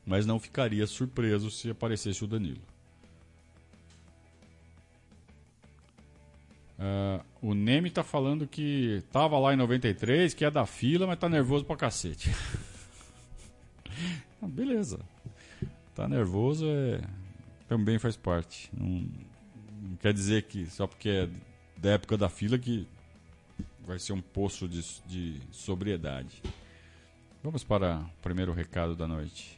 Mas 0.04 0.26
não 0.26 0.38
ficaria 0.38 0.86
surpreso 0.86 1.50
se 1.50 1.70
aparecesse 1.70 2.24
o 2.24 2.26
Danilo. 2.26 2.67
Uh, 6.78 7.24
o 7.42 7.54
Neme 7.54 7.90
tá 7.90 8.04
falando 8.04 8.46
que 8.46 9.02
tava 9.10 9.36
lá 9.38 9.52
em 9.52 9.56
93, 9.56 10.32
que 10.32 10.44
é 10.44 10.50
da 10.50 10.64
fila, 10.64 11.08
mas 11.08 11.18
tá 11.18 11.28
nervoso 11.28 11.64
pra 11.64 11.76
cacete. 11.76 12.30
ah, 14.40 14.46
beleza. 14.46 15.00
Tá 15.92 16.06
nervoso 16.06 16.66
é... 16.68 17.00
também 17.66 17.98
faz 17.98 18.16
parte. 18.16 18.70
Não, 18.72 18.86
não, 19.82 19.96
quer 19.96 20.12
dizer 20.12 20.44
que 20.44 20.66
só 20.66 20.86
porque 20.86 21.08
é 21.08 21.28
da 21.76 21.90
época 21.90 22.16
da 22.16 22.28
fila 22.28 22.56
que 22.56 22.86
vai 23.84 23.98
ser 23.98 24.12
um 24.12 24.20
poço 24.20 24.68
de, 24.68 24.80
de 25.06 25.40
sobriedade. 25.50 26.40
Vamos 27.42 27.64
para 27.64 27.98
o 27.98 28.22
primeiro 28.22 28.52
recado 28.52 28.94
da 28.94 29.08
noite. 29.08 29.57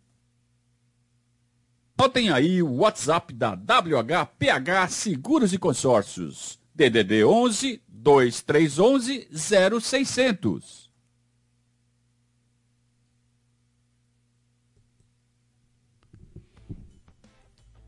Botem 2.01 2.31
aí 2.31 2.63
o 2.63 2.77
WhatsApp 2.77 3.31
da 3.31 3.51
WHPH 3.51 4.89
Seguros 4.89 5.53
e 5.53 5.59
Consórcios. 5.59 6.59
DDD 6.73 7.23
11 7.23 7.79
2311 7.87 9.29
0600. 9.79 10.89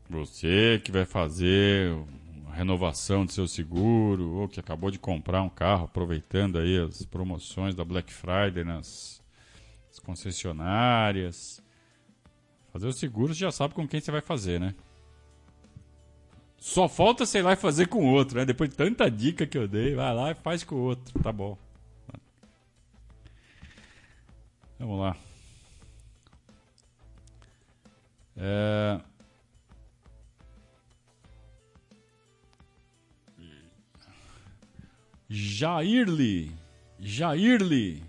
Você 0.08 0.80
que 0.84 0.92
vai 0.92 1.04
fazer 1.04 1.92
a 2.46 2.54
renovação 2.54 3.26
do 3.26 3.32
seu 3.32 3.48
seguro 3.48 4.30
ou 4.34 4.48
que 4.48 4.60
acabou 4.60 4.92
de 4.92 4.98
comprar 5.00 5.42
um 5.42 5.50
carro 5.50 5.86
aproveitando 5.86 6.60
aí 6.60 6.78
as 6.78 7.04
promoções 7.04 7.74
da 7.74 7.84
Black 7.84 8.12
Friday 8.12 8.62
nas 8.62 9.20
concessionárias 10.04 11.63
Fazer 12.74 12.88
o 12.88 12.92
seguro 12.92 13.32
você 13.32 13.38
já 13.38 13.52
sabe 13.52 13.72
com 13.72 13.86
quem 13.86 14.00
você 14.00 14.10
vai 14.10 14.20
fazer, 14.20 14.58
né? 14.58 14.74
Só 16.58 16.88
falta, 16.88 17.24
sei 17.24 17.40
lá, 17.40 17.54
fazer 17.54 17.86
com 17.86 18.12
outro, 18.12 18.36
né? 18.36 18.44
Depois 18.44 18.68
de 18.68 18.74
tanta 18.74 19.08
dica 19.08 19.46
que 19.46 19.56
eu 19.56 19.68
dei, 19.68 19.94
vai 19.94 20.12
lá 20.12 20.32
e 20.32 20.34
faz 20.34 20.64
com 20.64 20.74
o 20.74 20.80
outro. 20.80 21.22
Tá 21.22 21.30
bom. 21.30 21.56
Vamos 24.76 24.98
lá. 24.98 25.16
É... 28.36 29.00
Jairli. 35.30 36.50
Jairli. 36.98 38.02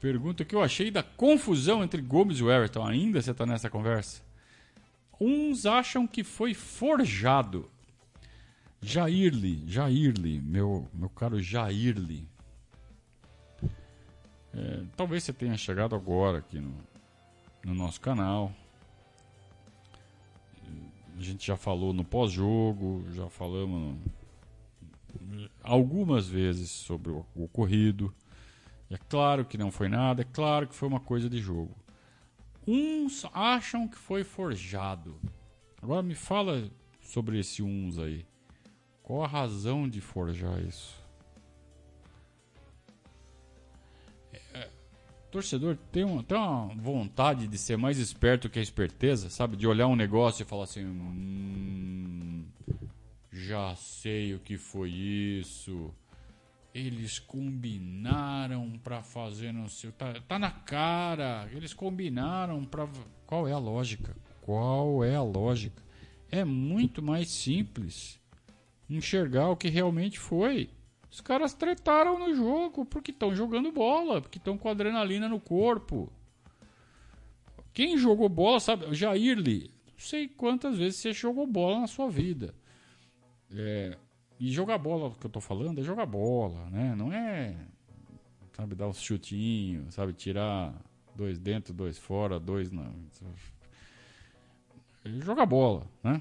Pergunta 0.00 0.44
que 0.44 0.54
eu 0.54 0.62
achei 0.62 0.90
da 0.90 1.02
confusão 1.02 1.82
entre 1.82 2.00
Gomes 2.00 2.38
e 2.38 2.44
Everton. 2.44 2.86
Ainda 2.86 3.20
você 3.20 3.32
está 3.32 3.44
nessa 3.44 3.68
conversa? 3.68 4.22
Uns 5.20 5.66
acham 5.66 6.06
que 6.06 6.22
foi 6.22 6.54
forjado. 6.54 7.68
Jairli, 8.80 9.64
Jairli, 9.66 10.40
meu, 10.40 10.88
meu 10.94 11.08
caro 11.08 11.40
Jairli. 11.40 12.28
É, 14.54 14.84
talvez 14.96 15.24
você 15.24 15.32
tenha 15.32 15.56
chegado 15.56 15.96
agora 15.96 16.38
aqui 16.38 16.60
no, 16.60 16.76
no 17.64 17.74
nosso 17.74 18.00
canal. 18.00 18.52
A 21.16 21.20
gente 21.20 21.44
já 21.44 21.56
falou 21.56 21.92
no 21.92 22.04
pós-jogo, 22.04 23.04
já 23.12 23.28
falamos 23.28 23.98
algumas 25.62 26.28
vezes 26.28 26.70
sobre 26.70 27.10
o 27.10 27.26
ocorrido. 27.34 28.14
É 28.90 28.96
claro 28.96 29.44
que 29.44 29.58
não 29.58 29.70
foi 29.70 29.88
nada, 29.88 30.22
é 30.22 30.24
claro 30.24 30.66
que 30.66 30.74
foi 30.74 30.88
uma 30.88 31.00
coisa 31.00 31.28
de 31.28 31.38
jogo. 31.38 31.76
Uns 32.66 33.26
acham 33.34 33.86
que 33.86 33.96
foi 33.96 34.24
forjado. 34.24 35.20
Agora 35.80 36.02
me 36.02 36.14
fala 36.14 36.70
sobre 37.02 37.38
esse 37.38 37.62
uns 37.62 37.98
aí. 37.98 38.26
Qual 39.02 39.22
a 39.22 39.26
razão 39.26 39.88
de 39.88 40.00
forjar 40.00 40.60
isso? 40.62 41.02
É, 44.54 44.68
torcedor 45.30 45.76
tem 45.92 46.04
uma, 46.04 46.22
tem 46.22 46.36
uma 46.36 46.74
vontade 46.74 47.46
de 47.46 47.58
ser 47.58 47.76
mais 47.76 47.98
esperto 47.98 48.50
que 48.50 48.58
a 48.58 48.62
esperteza, 48.62 49.30
sabe? 49.30 49.56
De 49.56 49.66
olhar 49.66 49.86
um 49.86 49.96
negócio 49.96 50.42
e 50.42 50.46
falar 50.46 50.64
assim: 50.64 50.84
hum, 50.84 52.44
já 53.30 53.74
sei 53.76 54.34
o 54.34 54.40
que 54.40 54.56
foi 54.58 54.90
isso 54.90 55.94
eles 56.86 57.18
combinaram 57.18 58.78
para 58.82 59.02
fazer 59.02 59.52
não 59.52 59.68
sei, 59.68 59.90
tá, 59.92 60.14
tá 60.26 60.38
na 60.38 60.50
cara. 60.50 61.48
Eles 61.52 61.74
combinaram 61.74 62.64
para 62.64 62.88
qual 63.26 63.46
é 63.46 63.52
a 63.52 63.58
lógica? 63.58 64.16
Qual 64.40 65.04
é 65.04 65.14
a 65.14 65.22
lógica? 65.22 65.82
É 66.30 66.44
muito 66.44 67.02
mais 67.02 67.28
simples 67.30 68.18
enxergar 68.88 69.50
o 69.50 69.56
que 69.56 69.68
realmente 69.68 70.18
foi. 70.18 70.70
Os 71.10 71.20
caras 71.20 71.54
tretaram 71.54 72.18
no 72.18 72.34
jogo 72.34 72.84
porque 72.84 73.10
estão 73.10 73.34
jogando 73.34 73.72
bola, 73.72 74.20
porque 74.20 74.38
estão 74.38 74.56
com 74.56 74.68
adrenalina 74.68 75.28
no 75.28 75.40
corpo. 75.40 76.12
Quem 77.72 77.96
jogou 77.96 78.28
bola 78.28 78.60
sabe, 78.60 78.94
Jairli, 78.94 79.70
não 79.86 79.98
sei 79.98 80.28
quantas 80.28 80.76
vezes 80.76 81.00
você 81.00 81.12
jogou 81.12 81.46
bola 81.46 81.80
na 81.80 81.86
sua 81.86 82.10
vida. 82.10 82.54
É, 83.54 83.96
e 84.38 84.50
jogar 84.52 84.78
bola, 84.78 85.12
que 85.18 85.26
eu 85.26 85.30
tô 85.30 85.40
falando, 85.40 85.80
é 85.80 85.82
jogar 85.82 86.06
bola, 86.06 86.68
né? 86.70 86.94
Não 86.94 87.12
é 87.12 87.56
sabe, 88.58 88.74
dar 88.74 88.88
uns 88.88 89.00
chutinhos, 89.00 89.94
sabe, 89.94 90.12
tirar 90.12 90.74
dois 91.14 91.38
dentro, 91.38 91.72
dois 91.72 91.96
fora, 91.96 92.40
dois 92.40 92.72
na. 92.72 92.90
Joga 95.04 95.46
bola, 95.46 95.86
né? 96.02 96.20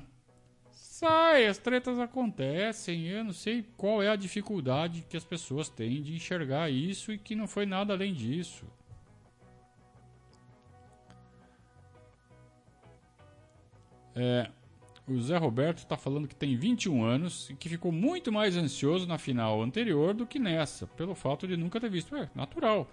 Sai, 0.71 1.47
as 1.47 1.57
tretas 1.57 1.99
acontecem. 1.99 3.07
Eu 3.07 3.23
não 3.23 3.33
sei 3.33 3.65
qual 3.75 4.01
é 4.01 4.09
a 4.09 4.15
dificuldade 4.15 5.05
que 5.09 5.17
as 5.17 5.25
pessoas 5.25 5.67
têm 5.67 6.01
de 6.01 6.15
enxergar 6.15 6.69
isso 6.69 7.11
e 7.11 7.17
que 7.17 7.35
não 7.35 7.47
foi 7.47 7.65
nada 7.65 7.93
além 7.93 8.13
disso. 8.13 8.65
É, 14.15 14.49
o 15.07 15.21
Zé 15.21 15.37
Roberto 15.37 15.79
está 15.79 15.95
falando 15.95 16.27
que 16.27 16.35
tem 16.35 16.57
21 16.57 17.03
anos 17.03 17.49
e 17.49 17.55
que 17.55 17.69
ficou 17.69 17.91
muito 17.91 18.31
mais 18.31 18.57
ansioso 18.57 19.07
na 19.07 19.17
final 19.17 19.61
anterior 19.61 20.13
do 20.13 20.25
que 20.25 20.37
nessa, 20.37 20.85
pelo 20.85 21.15
fato 21.15 21.47
de 21.47 21.55
nunca 21.55 21.79
ter 21.79 21.89
visto. 21.89 22.15
É 22.15 22.29
natural. 22.35 22.91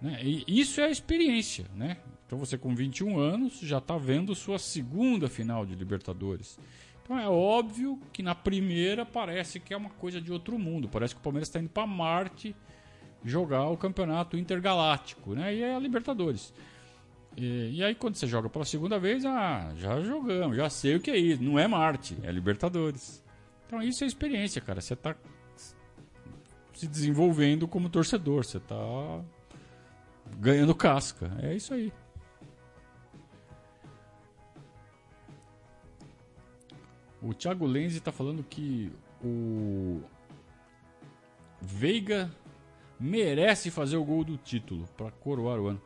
Né? 0.00 0.18
E 0.24 0.44
isso 0.48 0.80
é 0.80 0.84
a 0.84 0.90
experiência. 0.90 1.66
Né? 1.74 1.98
Então 2.26 2.38
você, 2.38 2.56
com 2.56 2.74
21 2.74 3.18
anos, 3.18 3.60
já 3.60 3.78
está 3.78 3.98
vendo 3.98 4.34
sua 4.34 4.58
segunda 4.58 5.28
final 5.28 5.66
de 5.66 5.74
Libertadores. 5.74 6.58
Então 7.02 7.18
é 7.18 7.28
óbvio 7.28 8.00
que 8.12 8.22
na 8.22 8.34
primeira 8.34 9.04
parece 9.04 9.60
que 9.60 9.74
é 9.74 9.76
uma 9.76 9.90
coisa 9.90 10.20
de 10.20 10.32
outro 10.32 10.58
mundo. 10.58 10.88
Parece 10.88 11.14
que 11.14 11.20
o 11.20 11.22
Palmeiras 11.24 11.48
está 11.48 11.58
indo 11.58 11.68
para 11.68 11.86
Marte 11.86 12.56
jogar 13.22 13.68
o 13.68 13.76
campeonato 13.76 14.38
intergaláctico. 14.38 15.34
Né? 15.34 15.56
E 15.56 15.62
é 15.62 15.74
a 15.74 15.78
Libertadores. 15.78 16.54
E, 17.36 17.76
e, 17.76 17.84
aí 17.84 17.94
quando 17.94 18.16
você 18.16 18.26
joga 18.26 18.48
pela 18.48 18.64
segunda 18.64 18.98
vez, 18.98 19.24
ah, 19.24 19.72
já 19.76 20.00
jogamos, 20.00 20.56
já 20.56 20.68
sei 20.68 20.96
o 20.96 21.00
que 21.00 21.10
é 21.10 21.16
isso. 21.16 21.42
Não 21.42 21.58
é 21.58 21.66
Marte, 21.66 22.16
é 22.22 22.30
Libertadores. 22.30 23.22
Então 23.66 23.82
isso 23.82 24.02
é 24.04 24.06
experiência, 24.06 24.60
cara. 24.60 24.80
Você 24.80 24.94
está 24.94 25.14
se 26.74 26.86
desenvolvendo 26.86 27.68
como 27.68 27.88
torcedor, 27.88 28.44
você 28.44 28.56
está 28.56 28.76
ganhando 30.38 30.74
casca. 30.74 31.30
É 31.42 31.54
isso 31.54 31.74
aí. 31.74 31.92
O 37.22 37.34
Thiago 37.34 37.66
Lenzi 37.66 37.98
está 37.98 38.10
falando 38.10 38.42
que 38.42 38.90
o 39.22 40.00
Veiga 41.60 42.30
merece 42.98 43.70
fazer 43.70 43.96
o 43.96 44.04
gol 44.04 44.24
do 44.24 44.38
título 44.38 44.86
para 44.96 45.10
coroar 45.10 45.60
o 45.60 45.68
ano. 45.68 45.82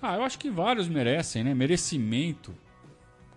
Ah, 0.00 0.16
eu 0.16 0.22
acho 0.22 0.38
que 0.38 0.50
vários 0.50 0.88
merecem, 0.88 1.42
né? 1.42 1.54
Merecimento. 1.54 2.54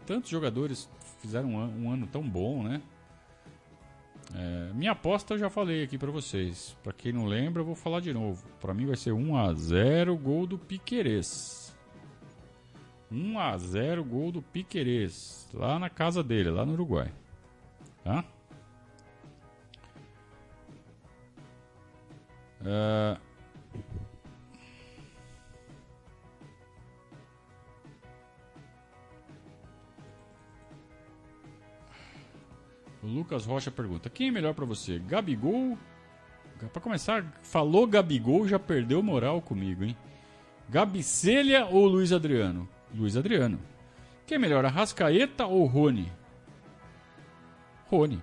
Tantos 0.05 0.29
jogadores 0.29 0.89
fizeram 1.19 1.49
um 1.49 1.59
ano, 1.59 1.85
um 1.85 1.91
ano 1.91 2.07
tão 2.07 2.27
bom, 2.27 2.63
né? 2.63 2.81
É, 4.33 4.71
minha 4.73 4.91
aposta 4.91 5.33
eu 5.33 5.37
já 5.37 5.49
falei 5.49 5.83
aqui 5.83 5.97
para 5.97 6.11
vocês. 6.11 6.75
Para 6.83 6.93
quem 6.93 7.11
não 7.11 7.25
lembra, 7.25 7.61
eu 7.61 7.65
vou 7.65 7.75
falar 7.75 7.99
de 7.99 8.13
novo. 8.13 8.43
Para 8.59 8.73
mim 8.73 8.85
vai 8.85 8.95
ser 8.95 9.11
1 9.11 9.35
a 9.35 9.53
0 9.53 10.15
gol 10.17 10.45
do 10.45 10.57
Piquerez. 10.57 11.75
1 13.11 13.39
a 13.39 13.57
0 13.57 14.03
gol 14.05 14.31
do 14.31 14.41
Piquerez, 14.41 15.49
lá 15.53 15.77
na 15.77 15.89
casa 15.89 16.23
dele, 16.23 16.49
lá 16.49 16.65
no 16.65 16.73
Uruguai. 16.73 17.11
Tá? 18.03 18.23
Uh, 22.61 23.19
O 33.03 33.07
Lucas 33.07 33.45
Rocha 33.45 33.71
pergunta: 33.71 34.09
quem 34.09 34.27
é 34.27 34.31
melhor 34.31 34.53
para 34.53 34.65
você? 34.65 34.99
Gabigol? 34.99 35.77
Para 36.71 36.81
começar, 36.81 37.23
falou 37.41 37.87
Gabigol, 37.87 38.47
já 38.47 38.59
perdeu 38.59 39.01
moral 39.01 39.41
comigo, 39.41 39.83
hein? 39.83 39.97
Gabicelha 40.69 41.65
ou 41.65 41.87
Luiz 41.87 42.11
Adriano? 42.11 42.69
Luiz 42.93 43.17
Adriano. 43.17 43.59
Quem 44.27 44.35
é 44.35 44.39
melhor, 44.39 44.63
Arrascaeta 44.63 45.45
ou 45.45 45.65
Rony? 45.65 46.11
Rony. 47.87 48.21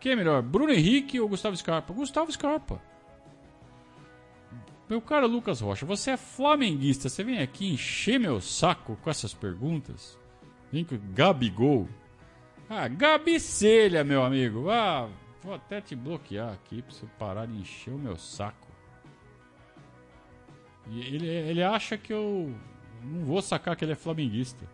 Quem 0.00 0.12
é 0.12 0.16
melhor, 0.16 0.42
Bruno 0.42 0.72
Henrique 0.72 1.20
ou 1.20 1.28
Gustavo 1.28 1.56
Scarpa? 1.56 1.94
Gustavo 1.94 2.32
Scarpa. 2.32 2.82
Meu 4.88 5.00
caro 5.00 5.26
Lucas 5.26 5.60
Rocha, 5.60 5.86
você 5.86 6.10
é 6.10 6.16
flamenguista, 6.16 7.08
você 7.08 7.24
vem 7.24 7.38
aqui 7.38 7.72
encher 7.72 8.18
meu 8.18 8.40
saco 8.40 8.98
com 9.00 9.08
essas 9.08 9.32
perguntas? 9.32 10.18
Vem 10.70 10.84
com 10.84 10.98
Gabigol. 11.14 11.88
Ah, 12.74 12.88
Gabicelha, 12.88 14.02
meu 14.02 14.24
amigo. 14.24 14.70
Ah, 14.70 15.06
vou 15.42 15.52
até 15.52 15.78
te 15.78 15.94
bloquear 15.94 16.54
aqui 16.54 16.80
pra 16.80 16.90
você 16.90 17.06
parar 17.18 17.44
de 17.44 17.52
encher 17.52 17.92
o 17.92 17.98
meu 17.98 18.16
saco. 18.16 18.66
E 20.88 21.00
ele, 21.00 21.26
ele 21.26 21.62
acha 21.62 21.98
que 21.98 22.14
eu 22.14 22.50
não 23.02 23.26
vou 23.26 23.42
sacar 23.42 23.76
que 23.76 23.84
ele 23.84 23.92
é 23.92 23.94
flamenguista. 23.94 24.66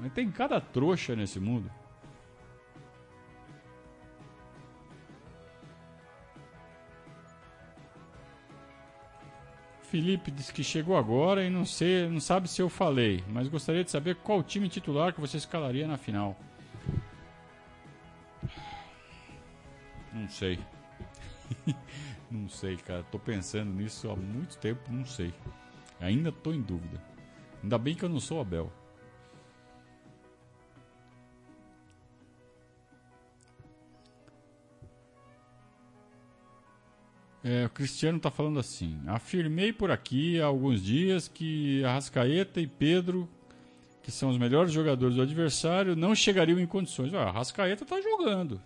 Mas 0.00 0.12
tem 0.12 0.28
cada 0.28 0.60
trouxa 0.60 1.14
nesse 1.14 1.38
mundo. 1.38 1.70
Felipe 9.90 10.30
disse 10.30 10.52
que 10.52 10.62
chegou 10.62 10.96
agora 10.96 11.44
e 11.44 11.50
não, 11.50 11.66
sei, 11.66 12.08
não 12.08 12.20
sabe 12.20 12.46
se 12.46 12.62
eu 12.62 12.68
falei, 12.68 13.24
mas 13.26 13.48
gostaria 13.48 13.82
de 13.82 13.90
saber 13.90 14.14
qual 14.14 14.40
time 14.40 14.68
titular 14.68 15.12
que 15.12 15.20
você 15.20 15.36
escalaria 15.36 15.84
na 15.84 15.96
final. 15.96 16.38
Não 20.12 20.28
sei. 20.28 20.60
não 22.30 22.48
sei, 22.48 22.76
cara. 22.76 23.02
Tô 23.10 23.18
pensando 23.18 23.72
nisso 23.72 24.08
há 24.08 24.14
muito 24.14 24.58
tempo, 24.58 24.80
não 24.92 25.04
sei. 25.04 25.34
Ainda 26.00 26.30
tô 26.30 26.52
em 26.52 26.62
dúvida. 26.62 27.02
Ainda 27.60 27.76
bem 27.76 27.96
que 27.96 28.04
eu 28.04 28.08
não 28.08 28.20
sou 28.20 28.40
Abel. 28.40 28.72
É, 37.42 37.64
o 37.66 37.70
Cristiano 37.70 38.18
está 38.18 38.30
falando 38.30 38.58
assim: 38.58 39.00
afirmei 39.06 39.72
por 39.72 39.90
aqui 39.90 40.40
há 40.40 40.46
alguns 40.46 40.82
dias 40.82 41.26
que 41.26 41.82
Arrascaeta 41.84 42.60
e 42.60 42.66
Pedro, 42.66 43.28
que 44.02 44.10
são 44.10 44.28
os 44.28 44.36
melhores 44.36 44.72
jogadores 44.72 45.16
do 45.16 45.22
adversário, 45.22 45.96
não 45.96 46.14
chegariam 46.14 46.60
em 46.60 46.66
condições. 46.66 47.14
Ah, 47.14 47.28
Arrascaeta 47.28 47.84
está 47.84 48.00
jogando. 48.00 48.60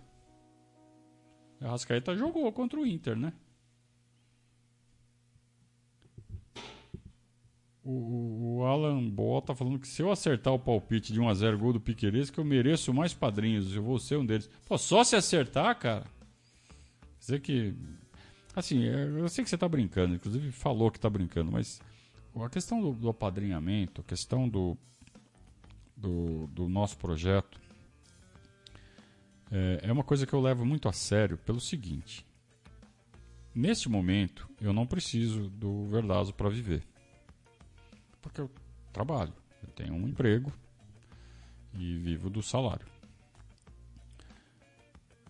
Arrascaeta 1.61 2.15
jogou 2.15 2.51
contra 2.51 2.79
o 2.79 2.85
Inter, 2.85 3.15
né? 3.15 3.31
O, 7.81 8.57
o 8.57 8.65
Alan 8.65 9.07
Boa 9.07 9.41
tá 9.43 9.53
falando 9.53 9.77
que 9.77 9.87
se 9.87 10.01
eu 10.01 10.11
acertar 10.11 10.51
o 10.51 10.59
palpite 10.59 11.13
de 11.13 11.21
1x0 11.21 11.55
gol 11.57 11.71
do 11.71 11.79
Piqueires, 11.79 12.31
que 12.31 12.39
eu 12.39 12.43
mereço 12.43 12.91
mais 12.91 13.13
padrinhos, 13.13 13.75
eu 13.75 13.83
vou 13.83 13.99
ser 13.99 14.17
um 14.17 14.25
deles. 14.25 14.49
Pô, 14.67 14.77
só 14.77 15.03
se 15.03 15.15
acertar, 15.15 15.77
cara. 15.77 16.03
Quer 16.03 17.19
dizer 17.19 17.39
que 17.41 17.75
Assim, 18.55 18.85
é, 18.85 19.03
eu 19.19 19.27
sei 19.27 19.43
que 19.43 19.49
você 19.49 19.55
está 19.55 19.67
brincando, 19.67 20.15
inclusive 20.15 20.51
falou 20.51 20.89
que 20.89 20.97
está 20.97 21.09
brincando, 21.09 21.51
mas 21.51 21.81
a 22.35 22.49
questão 22.49 22.81
do, 22.81 22.93
do 22.93 23.09
apadrinhamento, 23.09 24.01
a 24.01 24.03
questão 24.03 24.47
do, 24.47 24.77
do, 25.95 26.47
do 26.47 26.69
nosso 26.69 26.97
projeto, 26.97 27.59
é, 29.51 29.81
é, 29.83 29.91
uma 29.91 30.03
coisa 30.03 30.25
que 30.25 30.33
eu 30.33 30.41
levo 30.41 30.65
muito 30.65 30.87
a 30.87 30.93
sério 30.93 31.37
pelo 31.37 31.59
seguinte. 31.59 32.25
Neste 33.53 33.89
momento, 33.89 34.49
eu 34.59 34.73
não 34.73 34.85
preciso 34.85 35.49
do 35.49 35.87
Verdazo 35.87 36.33
para 36.33 36.49
viver. 36.49 36.83
Porque 38.21 38.41
eu 38.41 38.49
trabalho, 38.91 39.33
eu 39.61 39.69
tenho 39.73 39.93
um 39.93 40.07
emprego 40.07 40.51
e 41.73 41.97
vivo 41.97 42.29
do 42.29 42.41
salário. 42.41 42.87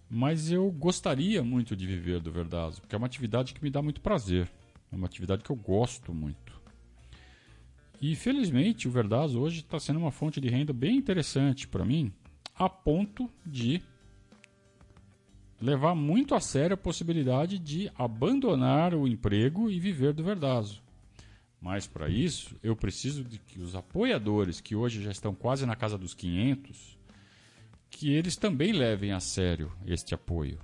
Mas 0.09 0.51
eu 0.51 0.71
gostaria 0.71 1.43
muito 1.43 1.75
de 1.75 1.85
viver 1.85 2.19
do 2.19 2.31
Verdazo, 2.31 2.81
porque 2.81 2.95
é 2.95 2.97
uma 2.97 3.07
atividade 3.07 3.53
que 3.53 3.63
me 3.63 3.69
dá 3.69 3.81
muito 3.81 4.01
prazer. 4.01 4.49
É 4.91 4.95
uma 4.95 5.07
atividade 5.07 5.43
que 5.43 5.49
eu 5.49 5.55
gosto 5.55 6.13
muito. 6.13 6.53
E 8.01 8.15
felizmente 8.15 8.87
o 8.87 8.91
Verdazo 8.91 9.39
hoje 9.39 9.61
está 9.61 9.79
sendo 9.79 9.99
uma 9.99 10.11
fonte 10.11 10.39
de 10.39 10.49
renda 10.49 10.73
bem 10.73 10.97
interessante 10.97 11.67
para 11.67 11.85
mim, 11.85 12.13
a 12.53 12.69
ponto 12.69 13.29
de 13.45 13.81
levar 15.59 15.95
muito 15.95 16.35
a 16.35 16.39
sério 16.39 16.75
a 16.75 16.77
possibilidade 16.77 17.57
de 17.57 17.89
abandonar 17.95 18.93
o 18.93 19.07
emprego 19.07 19.71
e 19.71 19.79
viver 19.79 20.13
do 20.13 20.23
Verdazo. 20.23 20.83
Mas 21.59 21.87
para 21.87 22.07
isso, 22.09 22.55
eu 22.61 22.75
preciso 22.75 23.23
de 23.23 23.39
que 23.39 23.59
os 23.59 23.75
apoiadores, 23.75 24.61
que 24.61 24.75
hoje 24.75 25.01
já 25.01 25.11
estão 25.11 25.33
quase 25.33 25.65
na 25.65 25.75
casa 25.75 25.97
dos 25.97 26.13
500, 26.13 26.95
que 27.95 28.11
eles 28.11 28.35
também 28.35 28.73
levem 28.73 29.13
a 29.13 29.21
sério 29.21 29.71
este 29.85 30.13
apoio. 30.13 30.59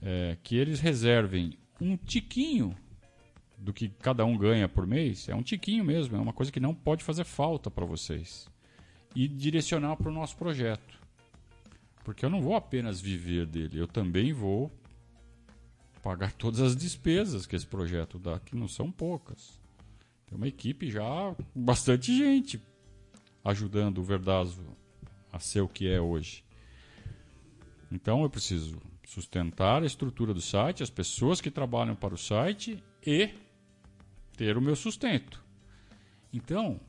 É, 0.00 0.38
que 0.42 0.56
eles 0.56 0.80
reservem 0.80 1.58
um 1.78 1.98
tiquinho 1.98 2.74
do 3.58 3.74
que 3.74 3.90
cada 3.90 4.24
um 4.24 4.34
ganha 4.38 4.66
por 4.66 4.86
mês, 4.86 5.28
é 5.28 5.34
um 5.34 5.42
tiquinho 5.42 5.84
mesmo, 5.84 6.16
é 6.16 6.18
uma 6.18 6.32
coisa 6.32 6.50
que 6.50 6.58
não 6.58 6.74
pode 6.74 7.04
fazer 7.04 7.24
falta 7.24 7.70
para 7.70 7.84
vocês. 7.84 8.48
E 9.14 9.28
direcionar 9.28 9.96
para 9.96 10.08
o 10.08 10.14
nosso 10.14 10.34
projeto. 10.34 10.98
Porque 12.02 12.24
eu 12.24 12.30
não 12.30 12.40
vou 12.40 12.56
apenas 12.56 12.98
viver 12.98 13.44
dele, 13.44 13.78
eu 13.78 13.86
também 13.86 14.32
vou 14.32 14.72
pagar 16.02 16.32
todas 16.32 16.60
as 16.62 16.74
despesas 16.74 17.44
que 17.44 17.54
esse 17.54 17.66
projeto 17.66 18.18
dá, 18.18 18.40
que 18.40 18.56
não 18.56 18.66
são 18.66 18.90
poucas. 18.90 19.60
Tem 20.24 20.38
uma 20.38 20.48
equipe 20.48 20.90
já, 20.90 21.36
bastante 21.54 22.16
gente 22.16 22.58
ajudando 23.44 23.98
o 23.98 24.02
Verdazo 24.02 24.64
a 25.32 25.38
ser 25.38 25.62
o 25.62 25.68
que 25.68 25.88
é 25.88 26.00
hoje. 26.00 26.44
Então 27.90 28.22
eu 28.22 28.30
preciso 28.30 28.80
sustentar 29.04 29.82
a 29.82 29.86
estrutura 29.86 30.32
do 30.32 30.40
site, 30.40 30.82
as 30.82 30.90
pessoas 30.90 31.40
que 31.40 31.50
trabalham 31.50 31.94
para 31.94 32.14
o 32.14 32.18
site 32.18 32.82
e 33.04 33.30
ter 34.36 34.56
o 34.56 34.62
meu 34.62 34.76
sustento. 34.76 35.42
Então, 36.32 36.80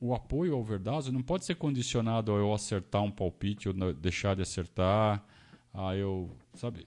o 0.00 0.14
apoio 0.14 0.54
ao 0.54 0.64
Verdazo 0.64 1.12
não 1.12 1.22
pode 1.22 1.44
ser 1.44 1.54
condicionado 1.54 2.32
a 2.32 2.36
eu 2.36 2.52
acertar 2.52 3.02
um 3.02 3.10
palpite 3.10 3.68
ou 3.68 3.94
deixar 3.94 4.34
de 4.34 4.42
acertar, 4.42 5.24
a 5.72 5.94
eu, 5.94 6.30
sabe? 6.54 6.86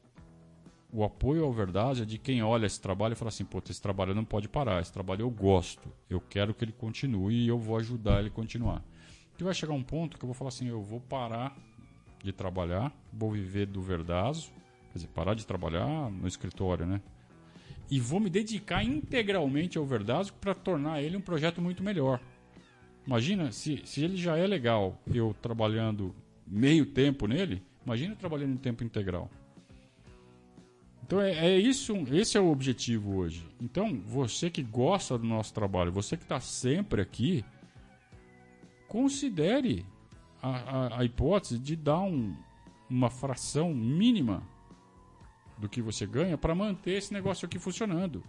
O 0.91 1.05
apoio 1.05 1.45
ao 1.45 1.53
Verdazo 1.53 2.03
é 2.03 2.05
de 2.05 2.17
quem 2.17 2.43
olha 2.43 2.65
esse 2.65 2.81
trabalho 2.81 3.13
e 3.13 3.15
fala 3.15 3.29
assim, 3.29 3.45
pô, 3.45 3.61
esse 3.69 3.81
trabalho 3.81 4.13
não 4.13 4.25
pode 4.25 4.49
parar, 4.49 4.81
esse 4.81 4.91
trabalho 4.91 5.21
eu 5.21 5.29
gosto, 5.29 5.89
eu 6.09 6.19
quero 6.19 6.53
que 6.53 6.65
ele 6.65 6.73
continue 6.73 7.45
e 7.45 7.47
eu 7.47 7.57
vou 7.57 7.77
ajudar 7.77 8.19
ele 8.19 8.27
a 8.27 8.31
continuar. 8.31 8.83
E 9.41 9.43
vai 9.43 9.55
chegar 9.55 9.73
um 9.73 9.81
ponto 9.81 10.19
que 10.19 10.23
eu 10.23 10.27
vou 10.27 10.35
falar 10.35 10.49
assim, 10.49 10.67
eu 10.67 10.83
vou 10.83 10.99
parar 10.99 11.57
de 12.23 12.31
trabalhar, 12.31 12.95
vou 13.11 13.31
viver 13.31 13.65
do 13.65 13.81
Verdazo, 13.81 14.51
quer 14.91 14.99
dizer, 14.99 15.07
parar 15.07 15.33
de 15.33 15.47
trabalhar 15.47 16.11
no 16.11 16.27
escritório, 16.27 16.85
né? 16.85 17.01
E 17.89 17.99
vou 17.99 18.19
me 18.19 18.29
dedicar 18.29 18.83
integralmente 18.83 19.79
ao 19.79 19.83
Verdazo 19.83 20.31
para 20.33 20.53
tornar 20.53 21.01
ele 21.01 21.17
um 21.17 21.21
projeto 21.21 21.59
muito 21.59 21.81
melhor. 21.81 22.21
Imagina, 23.03 23.51
se, 23.51 23.81
se 23.83 24.03
ele 24.03 24.15
já 24.15 24.37
é 24.37 24.45
legal, 24.45 25.01
eu 25.11 25.35
trabalhando 25.41 26.13
meio 26.45 26.85
tempo 26.85 27.25
nele, 27.25 27.63
imagina 27.83 28.15
trabalhando 28.15 28.53
em 28.53 28.57
tempo 28.57 28.83
integral. 28.83 29.27
Então 31.03 31.19
é, 31.19 31.31
é, 31.31 31.57
isso, 31.57 31.95
esse 32.11 32.37
é 32.37 32.39
o 32.39 32.51
objetivo 32.51 33.15
hoje. 33.15 33.43
Então, 33.59 33.99
você 34.05 34.51
que 34.51 34.61
gosta 34.61 35.17
do 35.17 35.25
nosso 35.25 35.51
trabalho, 35.51 35.91
você 35.91 36.15
que 36.15 36.21
está 36.21 36.39
sempre 36.39 37.01
aqui, 37.01 37.43
considere 38.91 39.85
a, 40.43 40.49
a, 40.49 40.99
a 40.99 41.05
hipótese 41.05 41.57
de 41.57 41.77
dar 41.77 42.01
um, 42.01 42.35
uma 42.89 43.09
fração 43.09 43.73
mínima 43.73 44.43
do 45.57 45.69
que 45.69 45.81
você 45.81 46.05
ganha 46.05 46.37
para 46.37 46.53
manter 46.53 46.97
esse 46.97 47.13
negócio 47.13 47.45
aqui 47.45 47.57
funcionando. 47.57 48.21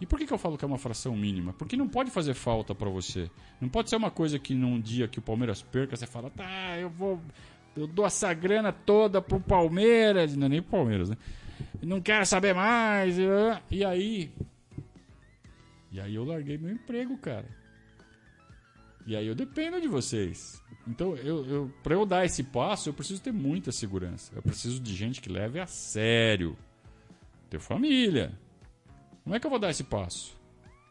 E 0.00 0.06
por 0.06 0.16
que, 0.16 0.24
que 0.24 0.32
eu 0.32 0.38
falo 0.38 0.56
que 0.56 0.64
é 0.64 0.68
uma 0.68 0.78
fração 0.78 1.16
mínima? 1.16 1.52
Porque 1.52 1.76
não 1.76 1.88
pode 1.88 2.12
fazer 2.12 2.34
falta 2.34 2.76
para 2.76 2.88
você. 2.88 3.28
Não 3.60 3.68
pode 3.68 3.90
ser 3.90 3.96
uma 3.96 4.08
coisa 4.08 4.38
que 4.38 4.54
num 4.54 4.80
dia 4.80 5.08
que 5.08 5.18
o 5.18 5.22
Palmeiras 5.22 5.62
perca, 5.62 5.96
você 5.96 6.06
fala, 6.06 6.30
tá, 6.30 6.78
eu 6.78 6.88
vou. 6.88 7.20
Eu 7.76 7.88
dou 7.88 8.06
essa 8.06 8.32
grana 8.32 8.70
toda 8.70 9.20
pro 9.20 9.40
Palmeiras. 9.40 10.36
Não 10.36 10.46
é 10.46 10.48
nem 10.48 10.62
pro 10.62 10.78
Palmeiras, 10.78 11.10
né? 11.10 11.16
Não 11.82 12.00
quero 12.00 12.24
saber 12.24 12.54
mais. 12.54 13.16
E 13.68 13.84
aí. 13.84 14.30
E 15.90 16.00
aí 16.00 16.14
eu 16.14 16.24
larguei 16.24 16.56
meu 16.56 16.70
emprego, 16.70 17.18
cara. 17.18 17.57
E 19.08 19.16
aí 19.16 19.26
eu 19.26 19.34
dependo 19.34 19.80
de 19.80 19.88
vocês. 19.88 20.62
Então, 20.86 21.16
eu, 21.16 21.42
eu, 21.46 21.72
para 21.82 21.94
eu 21.94 22.04
dar 22.04 22.26
esse 22.26 22.44
passo, 22.44 22.90
eu 22.90 22.92
preciso 22.92 23.22
ter 23.22 23.32
muita 23.32 23.72
segurança. 23.72 24.34
Eu 24.36 24.42
preciso 24.42 24.78
de 24.78 24.94
gente 24.94 25.22
que 25.22 25.30
leve 25.30 25.58
a 25.58 25.66
sério. 25.66 26.54
Ter 27.48 27.58
família. 27.58 28.38
Como 29.24 29.34
é 29.34 29.40
que 29.40 29.46
eu 29.46 29.50
vou 29.50 29.58
dar 29.58 29.70
esse 29.70 29.82
passo? 29.82 30.38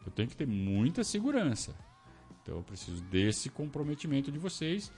Eu 0.04 0.10
tenho 0.10 0.28
que 0.28 0.34
ter 0.34 0.48
muita 0.48 1.04
segurança. 1.04 1.76
Então, 2.42 2.56
eu 2.56 2.62
preciso 2.64 3.00
desse 3.04 3.48
comprometimento 3.50 4.32
de 4.32 4.38
vocês. 4.38 4.92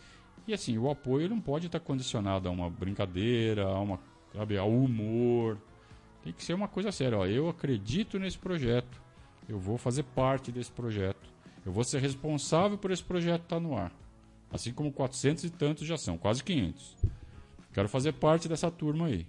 E 0.48 0.54
assim, 0.54 0.78
o 0.78 0.88
apoio 0.88 1.28
não 1.28 1.42
pode 1.42 1.66
estar 1.66 1.80
condicionado 1.80 2.48
a 2.48 2.50
uma 2.50 2.70
brincadeira, 2.70 3.66
a 3.66 3.78
uma, 3.78 4.00
sabe, 4.32 4.56
ao 4.56 4.70
humor. 4.70 5.60
Tem 6.24 6.32
que 6.32 6.42
ser 6.42 6.54
uma 6.54 6.68
coisa 6.68 6.90
séria. 6.90 7.18
Ó, 7.18 7.26
eu 7.26 7.50
acredito 7.50 8.18
nesse 8.18 8.38
projeto. 8.38 8.98
Eu 9.46 9.58
vou 9.58 9.76
fazer 9.76 10.04
parte 10.04 10.50
desse 10.50 10.72
projeto. 10.72 11.29
Eu 11.64 11.72
vou 11.72 11.84
ser 11.84 12.00
responsável 12.00 12.78
por 12.78 12.90
esse 12.90 13.02
projeto 13.02 13.42
estar 13.42 13.60
no 13.60 13.76
ar. 13.76 13.92
Assim 14.50 14.72
como 14.72 14.92
400 14.92 15.44
e 15.44 15.50
tantos 15.50 15.86
já 15.86 15.96
são, 15.96 16.18
quase 16.18 16.42
500. 16.42 16.96
Quero 17.72 17.88
fazer 17.88 18.12
parte 18.12 18.48
dessa 18.48 18.70
turma 18.70 19.06
aí. 19.06 19.26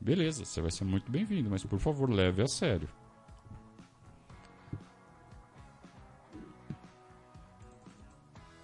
Beleza, 0.00 0.44
você 0.44 0.60
vai 0.60 0.70
ser 0.70 0.84
muito 0.84 1.10
bem-vindo, 1.10 1.50
mas 1.50 1.64
por 1.64 1.78
favor, 1.78 2.10
leve 2.10 2.42
a 2.42 2.48
sério. 2.48 2.88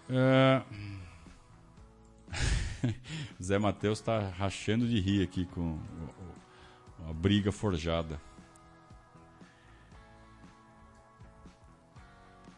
É... 0.09 0.63
Zé 3.43 3.59
Matheus 3.59 3.99
está 4.01 4.29
rachando 4.31 4.87
de 4.87 5.01
rir 5.01 5.23
aqui 5.23 5.45
com 5.47 5.79
a 7.09 7.13
briga 7.13 7.51
forjada. 7.53 8.21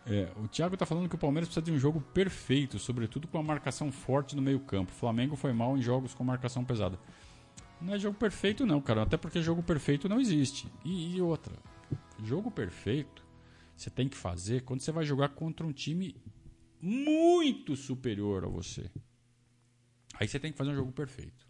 É, 0.08 0.30
o 0.36 0.46
Thiago 0.46 0.74
está 0.74 0.86
falando 0.86 1.08
que 1.08 1.16
o 1.16 1.18
Palmeiras 1.18 1.48
precisa 1.48 1.64
de 1.64 1.72
um 1.72 1.78
jogo 1.78 2.00
perfeito, 2.00 2.78
sobretudo 2.78 3.26
com 3.26 3.38
uma 3.38 3.44
marcação 3.44 3.90
forte 3.90 4.36
no 4.36 4.42
meio-campo. 4.42 4.92
O 4.92 4.94
Flamengo 4.94 5.34
foi 5.34 5.52
mal 5.52 5.76
em 5.76 5.82
jogos 5.82 6.14
com 6.14 6.22
marcação 6.22 6.64
pesada. 6.64 6.98
Não 7.80 7.94
é 7.94 7.98
jogo 7.98 8.16
perfeito, 8.16 8.64
não, 8.64 8.80
cara. 8.80 9.02
Até 9.02 9.16
porque 9.16 9.42
jogo 9.42 9.62
perfeito 9.62 10.08
não 10.08 10.20
existe. 10.20 10.72
E, 10.84 11.16
e 11.16 11.20
outra, 11.20 11.54
jogo 12.22 12.50
perfeito 12.50 13.26
você 13.76 13.90
tem 13.90 14.08
que 14.08 14.16
fazer 14.16 14.62
quando 14.62 14.80
você 14.80 14.90
vai 14.90 15.04
jogar 15.04 15.30
contra 15.30 15.66
um 15.66 15.72
time 15.72 16.16
muito 16.80 17.76
superior 17.76 18.44
a 18.44 18.48
você. 18.48 18.90
Aí 20.14 20.26
você 20.26 20.40
tem 20.40 20.50
que 20.50 20.56
fazer 20.56 20.70
um 20.70 20.76
jogo 20.76 20.92
perfeito. 20.92 21.45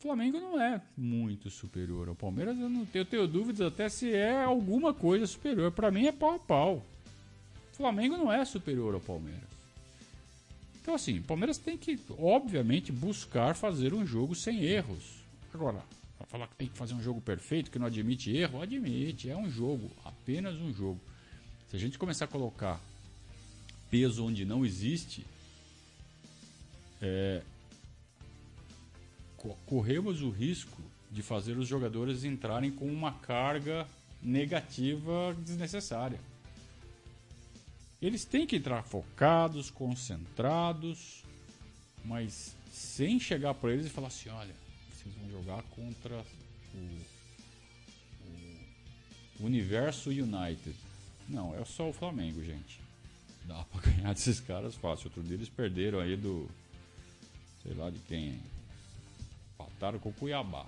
Flamengo 0.00 0.40
não 0.40 0.58
é 0.58 0.80
muito 0.96 1.50
superior 1.50 2.08
ao 2.08 2.14
Palmeiras. 2.14 2.58
Eu, 2.58 2.70
não, 2.70 2.86
tenho 2.86 3.28
dúvidas 3.28 3.60
até 3.60 3.86
se 3.88 4.10
é 4.14 4.42
alguma 4.42 4.94
coisa 4.94 5.26
superior. 5.26 5.70
Para 5.72 5.90
mim 5.90 6.06
é 6.06 6.12
pau 6.12 6.36
a 6.36 6.38
pau. 6.38 6.82
Flamengo 7.72 8.16
não 8.16 8.32
é 8.32 8.42
superior 8.46 8.94
ao 8.94 9.00
Palmeiras. 9.00 9.50
Então, 10.80 10.94
assim, 10.94 11.18
o 11.18 11.22
Palmeiras 11.22 11.58
tem 11.58 11.76
que, 11.76 12.00
obviamente, 12.18 12.90
buscar 12.90 13.54
fazer 13.54 13.92
um 13.92 14.06
jogo 14.06 14.34
sem 14.34 14.64
erros. 14.64 15.20
Agora, 15.52 15.84
falar 16.28 16.46
que 16.48 16.54
tem 16.56 16.68
que 16.68 16.78
fazer 16.78 16.94
um 16.94 17.02
jogo 17.02 17.20
perfeito, 17.20 17.70
que 17.70 17.78
não 17.78 17.86
admite 17.86 18.34
erro, 18.34 18.62
admite. 18.62 19.28
É 19.28 19.36
um 19.36 19.50
jogo, 19.50 19.90
apenas 20.02 20.56
um 20.56 20.72
jogo. 20.72 20.98
Se 21.68 21.76
a 21.76 21.78
gente 21.78 21.98
começar 21.98 22.24
a 22.24 22.28
colocar 22.28 22.80
peso 23.90 24.24
onde 24.24 24.46
não 24.46 24.64
existe, 24.64 25.26
é, 27.02 27.42
corremos 29.66 30.22
o 30.22 30.30
risco 30.30 30.82
de 31.10 31.22
fazer 31.22 31.56
os 31.58 31.66
jogadores 31.66 32.24
entrarem 32.24 32.70
com 32.70 32.86
uma 32.86 33.12
carga 33.12 33.86
negativa 34.22 35.34
desnecessária. 35.38 36.20
Eles 38.00 38.24
têm 38.24 38.46
que 38.46 38.56
entrar 38.56 38.82
focados, 38.82 39.70
concentrados, 39.70 41.22
mas 42.04 42.54
sem 42.72 43.18
chegar 43.18 43.54
para 43.54 43.72
eles 43.72 43.86
e 43.86 43.90
falar 43.90 44.08
assim: 44.08 44.28
olha, 44.30 44.54
vocês 44.92 45.14
vão 45.16 45.30
jogar 45.30 45.62
contra 45.64 46.24
o, 46.74 47.00
o 49.40 49.46
Universo 49.46 50.10
United. 50.10 50.74
Não, 51.28 51.54
é 51.54 51.64
só 51.64 51.88
o 51.88 51.92
Flamengo, 51.92 52.42
gente. 52.42 52.80
Dá 53.44 53.64
para 53.64 53.80
ganhar 53.90 54.14
desses 54.14 54.40
caras 54.40 54.74
fácil. 54.74 55.06
Outro 55.06 55.22
dia 55.22 55.34
eles 55.34 55.48
perderam 55.48 56.00
aí 56.00 56.16
do. 56.16 56.48
sei 57.62 57.74
lá 57.74 57.90
de 57.90 57.98
quem 58.00 58.40
empataram 59.60 59.98
com 59.98 60.08
o 60.08 60.12
Cuiabá. 60.12 60.66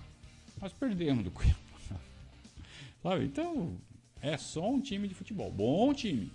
Nós 0.61 0.72
perdemos 0.72 1.24
do 1.24 1.30
Cuiabá. 1.30 1.61
Então, 3.20 3.76
é 4.20 4.36
só 4.36 4.70
um 4.70 4.80
time 4.80 5.09
de 5.09 5.14
futebol. 5.14 5.51
Bom 5.51 5.93
time. 5.93 6.30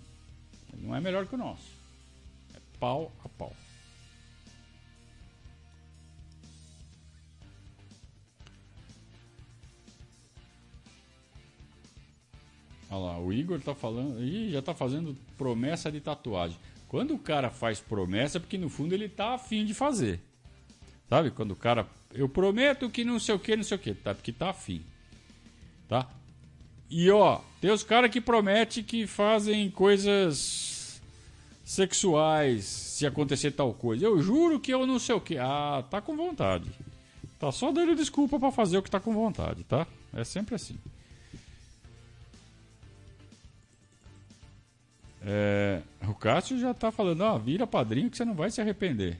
Não 0.74 0.94
é 0.94 1.00
melhor 1.00 1.26
que 1.26 1.34
o 1.34 1.38
nosso. 1.38 1.72
É 2.54 2.60
pau 2.78 3.10
a 3.24 3.28
pau. 3.30 3.56
Olha 12.90 12.98
lá, 12.98 13.18
o 13.18 13.32
Igor 13.32 13.58
tá 13.62 13.74
falando. 13.74 14.22
Ih, 14.22 14.50
já 14.50 14.60
tá 14.60 14.74
fazendo 14.74 15.16
promessa 15.38 15.90
de 15.90 16.02
tatuagem. 16.02 16.58
Quando 16.86 17.14
o 17.14 17.18
cara 17.18 17.48
faz 17.48 17.80
promessa, 17.80 18.36
é 18.36 18.40
porque 18.40 18.58
no 18.58 18.68
fundo 18.68 18.94
ele 18.94 19.08
tá 19.08 19.34
afim 19.34 19.64
de 19.64 19.72
fazer. 19.72 20.20
Sabe? 21.08 21.30
Quando 21.30 21.52
o 21.52 21.56
cara 21.56 21.88
eu 22.12 22.28
prometo 22.28 22.88
que 22.88 23.04
não 23.04 23.18
sei 23.18 23.34
o 23.34 23.38
que, 23.38 23.56
não 23.56 23.64
sei 23.64 23.76
o 23.76 23.80
que, 23.80 23.94
tá? 23.94 24.14
Porque 24.14 24.32
tá 24.32 24.50
afim. 24.50 24.82
Tá? 25.88 26.08
E 26.90 27.10
ó, 27.10 27.40
tem 27.60 27.70
os 27.70 27.82
caras 27.82 28.10
que 28.10 28.20
prometem 28.20 28.82
que 28.82 29.06
fazem 29.06 29.70
coisas 29.70 31.00
sexuais 31.64 32.64
se 32.64 33.06
acontecer 33.06 33.50
tal 33.50 33.74
coisa. 33.74 34.04
Eu 34.04 34.22
juro 34.22 34.58
que 34.58 34.72
eu 34.72 34.86
não 34.86 34.98
sei 34.98 35.14
o 35.14 35.20
que. 35.20 35.36
Ah, 35.36 35.84
tá 35.90 36.00
com 36.00 36.16
vontade. 36.16 36.70
Tá 37.38 37.52
só 37.52 37.70
dando 37.70 37.94
desculpa 37.94 38.38
para 38.38 38.50
fazer 38.50 38.78
o 38.78 38.82
que 38.82 38.90
tá 38.90 38.98
com 38.98 39.12
vontade, 39.12 39.64
tá? 39.64 39.86
É 40.12 40.24
sempre 40.24 40.54
assim. 40.54 40.78
É, 45.22 45.82
o 46.08 46.14
Cássio 46.14 46.58
já 46.58 46.72
tá 46.72 46.90
falando, 46.90 47.20
ó, 47.20 47.36
vira 47.38 47.66
padrinho 47.66 48.10
que 48.10 48.16
você 48.16 48.24
não 48.24 48.34
vai 48.34 48.50
se 48.50 48.60
arrepender. 48.60 49.18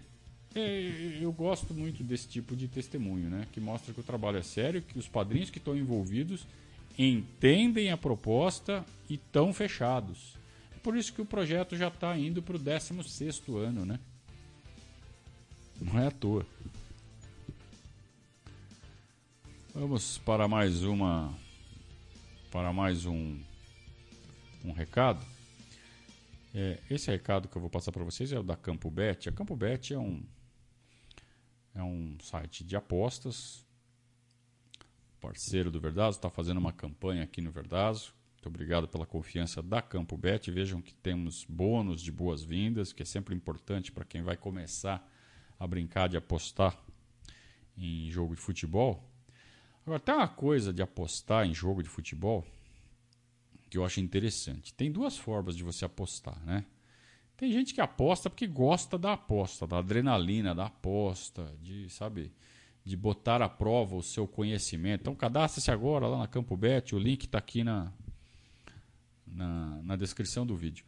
Eu 1.21 1.33
gosto 1.33 1.73
muito 1.75 2.03
desse 2.03 2.29
tipo 2.29 2.57
de 2.57 2.69
testemunho, 2.69 3.29
né? 3.29 3.47
Que 3.53 3.61
mostra 3.61 3.93
que 3.93 4.01
o 4.01 4.03
trabalho 4.03 4.39
é 4.39 4.43
sério, 4.43 4.83
que 4.83 4.99
os 4.99 5.09
padrinhos 5.09 5.51
que 5.51 5.59
estão 5.59 5.77
envolvidos 5.77 6.47
entendem 6.99 7.91
a 7.91 7.97
proposta 7.97 8.85
e 9.09 9.15
estão 9.15 9.53
fechados. 9.53 10.37
É 10.75 10.79
por 10.81 10.97
isso 10.97 11.13
que 11.13 11.23
o 11.23 11.27
projeto 11.27 11.77
já 11.77 11.89
está 11.89 12.17
indo 12.19 12.43
para 12.43 12.57
o 12.57 12.59
16 12.59 13.43
ano, 13.49 13.85
né? 13.85 14.01
Não 15.81 15.99
é 15.99 16.07
à 16.09 16.11
toa. 16.11 16.45
Vamos 19.75 20.19
para 20.19 20.49
mais 20.49 20.83
uma 20.83 21.33
para 22.51 22.73
mais 22.73 23.07
um 23.07 23.39
um 24.65 24.73
recado. 24.73 25.25
É, 26.53 26.79
esse 26.91 27.11
recado 27.11 27.47
que 27.47 27.57
eu 27.57 27.61
vou 27.61 27.71
passar 27.71 27.93
para 27.93 28.03
vocês 28.03 28.33
é 28.33 28.39
o 28.39 28.43
da 28.43 28.57
Campo 28.57 28.91
Bet. 28.91 29.29
A 29.29 29.33
Campo 29.33 29.55
Bet 29.55 29.95
é 29.95 29.99
um 29.99 30.21
é 31.81 31.83
um 31.83 32.17
site 32.21 32.65
de 32.65 32.77
apostas, 32.77 33.65
parceiro 35.21 35.71
do 35.71 35.81
Verdazo, 35.81 36.19
está 36.19 36.29
fazendo 36.29 36.59
uma 36.59 36.73
campanha 36.73 37.23
aqui 37.23 37.41
no 37.41 37.51
Verdazo. 37.51 38.13
Muito 38.35 38.49
obrigado 38.49 38.89
pela 38.89 39.07
confiança 39.07 39.63
da 39.63 39.81
Campo 39.81 40.17
Bet. 40.17 40.51
Vejam 40.51 40.81
que 40.81 40.95
temos 40.95 41.45
bônus 41.49 42.01
de 42.01 42.11
boas-vindas, 42.11 42.93
que 42.93 43.03
é 43.03 43.07
sempre 43.07 43.35
importante 43.35 43.93
para 43.93 44.05
quem 44.05 44.23
vai 44.23 44.37
começar 44.37 45.09
a 45.59 45.67
brincar 45.67 46.09
de 46.09 46.17
apostar 46.17 46.77
em 47.77 48.11
jogo 48.11 48.35
de 48.35 48.41
futebol. 48.41 49.05
Agora, 49.85 50.01
tem 50.01 50.15
uma 50.15 50.29
coisa 50.29 50.73
de 50.73 50.83
apostar 50.83 51.47
em 51.47 51.55
jogo 51.55 51.83
de 51.83 51.89
futebol 51.89 52.45
que 53.71 53.79
eu 53.79 53.85
acho 53.85 54.01
interessante. 54.01 54.75
Tem 54.75 54.91
duas 54.91 55.17
formas 55.17 55.57
de 55.57 55.63
você 55.63 55.85
apostar, 55.85 56.39
né? 56.45 56.65
Tem 57.39 57.53
gente 57.53 57.73
que 57.73 57.81
aposta 57.81 58.29
porque 58.29 58.49
gosta 58.49 58.99
da 58.99 59.13
aposta, 59.13 59.65
da 59.65 59.79
adrenalina 59.79 60.53
da 60.53 60.67
aposta, 60.67 61.55
de, 61.63 61.89
sabe, 61.89 62.33
de 62.85 62.97
botar 62.97 63.41
à 63.41 63.49
prova 63.49 63.95
o 63.95 64.03
seu 64.03 64.27
conhecimento. 64.27 65.03
Então, 65.03 65.15
cadastre-se 65.15 65.71
agora 65.71 66.09
lá 66.09 66.19
na 66.19 66.27
Campo 66.27 66.57
Bet, 66.57 66.97
o 66.97 66.99
link 66.99 67.27
está 67.27 67.39
aqui 67.39 67.63
na, 67.63 67.93
na, 69.25 69.81
na, 69.85 69.95
descrição 69.95 70.45
do 70.45 70.57
vídeo. 70.57 70.85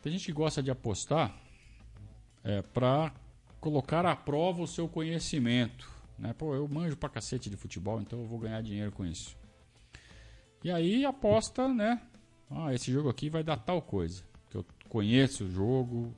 Tem 0.00 0.12
gente 0.12 0.26
que 0.26 0.32
gosta 0.32 0.62
de 0.62 0.70
apostar 0.70 1.36
é, 2.44 2.62
para 2.62 3.12
colocar 3.60 4.06
à 4.06 4.14
prova 4.14 4.62
o 4.62 4.68
seu 4.68 4.88
conhecimento. 4.88 5.90
Né? 6.16 6.32
Pô, 6.32 6.54
eu 6.54 6.68
manjo 6.68 6.96
pra 6.96 7.08
cacete 7.08 7.50
de 7.50 7.56
futebol, 7.56 8.00
então 8.00 8.20
eu 8.20 8.26
vou 8.26 8.38
ganhar 8.38 8.62
dinheiro 8.62 8.92
com 8.92 9.04
isso. 9.04 9.36
E 10.62 10.70
aí 10.70 11.04
aposta, 11.04 11.66
né? 11.66 12.00
Ah, 12.48 12.72
esse 12.72 12.92
jogo 12.92 13.08
aqui 13.08 13.28
vai 13.28 13.42
dar 13.42 13.56
tal 13.56 13.82
coisa. 13.82 14.29
Conheço 14.90 15.44
o 15.44 15.48
jogo, 15.48 16.12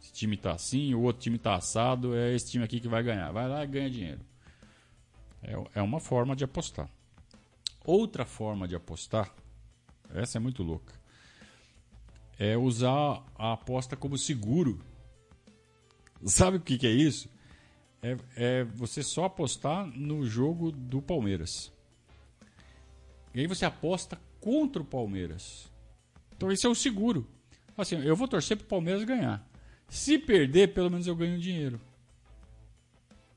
esse 0.00 0.12
time 0.12 0.36
tá 0.36 0.52
assim, 0.52 0.94
o 0.94 1.02
outro 1.02 1.22
time 1.22 1.36
tá 1.36 1.56
assado, 1.56 2.14
é 2.14 2.32
esse 2.32 2.52
time 2.52 2.64
aqui 2.64 2.78
que 2.78 2.86
vai 2.86 3.02
ganhar. 3.02 3.32
Vai 3.32 3.48
lá 3.48 3.64
e 3.64 3.66
ganha 3.66 3.90
dinheiro. 3.90 4.20
É, 5.42 5.80
é 5.80 5.82
uma 5.82 5.98
forma 5.98 6.36
de 6.36 6.44
apostar. 6.44 6.88
Outra 7.84 8.24
forma 8.24 8.68
de 8.68 8.76
apostar, 8.76 9.34
essa 10.14 10.38
é 10.38 10.40
muito 10.40 10.62
louca, 10.62 10.94
é 12.38 12.56
usar 12.56 13.24
a 13.34 13.54
aposta 13.54 13.96
como 13.96 14.16
seguro. 14.16 14.80
Sabe 16.24 16.58
o 16.58 16.60
que, 16.60 16.78
que 16.78 16.86
é 16.86 16.92
isso? 16.92 17.28
É, 18.00 18.16
é 18.36 18.64
você 18.64 19.02
só 19.02 19.24
apostar 19.24 19.84
no 19.84 20.24
jogo 20.24 20.70
do 20.70 21.02
Palmeiras. 21.02 21.72
E 23.34 23.40
aí 23.40 23.48
você 23.48 23.64
aposta 23.64 24.16
contra 24.40 24.80
o 24.80 24.84
Palmeiras. 24.84 25.68
Então 26.36 26.52
esse 26.52 26.64
é 26.64 26.68
o 26.68 26.74
seguro. 26.74 27.26
Assim, 27.80 28.00
eu 28.02 28.16
vou 28.16 28.28
torcer 28.28 28.56
pro 28.56 28.66
Palmeiras 28.66 29.04
ganhar. 29.04 29.46
Se 29.88 30.18
perder, 30.18 30.72
pelo 30.72 30.90
menos 30.90 31.06
eu 31.06 31.16
ganho 31.16 31.38
dinheiro. 31.38 31.80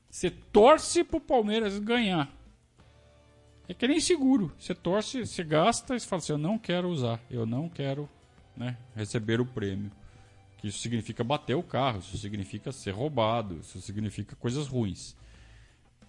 Você 0.08 0.30
torce 0.30 1.02
pro 1.02 1.20
Palmeiras 1.20 1.78
ganhar. 1.78 2.32
É 3.68 3.74
que 3.74 3.88
nem 3.88 3.98
seguro. 3.98 4.52
Você 4.58 4.74
torce, 4.74 5.26
você 5.26 5.42
gasta 5.42 5.96
e 5.96 6.00
fala 6.00 6.20
assim: 6.20 6.32
eu 6.32 6.38
não 6.38 6.58
quero 6.58 6.88
usar, 6.88 7.20
eu 7.30 7.44
não 7.44 7.68
quero 7.68 8.08
né, 8.56 8.76
receber 8.94 9.40
o 9.40 9.46
prêmio. 9.46 9.90
Que 10.58 10.68
isso 10.68 10.78
significa 10.78 11.24
bater 11.24 11.56
o 11.56 11.62
carro, 11.62 11.98
isso 11.98 12.16
significa 12.16 12.70
ser 12.70 12.92
roubado, 12.92 13.58
isso 13.58 13.80
significa 13.80 14.36
coisas 14.36 14.68
ruins. 14.68 15.16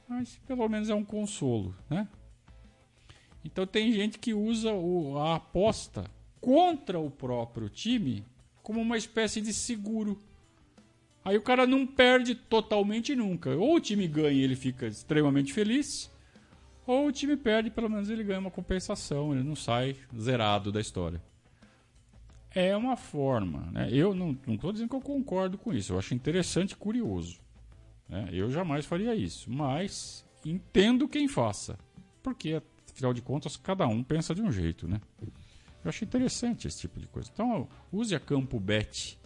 Mas 0.07 0.39
pelo 0.45 0.67
menos 0.69 0.89
é 0.89 0.95
um 0.95 1.03
consolo, 1.03 1.75
né? 1.89 2.07
Então 3.43 3.65
tem 3.65 3.91
gente 3.91 4.19
que 4.19 4.33
usa 4.33 4.73
o, 4.73 5.17
a 5.17 5.35
aposta 5.35 6.05
contra 6.45 6.99
o 6.99 7.09
próprio 7.09 7.67
time 7.67 8.23
como 8.61 8.79
uma 8.79 8.97
espécie 8.97 9.41
de 9.41 9.51
seguro. 9.51 10.21
Aí 11.23 11.35
o 11.35 11.41
cara 11.41 11.65
não 11.65 11.87
perde 11.87 12.35
totalmente 12.35 13.15
nunca. 13.15 13.49
Ou 13.55 13.77
o 13.77 13.79
time 13.79 14.07
ganha 14.07 14.29
e 14.29 14.43
ele 14.43 14.55
fica 14.55 14.85
extremamente 14.85 15.51
feliz, 15.51 16.11
ou 16.85 17.07
o 17.07 17.11
time 17.11 17.35
perde, 17.35 17.71
pelo 17.71 17.89
menos 17.89 18.11
ele 18.11 18.23
ganha 18.23 18.39
uma 18.39 18.51
compensação, 18.51 19.33
ele 19.33 19.41
não 19.41 19.55
sai 19.55 19.95
zerado 20.15 20.71
da 20.71 20.79
história. 20.79 21.19
É 22.51 22.77
uma 22.77 22.95
forma, 22.95 23.61
né? 23.71 23.89
Eu 23.91 24.13
não 24.13 24.37
estou 24.47 24.71
dizendo 24.71 24.89
que 24.89 24.95
eu 24.95 25.01
concordo 25.01 25.57
com 25.57 25.73
isso, 25.73 25.93
eu 25.93 25.97
acho 25.97 26.13
interessante 26.13 26.73
e 26.73 26.75
curioso. 26.75 27.39
Né? 28.07 28.29
Eu 28.31 28.51
jamais 28.51 28.85
faria 28.85 29.15
isso, 29.15 29.49
mas 29.49 30.23
entendo 30.45 31.07
quem 31.07 31.27
faça, 31.27 31.75
porque 32.21 32.61
afinal 32.93 33.15
de 33.15 33.21
contas, 33.23 33.57
cada 33.57 33.87
um 33.87 34.03
pensa 34.03 34.35
de 34.35 34.43
um 34.43 34.51
jeito, 34.51 34.87
né? 34.87 35.01
Eu 35.85 35.89
acho 35.89 36.03
interessante 36.03 36.67
esse 36.67 36.79
tipo 36.79 36.99
de 36.99 37.05
coisa. 37.05 37.29
Então, 37.31 37.69
use 37.91 38.15
a 38.15 38.19
Campo 38.19 38.59
Bet 38.59 39.19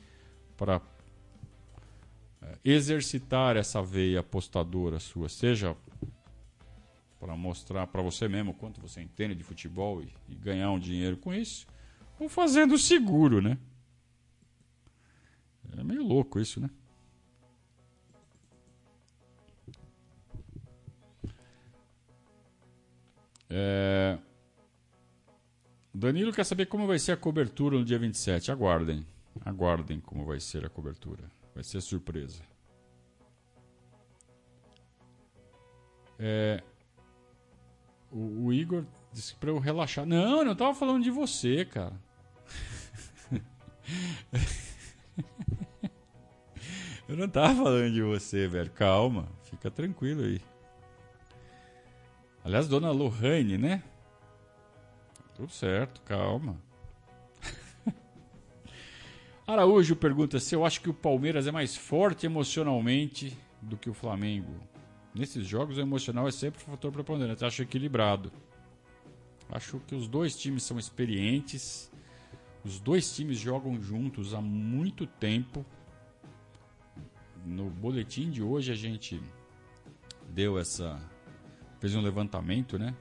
para 0.57 0.82
é, 2.41 2.57
exercitar 2.66 3.55
essa 3.55 3.82
veia 3.82 4.20
apostadora 4.20 4.99
sua, 4.99 5.30
seja 5.30 5.74
para 7.18 7.38
mostrar 7.38 7.88
para 7.88 8.01
você 8.01 8.28
mesmo 8.28 8.53
quanto 8.53 8.82
você 8.82 9.01
entende 9.01 9.36
de 9.36 9.43
futebol 9.43 10.03
e, 10.03 10.14
e, 10.28 10.36
ganhar 10.36 10.70
um 10.72 10.80
dinheiro 10.80 11.16
com 11.16 11.34
isso, 11.34 11.66
ou 12.20 12.28
fazendo 12.28 12.78
seguro, 12.78 13.41
né? 13.41 13.57
É 15.78 15.84
meio 15.84 16.03
louco 16.03 16.41
isso, 16.41 16.60
né? 16.60 16.70
É... 23.49 24.20
Danilo 25.93 26.31
quer 26.31 26.43
saber 26.45 26.67
como 26.67 26.85
vai 26.85 26.99
ser 26.99 27.13
a 27.13 27.17
cobertura 27.17 27.77
no 27.77 27.83
dia 27.83 27.97
27. 27.97 28.51
Aguardem. 28.51 29.05
Aguardem 29.43 29.99
como 29.99 30.25
vai 30.25 30.39
ser 30.39 30.65
a 30.65 30.69
cobertura. 30.69 31.23
Vai 31.53 31.63
ser 31.63 31.81
surpresa. 31.81 32.41
É... 36.17 36.61
O, 38.11 38.45
o, 38.45 38.53
Igor 38.53 38.85
disse 39.11 39.35
pra 39.35 39.49
eu 39.49 39.59
relaxar. 39.59 40.05
Não, 40.05 40.39
eu 40.39 40.45
não 40.45 40.55
tava 40.55 40.73
falando 40.73 41.03
de 41.03 41.11
você, 41.11 41.63
cara. 41.65 41.93
eu 47.07 47.15
não 47.15 47.29
tava 47.29 47.63
falando 47.63 47.93
de 47.93 48.01
você, 48.01 48.47
velho. 48.47 48.71
Calma. 48.71 49.27
Fica 49.43 49.69
tranquilo 49.69 50.23
aí. 50.23 50.41
Aliás, 52.43 52.67
dona 52.67 52.91
Lohane, 52.91 53.57
né? 53.57 53.83
Tudo 55.39 55.53
certo, 55.53 56.01
calma. 56.01 56.61
Araújo 59.47 59.95
pergunta 59.95 60.37
se 60.37 60.53
eu 60.53 60.65
acho 60.65 60.81
que 60.81 60.89
o 60.89 60.93
Palmeiras 60.93 61.47
é 61.47 61.51
mais 61.51 61.77
forte 61.77 62.25
emocionalmente 62.25 63.37
do 63.61 63.77
que 63.77 63.89
o 63.89 63.93
Flamengo. 63.93 64.53
Nesses 65.15 65.47
jogos, 65.47 65.77
o 65.77 65.81
emocional 65.81 66.27
é 66.27 66.31
sempre 66.31 66.61
um 66.61 66.71
fator 66.71 66.91
preponderante. 66.91 67.45
Acho 67.45 67.61
equilibrado. 67.61 68.33
Acho 69.49 69.79
que 69.87 69.95
os 69.95 70.09
dois 70.09 70.37
times 70.37 70.63
são 70.63 70.77
experientes. 70.77 71.89
Os 72.65 72.77
dois 72.77 73.15
times 73.15 73.37
jogam 73.37 73.81
juntos 73.81 74.33
há 74.33 74.41
muito 74.41 75.07
tempo. 75.07 75.65
No 77.45 77.69
boletim 77.69 78.29
de 78.29 78.43
hoje 78.43 78.73
a 78.73 78.75
gente 78.75 79.21
deu 80.27 80.59
essa 80.59 80.99
fez 81.79 81.95
um 81.95 82.01
levantamento, 82.01 82.77
né? 82.77 82.93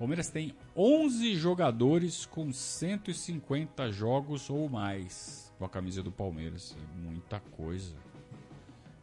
Palmeiras 0.00 0.30
tem 0.30 0.54
11 0.74 1.34
jogadores 1.34 2.24
com 2.24 2.50
150 2.50 3.92
jogos 3.92 4.48
ou 4.48 4.66
mais 4.66 5.54
com 5.58 5.66
a 5.66 5.68
camisa 5.68 6.02
do 6.02 6.10
Palmeiras. 6.10 6.74
É 6.74 7.06
muita 7.06 7.38
coisa. 7.38 7.94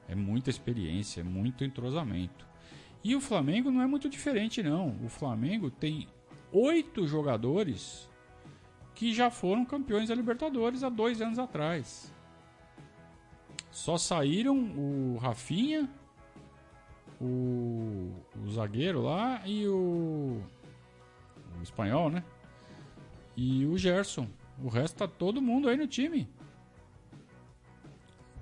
É 0.07 0.15
muita 0.15 0.49
experiência, 0.49 1.21
é 1.21 1.23
muito 1.23 1.63
entrosamento. 1.63 2.47
E 3.03 3.15
o 3.15 3.21
Flamengo 3.21 3.69
não 3.69 3.83
é 3.83 3.85
muito 3.85 4.09
diferente, 4.09 4.63
não. 4.63 4.97
O 5.05 5.07
Flamengo 5.07 5.69
tem 5.69 6.07
oito 6.51 7.05
jogadores 7.05 8.09
que 8.95 9.13
já 9.13 9.29
foram 9.29 9.63
campeões 9.65 10.09
da 10.09 10.15
Libertadores 10.15 10.83
há 10.83 10.89
dois 10.89 11.21
anos 11.21 11.37
atrás. 11.37 12.11
Só 13.69 13.99
saíram 13.99 14.57
o 14.57 15.19
Rafinha, 15.21 15.87
o, 17.21 18.11
o 18.43 18.49
zagueiro 18.49 19.03
lá 19.03 19.43
e 19.45 19.67
o, 19.67 20.41
espanhol, 21.63 22.09
né? 22.09 22.23
E 23.35 23.65
o 23.65 23.77
Gerson. 23.77 24.27
O 24.63 24.69
resto 24.69 24.97
tá 24.97 25.07
todo 25.07 25.41
mundo 25.41 25.69
aí 25.69 25.77
no 25.77 25.87
time. 25.87 26.27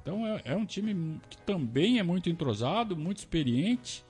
Então 0.02 0.26
é, 0.26 0.42
é 0.46 0.56
um 0.56 0.66
time 0.66 1.20
que 1.30 1.38
também 1.40 2.00
é 2.00 2.04
muito 2.04 2.30
entrosado, 2.30 2.96
muito 2.96 3.18
experiente. 3.18 4.06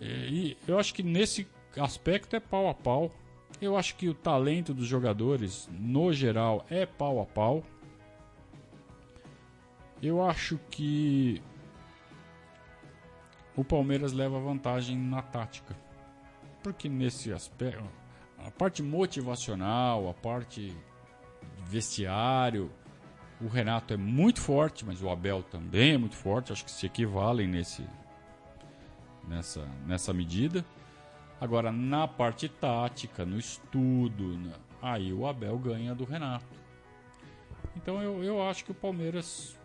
E 0.00 0.56
eu 0.66 0.78
acho 0.78 0.94
que 0.94 1.02
nesse 1.02 1.46
aspecto 1.78 2.34
é 2.34 2.40
pau 2.40 2.68
a 2.68 2.74
pau. 2.74 3.12
Eu 3.60 3.76
acho 3.76 3.94
que 3.96 4.08
o 4.08 4.14
talento 4.14 4.72
dos 4.72 4.86
jogadores, 4.86 5.68
no 5.72 6.12
geral, 6.12 6.64
é 6.70 6.86
pau 6.86 7.20
a 7.20 7.26
pau. 7.26 7.62
Eu 10.02 10.22
acho 10.22 10.58
que 10.70 11.42
o 13.54 13.62
Palmeiras 13.62 14.12
leva 14.12 14.40
vantagem 14.40 14.96
na 14.96 15.20
tática. 15.20 15.76
Porque 16.62 16.88
nesse 16.88 17.32
aspecto, 17.32 17.84
a 18.38 18.50
parte 18.50 18.82
motivacional, 18.82 20.08
a 20.08 20.14
parte 20.14 20.76
vestiário, 21.64 22.70
o 23.40 23.48
Renato 23.48 23.94
é 23.94 23.96
muito 23.96 24.40
forte, 24.40 24.84
mas 24.84 25.02
o 25.02 25.08
Abel 25.08 25.42
também 25.42 25.94
é 25.94 25.98
muito 25.98 26.16
forte. 26.16 26.52
Acho 26.52 26.64
que 26.64 26.70
se 26.70 26.86
equivalem 26.86 27.46
nesse, 27.46 27.86
nessa, 29.26 29.66
nessa 29.86 30.12
medida. 30.12 30.64
Agora, 31.40 31.72
na 31.72 32.06
parte 32.06 32.48
tática, 32.48 33.24
no 33.24 33.38
estudo, 33.38 34.36
na... 34.36 34.52
aí 34.82 35.12
o 35.12 35.26
Abel 35.26 35.58
ganha 35.58 35.94
do 35.94 36.04
Renato. 36.04 36.44
Então 37.76 38.02
eu, 38.02 38.22
eu 38.22 38.42
acho 38.42 38.64
que 38.64 38.72
o 38.72 38.74
Palmeiras 38.74 39.58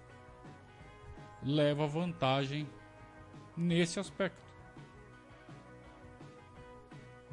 leva 1.43 1.85
vantagem 1.85 2.67
nesse 3.57 3.99
aspecto. 3.99 4.44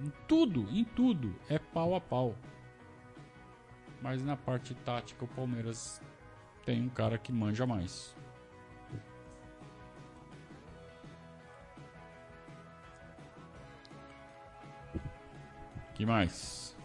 Em 0.02 0.12
tudo, 0.26 0.66
em 0.70 0.82
tudo, 0.82 1.32
é 1.48 1.58
pau 1.58 1.94
a 1.94 2.00
pau. 2.00 2.34
Mas 4.00 4.24
na 4.24 4.36
parte 4.36 4.74
tática, 4.74 5.24
o 5.24 5.28
Palmeiras 5.28 6.02
tem 6.64 6.82
um 6.82 6.88
cara 6.88 7.16
que 7.16 7.32
manja 7.32 7.64
mais. 7.64 8.16
que 15.94 16.06
mais? 16.06 16.76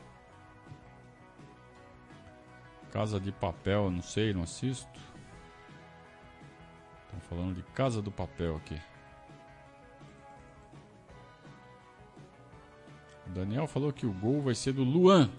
Casa 2.92 3.20
de 3.20 3.32
Papel, 3.32 3.90
não 3.90 4.04
sei, 4.04 4.32
não 4.32 4.44
assisto. 4.44 5.00
Estão 7.06 7.20
falando 7.22 7.56
de 7.56 7.64
Casa 7.74 8.00
do 8.00 8.12
Papel 8.12 8.58
aqui. 8.58 8.80
Daniel 13.38 13.68
falou 13.68 13.94
que 13.94 14.04
o 14.04 14.12
gol 14.12 14.42
vai 14.42 14.56
ser 14.56 14.74
do 14.74 14.84
Luan. 14.84 15.30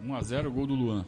1 0.00 0.14
a 0.14 0.22
0 0.22 0.52
gol 0.52 0.64
do 0.64 0.76
Luan. 0.76 1.04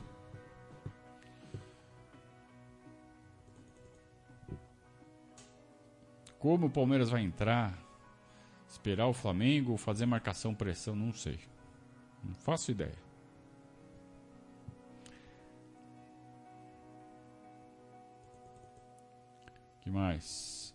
Como 6.40 6.66
o 6.66 6.70
Palmeiras 6.70 7.08
vai 7.08 7.22
entrar? 7.22 7.78
Esperar 8.68 9.06
o 9.06 9.12
Flamengo, 9.12 9.76
fazer 9.76 10.06
marcação 10.06 10.52
pressão, 10.52 10.96
não 10.96 11.12
sei. 11.12 11.38
Não 12.24 12.34
faço 12.34 12.72
ideia. 12.72 12.98
que 19.80 19.88
mais? 19.88 20.74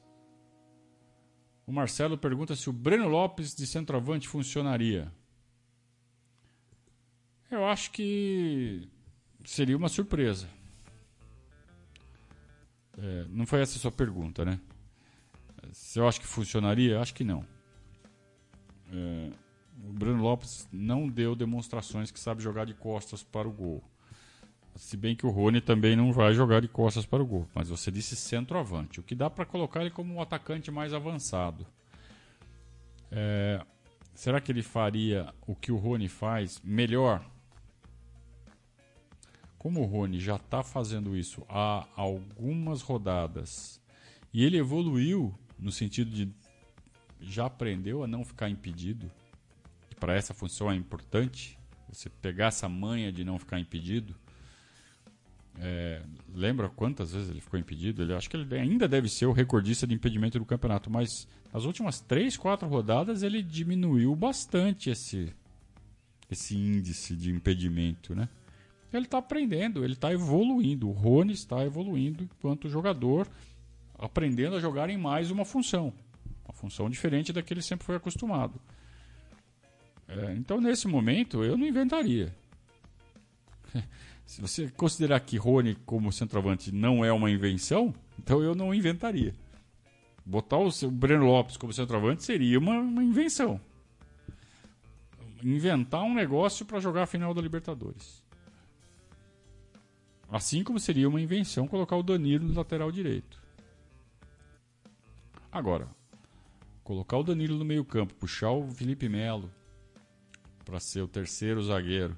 O 1.67 1.71
Marcelo 1.73 2.17
pergunta 2.17 2.55
se 2.55 2.69
o 2.69 2.73
Breno 2.73 3.09
Lopes 3.09 3.53
de 3.53 3.67
centroavante 3.67 4.27
funcionaria. 4.27 5.11
Eu 7.53 7.67
acho 7.67 7.91
que 7.91 8.89
seria 9.45 9.77
uma 9.77 9.87
surpresa. 9.87 10.49
É, 12.97 13.25
não 13.29 13.45
foi 13.45 13.61
essa 13.61 13.77
a 13.77 13.81
sua 13.81 13.91
pergunta, 13.91 14.43
né? 14.43 14.59
Se 15.71 15.99
eu 15.99 16.07
acho 16.07 16.19
que 16.19 16.25
funcionaria, 16.25 16.99
acho 16.99 17.13
que 17.13 17.23
não. 17.23 17.45
É, 18.91 19.29
o 19.83 19.93
Bruno 19.93 20.23
Lopes 20.23 20.67
não 20.71 21.07
deu 21.07 21.35
demonstrações 21.35 22.09
que 22.09 22.19
sabe 22.19 22.41
jogar 22.41 22.65
de 22.65 22.73
costas 22.73 23.21
para 23.21 23.47
o 23.47 23.51
gol. 23.51 23.83
Se 24.75 24.97
bem 24.97 25.15
que 25.15 25.27
o 25.27 25.29
Rony 25.29 25.61
também 25.61 25.95
não 25.95 26.11
vai 26.11 26.33
jogar 26.33 26.59
de 26.59 26.67
costas 26.67 27.05
para 27.05 27.21
o 27.21 27.25
gol. 27.25 27.47
Mas 27.53 27.69
você 27.69 27.91
disse 27.91 28.15
centroavante. 28.15 28.99
O 28.99 29.03
que 29.03 29.13
dá 29.13 29.29
para 29.29 29.45
colocar 29.45 29.81
ele 29.81 29.91
como 29.91 30.11
um 30.11 30.21
atacante 30.21 30.71
mais 30.71 30.91
avançado. 30.91 31.67
É, 33.11 33.63
será 34.15 34.41
que 34.41 34.51
ele 34.51 34.63
faria 34.63 35.31
o 35.45 35.55
que 35.55 35.71
o 35.71 35.77
Rony 35.77 36.07
faz 36.07 36.59
melhor? 36.63 37.23
Como 39.63 39.81
o 39.81 39.85
Rony 39.85 40.19
já 40.19 40.35
está 40.35 40.61
fazendo 40.61 41.15
isso 41.15 41.45
há 41.47 41.87
algumas 41.95 42.81
rodadas 42.81 43.81
e 44.33 44.43
ele 44.43 44.57
evoluiu 44.57 45.33
no 45.57 45.71
sentido 45.71 46.11
de 46.11 46.29
já 47.21 47.45
aprendeu 47.45 48.03
a 48.03 48.07
não 48.07 48.25
ficar 48.25 48.49
impedido 48.49 49.09
para 49.97 50.15
essa 50.15 50.33
função 50.33 50.69
é 50.69 50.75
importante, 50.75 51.57
você 51.87 52.09
pegar 52.09 52.47
essa 52.47 52.67
manha 52.67 53.09
de 53.09 53.23
não 53.23 53.39
ficar 53.39 53.57
impedido. 53.57 54.13
É, 55.57 56.01
lembra 56.35 56.67
quantas 56.67 57.13
vezes 57.13 57.29
ele 57.29 57.39
ficou 57.39 57.57
impedido? 57.57 58.03
Ele 58.03 58.13
acho 58.13 58.29
que 58.29 58.35
ele 58.35 58.59
ainda 58.59 58.85
deve 58.85 59.07
ser 59.07 59.27
o 59.27 59.31
recordista 59.31 59.87
de 59.87 59.95
impedimento 59.95 60.37
do 60.37 60.43
campeonato, 60.45 60.91
mas 60.91 61.25
nas 61.53 61.63
últimas 61.63 62.01
três, 62.01 62.35
quatro 62.35 62.67
rodadas 62.67 63.23
ele 63.23 63.41
diminuiu 63.41 64.13
bastante 64.13 64.89
esse 64.89 65.33
esse 66.29 66.53
índice 66.53 67.15
de 67.15 67.31
impedimento, 67.31 68.13
né? 68.13 68.27
Ele 68.93 69.05
está 69.05 69.17
aprendendo, 69.17 69.83
ele 69.83 69.93
está 69.93 70.11
evoluindo. 70.11 70.89
O 70.89 70.91
Rony 70.91 71.33
está 71.33 71.63
evoluindo 71.65 72.23
enquanto 72.23 72.69
jogador, 72.69 73.27
aprendendo 73.97 74.55
a 74.55 74.59
jogar 74.59 74.89
em 74.89 74.97
mais 74.97 75.31
uma 75.31 75.45
função, 75.45 75.93
uma 76.45 76.53
função 76.53 76.89
diferente 76.89 77.33
da 77.33 77.41
que 77.41 77.53
ele 77.53 77.61
sempre 77.61 77.85
foi 77.85 77.95
acostumado. 77.95 78.59
É, 80.07 80.33
então, 80.35 80.61
nesse 80.61 80.87
momento, 80.87 81.43
eu 81.43 81.57
não 81.57 81.65
inventaria. 81.65 82.35
Se 84.25 84.41
você 84.41 84.69
considerar 84.69 85.19
que 85.19 85.37
Rony 85.37 85.75
como 85.85 86.11
centroavante 86.11 86.71
não 86.71 87.03
é 87.03 87.11
uma 87.11 87.29
invenção, 87.29 87.93
então 88.17 88.41
eu 88.41 88.55
não 88.55 88.73
inventaria. 88.73 89.33
Botar 90.25 90.57
o, 90.57 90.69
Breno 90.89 91.25
Lopes 91.25 91.57
como 91.57 91.73
centroavante 91.73 92.23
seria 92.23 92.57
uma, 92.57 92.79
uma 92.79 93.03
invenção. 93.03 93.59
Inventar 95.43 96.03
um 96.03 96.13
negócio 96.13 96.65
para 96.65 96.79
jogar 96.79 97.03
a 97.03 97.07
final 97.07 97.33
da 97.33 97.41
Libertadores. 97.41 98.22
Assim 100.33 100.63
como 100.63 100.79
seria 100.79 101.07
uma 101.07 101.21
invenção 101.21 101.67
colocar 101.67 101.95
o 101.95 102.01
Danilo 102.01 102.47
no 102.47 102.55
lateral 102.55 102.91
direito. 102.91 103.39
Agora, 105.51 105.87
colocar 106.83 107.19
o 107.19 107.23
Danilo 107.23 107.55
no 107.55 107.63
meio-campo, 107.63 108.15
puxar 108.15 108.49
o 108.49 108.67
Felipe 108.71 109.07
Melo, 109.07 109.51
para 110.65 110.79
ser 110.79 111.01
o 111.01 111.07
terceiro 111.07 111.61
zagueiro 111.61 112.17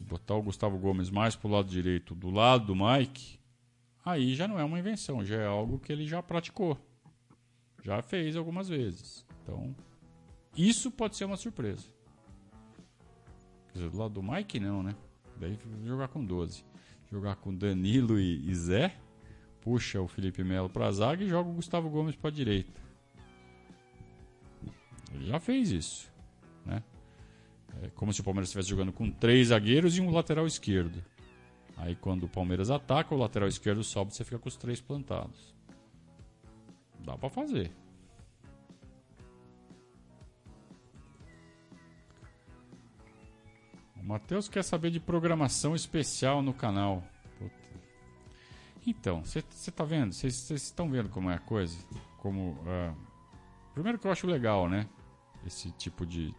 e 0.00 0.04
botar 0.04 0.36
o 0.36 0.42
Gustavo 0.42 0.78
Gomes 0.78 1.10
mais 1.10 1.36
para 1.36 1.48
o 1.48 1.50
lado 1.50 1.68
direito, 1.68 2.14
do 2.14 2.30
lado 2.30 2.64
do 2.64 2.74
Mike, 2.74 3.38
aí 4.02 4.34
já 4.34 4.48
não 4.48 4.58
é 4.58 4.64
uma 4.64 4.78
invenção, 4.78 5.22
já 5.22 5.36
é 5.36 5.46
algo 5.46 5.78
que 5.78 5.92
ele 5.92 6.06
já 6.06 6.22
praticou. 6.22 6.78
Já 7.82 8.00
fez 8.00 8.36
algumas 8.36 8.70
vezes. 8.70 9.22
Então, 9.42 9.76
isso 10.56 10.90
pode 10.90 11.14
ser 11.14 11.26
uma 11.26 11.36
surpresa. 11.36 11.86
Quer 13.66 13.80
dizer, 13.80 13.90
do 13.90 13.98
lado 13.98 14.14
do 14.14 14.22
Mike 14.22 14.58
não, 14.58 14.82
né? 14.82 14.96
Daí 15.36 15.58
jogar 15.84 16.08
com 16.08 16.24
12. 16.24 16.72
Jogar 17.14 17.36
com 17.36 17.54
Danilo 17.54 18.18
e, 18.18 18.50
e 18.50 18.54
Zé, 18.56 18.92
puxa 19.60 20.00
o 20.00 20.08
Felipe 20.08 20.42
Melo 20.42 20.68
para 20.68 20.88
a 20.88 20.90
zaga 20.90 21.22
e 21.22 21.28
joga 21.28 21.48
o 21.48 21.52
Gustavo 21.52 21.88
Gomes 21.88 22.16
para 22.16 22.28
a 22.28 22.32
direita. 22.32 22.82
Ele 25.14 25.26
já 25.26 25.38
fez 25.38 25.70
isso, 25.70 26.12
né? 26.66 26.82
É 27.82 27.88
como 27.94 28.12
se 28.12 28.20
o 28.20 28.24
Palmeiras 28.24 28.48
estivesse 28.48 28.68
jogando 28.68 28.92
com 28.92 29.08
três 29.12 29.48
zagueiros 29.48 29.96
e 29.96 30.00
um 30.00 30.10
lateral 30.10 30.44
esquerdo. 30.44 31.04
Aí 31.76 31.94
quando 31.94 32.24
o 32.24 32.28
Palmeiras 32.28 32.68
ataca, 32.68 33.14
o 33.14 33.18
lateral 33.18 33.48
esquerdo 33.48 33.84
sobe 33.84 34.10
e 34.10 34.16
você 34.16 34.24
fica 34.24 34.40
com 34.40 34.48
os 34.48 34.56
três 34.56 34.80
plantados. 34.80 35.54
Dá 36.98 37.16
para 37.16 37.30
fazer. 37.30 37.70
Matheus 44.04 44.48
quer 44.48 44.62
saber 44.62 44.90
de 44.90 45.00
programação 45.00 45.74
especial 45.74 46.42
no 46.42 46.52
canal. 46.52 47.02
Puta. 47.38 47.54
Então, 48.86 49.24
você 49.24 49.70
tá 49.70 49.82
vendo? 49.82 50.12
Vocês 50.12 50.50
estão 50.50 50.90
vendo 50.90 51.08
como 51.08 51.30
é 51.30 51.34
a 51.34 51.38
coisa? 51.38 51.76
Como. 52.18 52.50
Uh... 52.50 52.94
Primeiro 53.72 53.98
que 53.98 54.06
eu 54.06 54.12
acho 54.12 54.26
legal, 54.26 54.68
né? 54.68 54.86
Esse 55.46 55.70
tipo 55.72 56.04
de, 56.04 56.34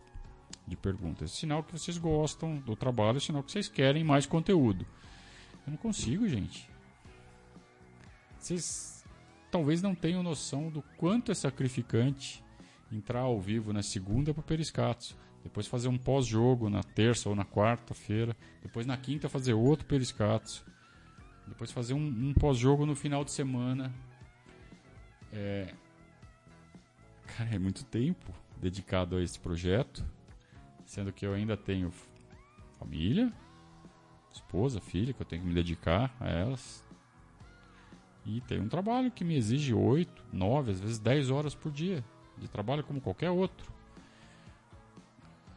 de 0.68 0.78
perguntas. 0.78 1.32
Sinal 1.32 1.63
que 1.63 1.72
vocês 1.72 1.97
gostam 1.97 2.57
do 2.59 2.76
trabalho, 2.76 3.20
sinal 3.20 3.41
que 3.41 3.51
vocês 3.51 3.68
querem 3.68 4.03
mais 4.03 4.28
conteúdo. 4.28 4.86
Eu 5.66 5.72
não 5.72 5.78
consigo, 5.78 6.28
gente. 6.28 6.70
Vocês 8.38 9.03
talvez 9.49 9.82
não 9.82 9.95
tenham 9.95 10.22
noção 10.22 10.70
do 10.70 10.84
quanto 10.97 11.32
é 11.32 11.36
sacrificante 11.36 12.43
entrar 12.91 13.22
ao 13.22 13.39
vivo 13.39 13.74
na 13.74 13.82
segunda 13.82 14.34
para 14.34 14.41
o 14.41 14.43
Periscatos, 14.43 15.16
depois 15.46 15.68
fazer 15.68 15.88
um 15.88 15.98
pós-jogo 15.98 16.72
na 16.72 16.82
terça 16.82 17.30
ou 17.30 17.36
na 17.36 17.46
quarta-feira, 17.46 18.36
depois 18.64 18.88
na 18.88 18.98
quinta 18.98 19.30
fazer 19.30 19.54
outro 19.54 19.86
Periscatos. 19.86 20.66
Depois 21.48 21.72
fazer 21.72 21.93
um, 21.93 22.00
um 22.00 22.34
pós-jogo 22.34 22.84
no 22.84 22.96
final 22.96 23.24
de 23.24 23.32
semana. 23.32 23.93
É... 25.32 25.72
Cara, 27.28 27.54
é 27.54 27.60
muito 27.60 27.86
tempo 27.86 28.34
dedicado 28.58 29.18
a 29.18 29.22
esse 29.22 29.39
projeto. 29.39 30.04
Sendo 30.84 31.14
que 31.14 31.28
eu 31.28 31.34
ainda 31.36 31.56
tenho 31.56 31.93
família, 32.80 33.32
esposa, 34.34 34.82
filha, 34.82 35.14
que 35.14 35.22
eu 35.22 35.26
tenho 35.28 35.43
que 35.43 35.48
me 35.48 35.54
dedicar 35.54 36.12
a 36.20 36.28
elas. 36.28 36.84
E 38.26 38.41
tem 38.41 38.60
um 38.60 38.68
trabalho 38.68 39.12
que 39.12 39.24
me 39.24 39.36
exige 39.36 39.76
8, 39.76 40.26
9, 40.34 40.72
às 40.72 40.80
vezes 40.80 40.98
10 40.98 41.30
horas 41.30 41.54
por 41.54 41.72
dia 41.72 42.04
de 42.36 42.48
trabalho 42.48 42.84
como 42.84 43.00
qualquer 43.00 43.30
outro. 43.30 43.75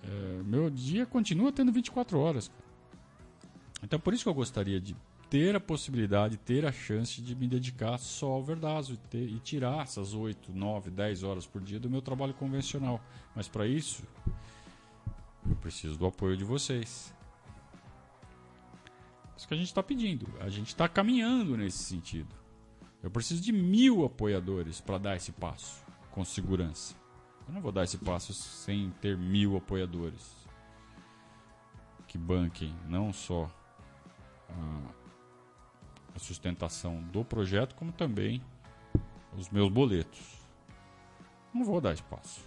É, 0.09 0.42
meu 0.42 0.70
dia 0.70 1.04
continua 1.04 1.52
tendo 1.52 1.70
24 1.70 2.18
horas. 2.18 2.50
Então 3.82 4.00
por 4.00 4.14
isso 4.14 4.24
que 4.24 4.28
eu 4.28 4.34
gostaria 4.34 4.80
de 4.80 4.96
ter 5.28 5.54
a 5.54 5.61
possibilidade, 5.61 6.38
ter 6.38 6.64
a 6.64 6.72
chance 6.72 7.20
de 7.20 7.34
me 7.34 7.46
dedicar 7.46 7.98
só 7.98 8.28
ao 8.28 8.42
Verdazo 8.42 8.94
e, 8.94 8.96
ter, 8.96 9.28
e 9.28 9.38
tirar 9.38 9.82
essas 9.82 10.14
8, 10.14 10.50
9, 10.52 10.90
10 10.90 11.22
horas 11.22 11.46
por 11.46 11.61
dia 11.61 11.78
do 11.78 11.90
meu 11.90 12.00
trabalho 12.00 12.32
convencional. 12.32 13.00
Mas 13.36 13.46
para 13.46 13.66
isso, 13.66 14.02
eu 15.48 15.56
preciso 15.56 15.98
do 15.98 16.06
apoio 16.06 16.36
de 16.36 16.44
vocês. 16.44 17.14
Isso 19.36 19.46
que 19.46 19.54
a 19.54 19.56
gente 19.56 19.66
está 19.66 19.82
pedindo. 19.82 20.26
A 20.40 20.48
gente 20.48 20.68
está 20.68 20.88
caminhando 20.88 21.56
nesse 21.56 21.84
sentido. 21.84 22.34
Eu 23.02 23.11
preciso 23.11 23.42
de 23.42 23.52
mil 23.52 24.04
apoiadores 24.04 24.80
para 24.80 24.98
dar 24.98 25.16
esse 25.16 25.30
passo 25.30 25.84
com 26.11 26.24
segurança. 26.24 26.96
Eu 27.49 27.55
não 27.55 27.62
vou 27.62 27.72
dar 27.72 27.84
esse 27.84 27.96
passo 27.96 28.34
sem 28.34 28.90
ter 29.01 29.16
mil 29.16 29.57
apoiadores 29.57 30.36
que 32.07 32.18
banquem 32.18 32.74
não 32.86 33.11
só 33.12 33.51
a, 34.49 36.18
sustentação 36.18 37.01
do 37.12 37.24
projeto, 37.24 37.76
como 37.76 37.92
também 37.92 38.42
os 39.36 39.49
meus 39.51 39.70
boletos. 39.70 40.36
Não 41.55 41.64
vou 41.64 41.80
dar 41.80 41.92
esse 41.92 42.03
passo. 42.03 42.40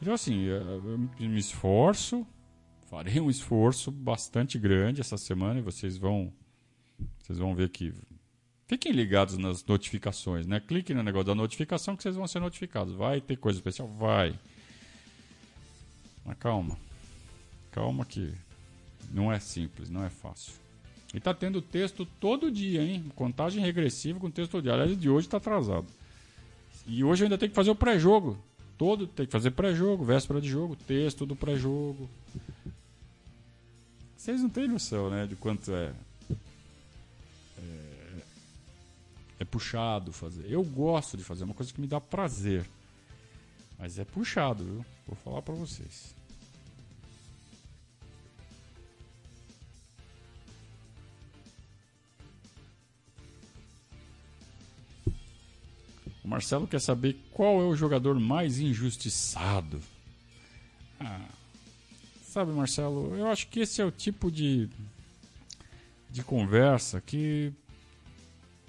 Então, 0.00 0.12
assim, 0.12 0.42
eu 0.44 0.98
me 1.18 1.38
esforço, 1.38 2.26
farei 2.86 3.18
um 3.18 3.30
esforço 3.30 3.90
bastante 3.90 4.58
grande 4.58 5.00
essa 5.00 5.16
semana 5.16 5.58
e 5.58 5.62
vocês 5.62 5.96
vão, 5.96 6.30
vocês 7.18 7.38
vão 7.38 7.54
ver 7.54 7.70
que 7.70 7.94
Fiquem 8.66 8.92
ligados 8.92 9.36
nas 9.36 9.64
notificações, 9.64 10.46
né? 10.46 10.58
Clique 10.58 10.94
no 10.94 11.02
negócio 11.02 11.26
da 11.26 11.34
notificação 11.34 11.96
que 11.96 12.02
vocês 12.02 12.16
vão 12.16 12.26
ser 12.26 12.40
notificados. 12.40 12.94
Vai 12.94 13.20
ter 13.20 13.36
coisa 13.36 13.58
especial? 13.58 13.86
Vai. 13.88 14.38
Mas 16.24 16.38
calma. 16.38 16.78
Calma 17.70 18.04
que 18.04 18.32
não 19.10 19.30
é 19.30 19.38
simples, 19.38 19.90
não 19.90 20.04
é 20.04 20.08
fácil. 20.08 20.54
E 21.12 21.20
tá 21.20 21.34
tendo 21.34 21.60
texto 21.60 22.06
todo 22.18 22.50
dia, 22.50 22.82
hein? 22.82 23.04
Contagem 23.14 23.62
regressiva 23.62 24.18
com 24.18 24.30
texto 24.30 24.60
diário. 24.62 24.82
Aliás, 24.82 25.00
de 25.00 25.10
hoje 25.10 25.28
tá 25.28 25.36
atrasado. 25.36 25.86
E 26.86 27.04
hoje 27.04 27.22
eu 27.22 27.26
ainda 27.26 27.38
tenho 27.38 27.50
que 27.50 27.56
fazer 27.56 27.70
o 27.70 27.76
pré-jogo. 27.76 28.38
Todo 28.76 29.06
tem 29.06 29.26
que 29.26 29.32
fazer 29.32 29.52
pré-jogo, 29.52 30.04
véspera 30.04 30.40
de 30.40 30.48
jogo, 30.48 30.74
texto 30.74 31.24
do 31.24 31.36
pré-jogo. 31.36 32.08
Vocês 34.16 34.40
não 34.40 34.48
têm 34.48 34.66
noção, 34.66 35.10
né, 35.10 35.26
de 35.26 35.36
quanto 35.36 35.70
é 35.70 35.92
é 39.44 39.46
puxado 39.46 40.12
fazer. 40.12 40.50
Eu 40.50 40.64
gosto 40.64 41.16
de 41.16 41.22
fazer, 41.22 41.42
é 41.42 41.44
uma 41.44 41.54
coisa 41.54 41.72
que 41.72 41.80
me 41.80 41.86
dá 41.86 42.00
prazer. 42.00 42.66
Mas 43.78 43.98
é 43.98 44.04
puxado, 44.04 44.64
viu? 44.64 44.86
Vou 45.06 45.16
falar 45.16 45.42
para 45.42 45.54
vocês. 45.54 46.14
O 56.24 56.28
Marcelo 56.28 56.66
quer 56.66 56.80
saber 56.80 57.18
qual 57.32 57.60
é 57.60 57.64
o 57.64 57.76
jogador 57.76 58.18
mais 58.18 58.58
injustiçado. 58.58 59.78
Ah, 60.98 61.28
sabe, 62.22 62.50
Marcelo, 62.50 63.14
eu 63.14 63.26
acho 63.26 63.46
que 63.48 63.60
esse 63.60 63.82
é 63.82 63.84
o 63.84 63.90
tipo 63.90 64.30
de, 64.30 64.70
de 66.10 66.22
conversa 66.22 66.98
que 66.98 67.52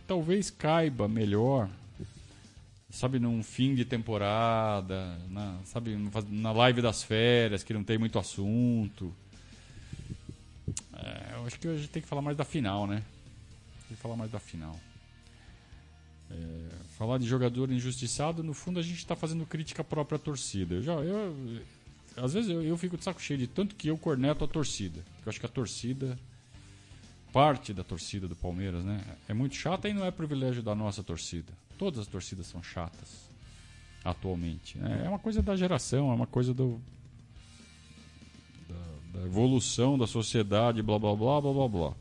talvez 0.07 0.49
caiba 0.49 1.07
melhor, 1.07 1.69
sabe, 2.89 3.19
num 3.19 3.43
fim 3.43 3.75
de 3.75 3.83
temporada, 3.83 5.17
na, 5.29 5.59
sabe, 5.65 5.97
na 6.29 6.51
live 6.51 6.81
das 6.81 7.03
férias, 7.03 7.63
que 7.63 7.73
não 7.73 7.83
tem 7.83 7.97
muito 7.97 8.17
assunto. 8.17 9.13
É, 10.93 11.33
eu 11.35 11.45
acho 11.45 11.59
que 11.59 11.67
a 11.67 11.75
gente 11.75 11.89
tem 11.89 12.01
que 12.01 12.07
falar 12.07 12.21
mais 12.21 12.37
da 12.37 12.43
final, 12.43 12.87
né? 12.87 13.03
Tem 13.87 13.95
que 13.95 14.01
falar 14.01 14.15
mais 14.15 14.31
da 14.31 14.39
final. 14.39 14.79
É, 16.31 16.35
falar 16.97 17.17
de 17.17 17.27
jogador 17.27 17.71
injustiçado, 17.71 18.43
no 18.43 18.53
fundo 18.53 18.79
a 18.79 18.83
gente 18.83 18.97
está 18.97 19.15
fazendo 19.15 19.45
crítica 19.45 19.81
à 19.81 19.85
própria 19.85 20.17
torcida. 20.17 20.75
Eu 20.75 20.81
já, 20.81 20.93
eu, 20.93 21.61
às 22.17 22.33
vezes 22.33 22.49
eu, 22.49 22.63
eu, 22.63 22.77
fico 22.77 22.97
de 22.97 23.03
saco 23.03 23.21
cheio 23.21 23.37
de 23.37 23.47
tanto 23.47 23.75
que 23.75 23.89
eu 23.89 23.97
corneto 23.97 24.43
a 24.43 24.47
torcida. 24.47 25.03
Eu 25.25 25.29
acho 25.29 25.39
que 25.39 25.45
a 25.45 25.49
torcida 25.49 26.17
parte 27.35 27.73
da 27.73 27.83
torcida 27.83 28.29
do 28.29 28.35
Palmeiras, 28.35 28.85
né? 28.85 29.03
É 29.27 29.33
muito 29.33 29.57
chata 29.57 29.89
e 29.89 29.93
não 29.93 30.05
é 30.05 30.09
privilégio 30.09 30.63
da 30.63 30.73
nossa 30.73 31.03
torcida. 31.03 31.51
Todas 31.77 31.99
as 31.99 32.07
torcidas 32.07 32.47
são 32.47 32.63
chatas 32.63 33.29
atualmente. 34.05 34.77
Né? 34.77 35.01
É 35.03 35.09
uma 35.09 35.19
coisa 35.19 35.41
da 35.41 35.53
geração, 35.53 36.11
é 36.11 36.15
uma 36.15 36.27
coisa 36.27 36.53
do 36.53 36.79
da, 38.69 39.19
da 39.19 39.25
evolução 39.25 39.97
da 39.97 40.07
sociedade, 40.07 40.81
blá 40.81 40.97
blá 40.97 41.13
blá 41.13 41.41
blá 41.41 41.51
blá 41.51 41.67
blá. 41.67 41.93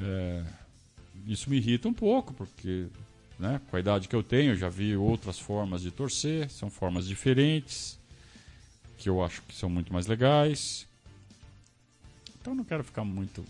É, 0.00 0.42
isso 1.26 1.50
me 1.50 1.58
irrita 1.58 1.86
um 1.86 1.92
pouco 1.92 2.32
porque, 2.32 2.86
né? 3.38 3.60
Com 3.68 3.76
a 3.76 3.80
idade 3.80 4.08
que 4.08 4.16
eu 4.16 4.22
tenho, 4.22 4.52
eu 4.52 4.56
já 4.56 4.70
vi 4.70 4.96
outras 4.96 5.38
formas 5.38 5.82
de 5.82 5.90
torcer, 5.90 6.48
são 6.48 6.70
formas 6.70 7.06
diferentes 7.06 7.98
que 8.96 9.10
eu 9.10 9.22
acho 9.22 9.42
que 9.42 9.54
são 9.54 9.68
muito 9.68 9.92
mais 9.92 10.06
legais. 10.06 10.86
Então 12.40 12.54
não 12.54 12.64
quero 12.64 12.82
ficar 12.82 13.04
muito 13.04 13.44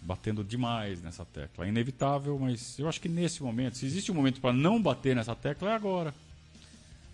batendo 0.00 0.44
demais 0.44 1.02
nessa 1.02 1.24
tecla. 1.24 1.66
É 1.66 1.68
inevitável, 1.68 2.38
mas 2.38 2.78
eu 2.78 2.88
acho 2.88 3.00
que 3.00 3.08
nesse 3.08 3.42
momento, 3.42 3.76
se 3.76 3.86
existe 3.86 4.10
um 4.10 4.14
momento 4.14 4.40
para 4.40 4.52
não 4.52 4.80
bater 4.80 5.14
nessa 5.14 5.34
tecla, 5.34 5.70
é 5.70 5.74
agora. 5.74 6.14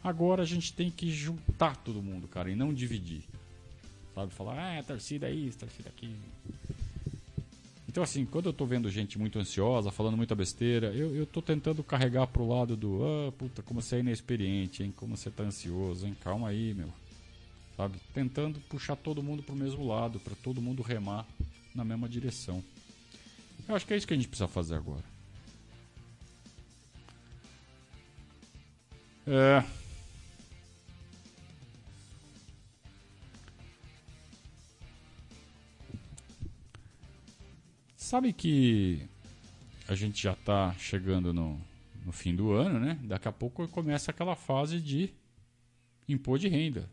Agora 0.02 0.42
a 0.42 0.46
gente 0.46 0.72
tem 0.72 0.90
que 0.90 1.10
juntar 1.10 1.76
todo 1.76 2.02
mundo, 2.02 2.28
cara, 2.28 2.50
e 2.50 2.54
não 2.54 2.74
dividir. 2.74 3.22
Sabe? 4.14 4.32
Falar, 4.32 4.78
ah, 4.78 4.82
torcida 4.82 5.30
isso, 5.30 5.58
torcida 5.58 5.88
aquilo. 5.88 6.14
Então, 7.88 8.02
assim, 8.02 8.26
quando 8.26 8.46
eu 8.46 8.52
tô 8.52 8.66
vendo 8.66 8.90
gente 8.90 9.18
muito 9.18 9.38
ansiosa, 9.38 9.90
falando 9.90 10.16
muita 10.16 10.34
besteira, 10.34 10.88
eu, 10.88 11.14
eu 11.14 11.24
tô 11.24 11.40
tentando 11.40 11.82
carregar 11.82 12.26
pro 12.26 12.46
lado 12.46 12.76
do, 12.76 13.00
ah, 13.04 13.32
puta, 13.32 13.62
como 13.62 13.80
você 13.80 13.96
é 13.96 14.00
inexperiente, 14.00 14.82
hein? 14.82 14.92
Como 14.94 15.16
você 15.16 15.30
tá 15.30 15.44
ansioso, 15.44 16.06
hein? 16.06 16.16
Calma 16.22 16.48
aí, 16.48 16.74
meu. 16.74 16.88
Sabe? 17.76 17.96
Tentando 18.12 18.60
puxar 18.68 18.96
todo 18.96 19.22
mundo 19.22 19.42
pro 19.42 19.54
mesmo 19.54 19.86
lado, 19.86 20.20
para 20.20 20.34
todo 20.34 20.60
mundo 20.60 20.82
remar 20.82 21.26
na 21.74 21.84
mesma 21.84 22.08
direção. 22.08 22.62
Eu 23.68 23.74
acho 23.74 23.86
que 23.86 23.94
é 23.94 23.96
isso 23.96 24.06
que 24.06 24.14
a 24.14 24.16
gente 24.16 24.28
precisa 24.28 24.48
fazer 24.48 24.76
agora. 24.76 25.04
É. 29.26 29.64
Sabe 37.96 38.32
que 38.32 39.08
a 39.88 39.94
gente 39.94 40.22
já 40.22 40.34
está 40.34 40.74
chegando 40.74 41.32
no, 41.32 41.58
no 42.04 42.12
fim 42.12 42.34
do 42.36 42.52
ano, 42.52 42.78
né? 42.78 42.98
Daqui 43.02 43.26
a 43.26 43.32
pouco 43.32 43.66
começa 43.68 44.10
aquela 44.10 44.36
fase 44.36 44.78
de 44.78 45.10
impor 46.06 46.38
de 46.38 46.48
renda. 46.48 46.88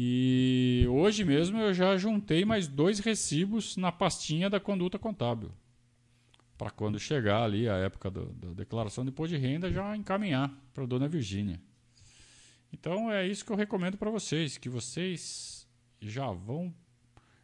E 0.00 0.86
hoje 0.88 1.24
mesmo 1.24 1.58
eu 1.58 1.74
já 1.74 1.96
juntei 1.96 2.44
mais 2.44 2.68
dois 2.68 3.00
recibos 3.00 3.76
na 3.76 3.90
pastinha 3.90 4.48
da 4.48 4.60
conduta 4.60 4.96
contábil. 4.96 5.50
Para 6.56 6.70
quando 6.70 7.00
chegar 7.00 7.42
ali 7.42 7.68
a 7.68 7.74
época 7.78 8.08
do, 8.08 8.26
da 8.26 8.52
declaração 8.52 9.02
de 9.02 9.10
imposto 9.10 9.36
de 9.36 9.42
renda, 9.42 9.72
já 9.72 9.96
encaminhar 9.96 10.56
para 10.72 10.84
a 10.84 10.86
dona 10.86 11.08
Virgínia. 11.08 11.60
Então 12.72 13.10
é 13.10 13.26
isso 13.26 13.44
que 13.44 13.50
eu 13.50 13.56
recomendo 13.56 13.98
para 13.98 14.08
vocês, 14.08 14.56
que 14.56 14.68
vocês 14.68 15.68
já 16.00 16.30
vão 16.30 16.72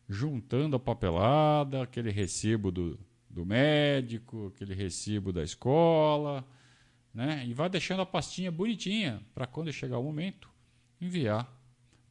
juntando 0.08 0.76
a 0.76 0.78
papelada, 0.78 1.82
aquele 1.82 2.12
recibo 2.12 2.70
do, 2.70 2.96
do 3.28 3.44
médico, 3.44 4.52
aquele 4.54 4.74
recibo 4.74 5.32
da 5.32 5.42
escola, 5.42 6.46
né? 7.12 7.44
E 7.48 7.52
vai 7.52 7.68
deixando 7.68 8.02
a 8.02 8.06
pastinha 8.06 8.52
bonitinha 8.52 9.20
para 9.34 9.44
quando 9.44 9.72
chegar 9.72 9.98
o 9.98 10.04
momento 10.04 10.48
enviar 11.00 11.63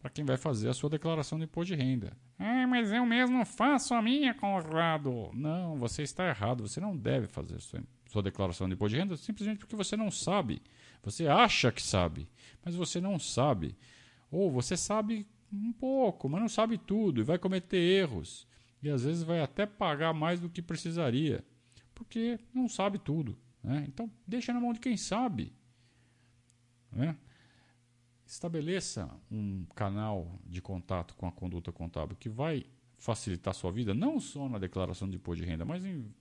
para 0.03 0.09
quem 0.09 0.25
vai 0.25 0.35
fazer 0.35 0.67
a 0.67 0.73
sua 0.73 0.89
declaração 0.89 1.37
de 1.37 1.45
imposto 1.45 1.73
de 1.73 1.81
renda. 1.81 2.11
Ah, 2.37 2.67
mas 2.67 2.91
eu 2.91 3.05
mesmo 3.05 3.45
faço 3.45 3.93
a 3.93 4.01
minha, 4.01 4.33
Conrado. 4.33 5.31
Não, 5.33 5.77
você 5.77 6.01
está 6.01 6.27
errado. 6.27 6.67
Você 6.67 6.81
não 6.81 6.97
deve 6.97 7.25
fazer 7.25 7.57
sua, 7.61 7.81
sua 8.09 8.21
declaração 8.21 8.67
de 8.67 8.73
imposto 8.73 8.95
de 8.95 8.99
renda 8.99 9.15
simplesmente 9.15 9.59
porque 9.59 9.77
você 9.77 9.95
não 9.95 10.11
sabe. 10.11 10.61
Você 11.03 11.25
acha 11.25 11.71
que 11.71 11.81
sabe, 11.81 12.27
mas 12.65 12.75
você 12.75 12.99
não 12.99 13.17
sabe. 13.17 13.77
Ou 14.29 14.51
você 14.51 14.75
sabe 14.75 15.25
um 15.49 15.71
pouco, 15.71 16.27
mas 16.27 16.41
não 16.41 16.49
sabe 16.49 16.77
tudo 16.77 17.21
e 17.21 17.23
vai 17.23 17.37
cometer 17.37 17.77
erros. 17.77 18.45
E 18.81 18.89
às 18.89 19.05
vezes 19.05 19.23
vai 19.23 19.39
até 19.39 19.65
pagar 19.65 20.13
mais 20.13 20.37
do 20.37 20.49
que 20.49 20.61
precisaria, 20.61 21.45
porque 21.95 22.37
não 22.53 22.67
sabe 22.67 22.99
tudo. 22.99 23.37
Né? 23.63 23.85
Então, 23.87 24.11
deixa 24.27 24.51
na 24.51 24.59
mão 24.59 24.73
de 24.73 24.81
quem 24.81 24.97
sabe. 24.97 25.53
Né? 26.91 27.15
Estabeleça 28.33 29.09
um 29.29 29.63
canal 29.75 30.39
de 30.43 30.59
contato 30.59 31.15
com 31.15 31.27
a 31.27 31.31
conduta 31.31 31.71
contábil 31.71 32.17
que 32.17 32.27
vai 32.27 32.65
facilitar 32.97 33.53
sua 33.53 33.71
vida, 33.71 33.93
não 33.93 34.19
só 34.19 34.49
na 34.49 34.57
declaração 34.57 35.07
de 35.07 35.17
imposto 35.17 35.43
de 35.43 35.47
renda, 35.47 35.63
mas 35.63 35.85
em 35.85 36.11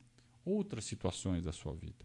outras 0.45 0.85
situações 0.85 1.43
da 1.43 1.53
sua 1.53 1.73
vida. 1.73 2.05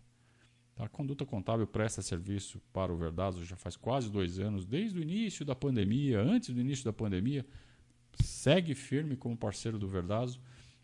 Tá? 0.76 0.86
A 0.86 0.90
conduta 0.90 1.26
contábil 1.26 1.68
presta 1.68 2.02
serviço 2.02 2.62
para 2.72 2.94
o 2.94 2.96
Verdazo 2.96 3.44
já 3.44 3.58
faz 3.58 3.76
quase 3.76 4.10
dois 4.10 4.40
anos, 4.40 4.66
desde 4.66 4.98
o 4.98 5.02
início 5.02 5.44
da 5.44 5.54
pandemia, 5.54 6.22
antes 6.22 6.56
do 6.56 6.62
início 6.62 6.86
da 6.86 6.94
pandemia, 6.94 7.46
segue 8.24 8.74
firme 8.74 9.18
como 9.18 9.36
parceiro 9.36 9.78
do 9.78 9.90
Verdazo 9.90 10.40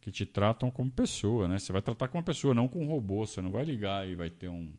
que 0.00 0.10
te 0.10 0.24
tratam 0.24 0.70
como 0.70 0.90
pessoa, 0.90 1.46
né? 1.48 1.58
Você 1.58 1.72
vai 1.72 1.82
tratar 1.82 2.08
como 2.08 2.20
uma 2.20 2.24
pessoa, 2.24 2.54
não 2.54 2.68
com 2.68 2.84
um 2.84 2.88
robô. 2.88 3.26
Você 3.26 3.42
não 3.42 3.50
vai 3.50 3.64
ligar 3.64 4.08
e 4.08 4.14
vai 4.14 4.30
ter 4.30 4.48
um, 4.48 4.72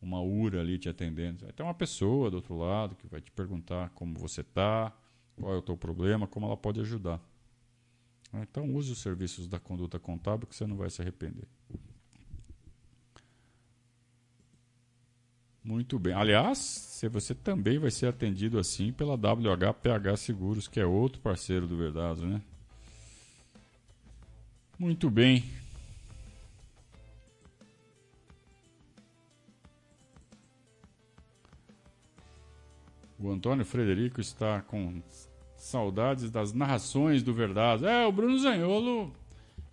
uma 0.00 0.20
URA 0.20 0.60
ali 0.60 0.78
te 0.78 0.88
atendendo. 0.88 1.44
Vai 1.44 1.52
ter 1.52 1.62
uma 1.62 1.74
pessoa 1.74 2.30
do 2.30 2.38
outro 2.38 2.56
lado 2.56 2.96
que 2.96 3.06
vai 3.06 3.20
te 3.20 3.30
perguntar 3.30 3.90
como 3.90 4.18
você 4.18 4.40
está, 4.40 4.92
qual 5.36 5.54
é 5.54 5.56
o 5.58 5.62
teu 5.62 5.76
problema, 5.76 6.26
como 6.26 6.46
ela 6.46 6.56
pode 6.56 6.80
ajudar. 6.80 7.20
Então 8.32 8.74
use 8.74 8.90
os 8.92 8.98
serviços 8.98 9.46
da 9.46 9.58
conduta 9.58 9.98
contábil 9.98 10.46
que 10.46 10.56
você 10.56 10.66
não 10.66 10.76
vai 10.76 10.88
se 10.88 11.02
arrepender. 11.02 11.46
Muito 15.62 15.98
bem. 15.98 16.14
Aliás, 16.14 17.00
você 17.12 17.34
também 17.34 17.78
vai 17.78 17.90
ser 17.90 18.06
atendido 18.06 18.58
assim 18.58 18.92
pela 18.92 19.14
WHPH 19.14 20.16
Seguros, 20.16 20.66
que 20.66 20.80
é 20.80 20.86
outro 20.86 21.20
parceiro 21.20 21.66
do 21.66 21.76
Verdade, 21.76 22.24
né? 22.24 22.40
Muito 24.78 25.10
bem. 25.10 25.44
O 33.18 33.30
Antônio 33.30 33.66
Frederico 33.66 34.18
está 34.18 34.62
com 34.62 35.02
saudades 35.54 36.30
das 36.30 36.54
narrações 36.54 37.22
do 37.22 37.34
Verdade. 37.34 37.84
É, 37.84 38.06
o 38.06 38.12
Bruno 38.12 38.38
Zanholo. 38.38 39.12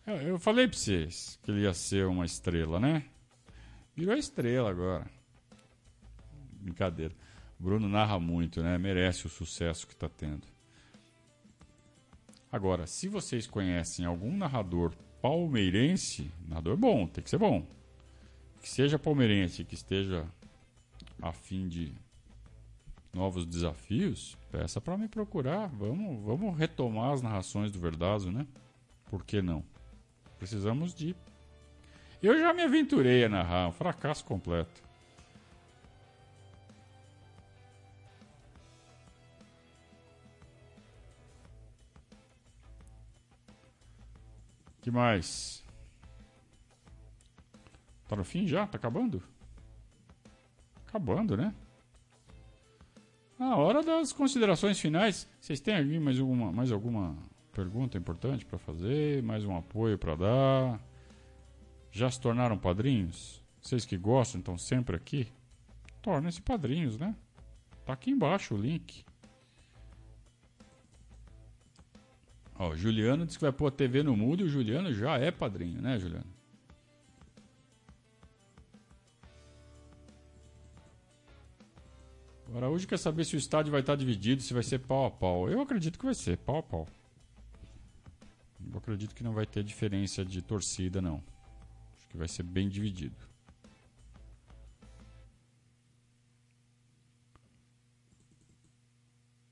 Eu 0.05 0.37
falei 0.37 0.67
para 0.67 0.77
vocês 0.77 1.39
que 1.41 1.51
ele 1.51 1.61
ia 1.61 1.73
ser 1.73 2.05
uma 2.07 2.25
estrela, 2.25 2.77
né? 2.77 3.05
Virou 3.95 4.15
estrela 4.15 4.69
agora. 4.69 5.16
Brincadeira. 6.67 7.15
Bruno 7.57 7.87
narra 7.87 8.19
muito, 8.19 8.61
né? 8.61 8.77
Merece 8.77 9.25
o 9.25 9.29
sucesso 9.29 9.87
que 9.87 9.93
está 9.93 10.09
tendo. 10.09 10.45
Agora, 12.51 12.85
se 12.85 13.07
vocês 13.07 13.47
conhecem 13.47 14.05
algum 14.05 14.35
narrador 14.35 14.93
palmeirense, 15.21 16.29
narrador 16.47 16.77
bom, 16.77 17.07
tem 17.07 17.23
que 17.23 17.29
ser 17.29 17.37
bom. 17.37 17.65
Que 18.61 18.69
seja 18.69 18.99
palmeirense, 18.99 19.63
que 19.63 19.75
esteja 19.75 20.25
a 21.21 21.31
fim 21.31 21.67
de 21.67 21.93
novos 23.13 23.45
desafios, 23.45 24.37
peça 24.51 24.79
para 24.79 24.97
me 24.97 25.07
procurar. 25.07 25.67
Vamos, 25.69 26.23
vamos 26.23 26.57
retomar 26.57 27.13
as 27.13 27.21
narrações 27.21 27.71
do 27.71 27.79
Verdazo, 27.79 28.31
né? 28.31 28.45
Por 29.05 29.23
que 29.23 29.41
não? 29.41 29.63
Precisamos 30.37 30.93
de. 30.93 31.15
Eu 32.21 32.37
já 32.37 32.53
me 32.53 32.61
aventurei 32.61 33.23
a 33.23 33.29
narrar, 33.29 33.69
um 33.69 33.71
fracasso 33.71 34.23
completo. 34.25 34.86
Que 44.87 44.91
mais? 44.91 45.61
Tá 48.07 48.15
no 48.15 48.23
fim 48.23 48.47
já? 48.47 48.65
Tá 48.65 48.77
acabando? 48.77 49.21
Acabando, 50.87 51.35
né? 51.35 51.53
A 53.37 53.57
hora 53.57 53.83
das 53.83 54.13
considerações 54.13 54.79
finais. 54.79 55.27
Vocês 55.41 55.59
têm 55.59 55.75
aqui 55.75 55.99
mais 55.99 56.17
alguma, 56.17 56.53
mais 56.53 56.71
alguma 56.71 57.17
pergunta 57.51 57.97
importante 57.97 58.45
para 58.45 58.57
fazer? 58.57 59.21
Mais 59.23 59.43
um 59.43 59.57
apoio 59.57 59.97
para 59.97 60.15
dar? 60.15 60.79
Já 61.91 62.09
se 62.09 62.21
tornaram 62.21 62.57
padrinhos? 62.57 63.43
Vocês 63.61 63.83
que 63.83 63.97
gostam, 63.97 64.39
estão 64.39 64.57
sempre 64.57 64.95
aqui? 64.95 65.27
Tornem-se 66.01 66.41
padrinhos, 66.41 66.97
né? 66.97 67.13
Tá 67.85 67.91
aqui 67.91 68.09
embaixo 68.09 68.55
o 68.55 68.57
link. 68.57 69.03
Ó, 72.59 72.69
o 72.69 72.75
Juliano 72.75 73.25
disse 73.25 73.37
que 73.37 73.43
vai 73.43 73.51
pôr 73.51 73.67
a 73.67 73.71
TV 73.71 74.01
no 74.01 74.17
mudo 74.17 74.41
e 74.41 74.45
o 74.45 74.49
Juliano 74.49 74.91
já 74.91 75.17
é 75.17 75.29
padrinho, 75.29 75.79
né, 75.81 75.99
Juliano? 75.99 76.25
O 82.49 82.57
Araújo 82.57 82.87
quer 82.87 82.97
saber 82.97 83.25
se 83.25 83.35
o 83.35 83.37
estádio 83.37 83.71
vai 83.71 83.81
estar 83.81 83.95
dividido, 83.95 84.41
se 84.41 84.53
vai 84.53 84.63
ser 84.63 84.79
pau 84.79 85.05
a 85.05 85.11
pau. 85.11 85.49
Eu 85.49 85.61
acredito 85.61 85.99
que 85.99 86.05
vai 86.05 86.15
ser 86.15 86.37
pau 86.37 86.57
a 86.57 86.63
pau. 86.63 86.87
Eu 88.71 88.77
acredito 88.77 89.13
que 89.13 89.23
não 89.23 89.33
vai 89.33 89.45
ter 89.45 89.63
diferença 89.63 90.25
de 90.25 90.41
torcida, 90.41 91.01
não. 91.01 91.21
Acho 91.95 92.07
que 92.07 92.17
vai 92.17 92.27
ser 92.27 92.43
bem 92.43 92.67
dividido. 92.67 93.15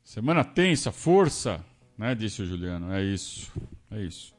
Semana 0.03 0.43
tensa, 0.43 0.91
força! 0.91 1.63
Né, 1.97 2.13
disse 2.13 2.41
o 2.41 2.45
Juliano. 2.45 2.91
É 2.91 3.03
isso. 3.03 3.51
É 3.89 4.01
isso. 4.01 4.35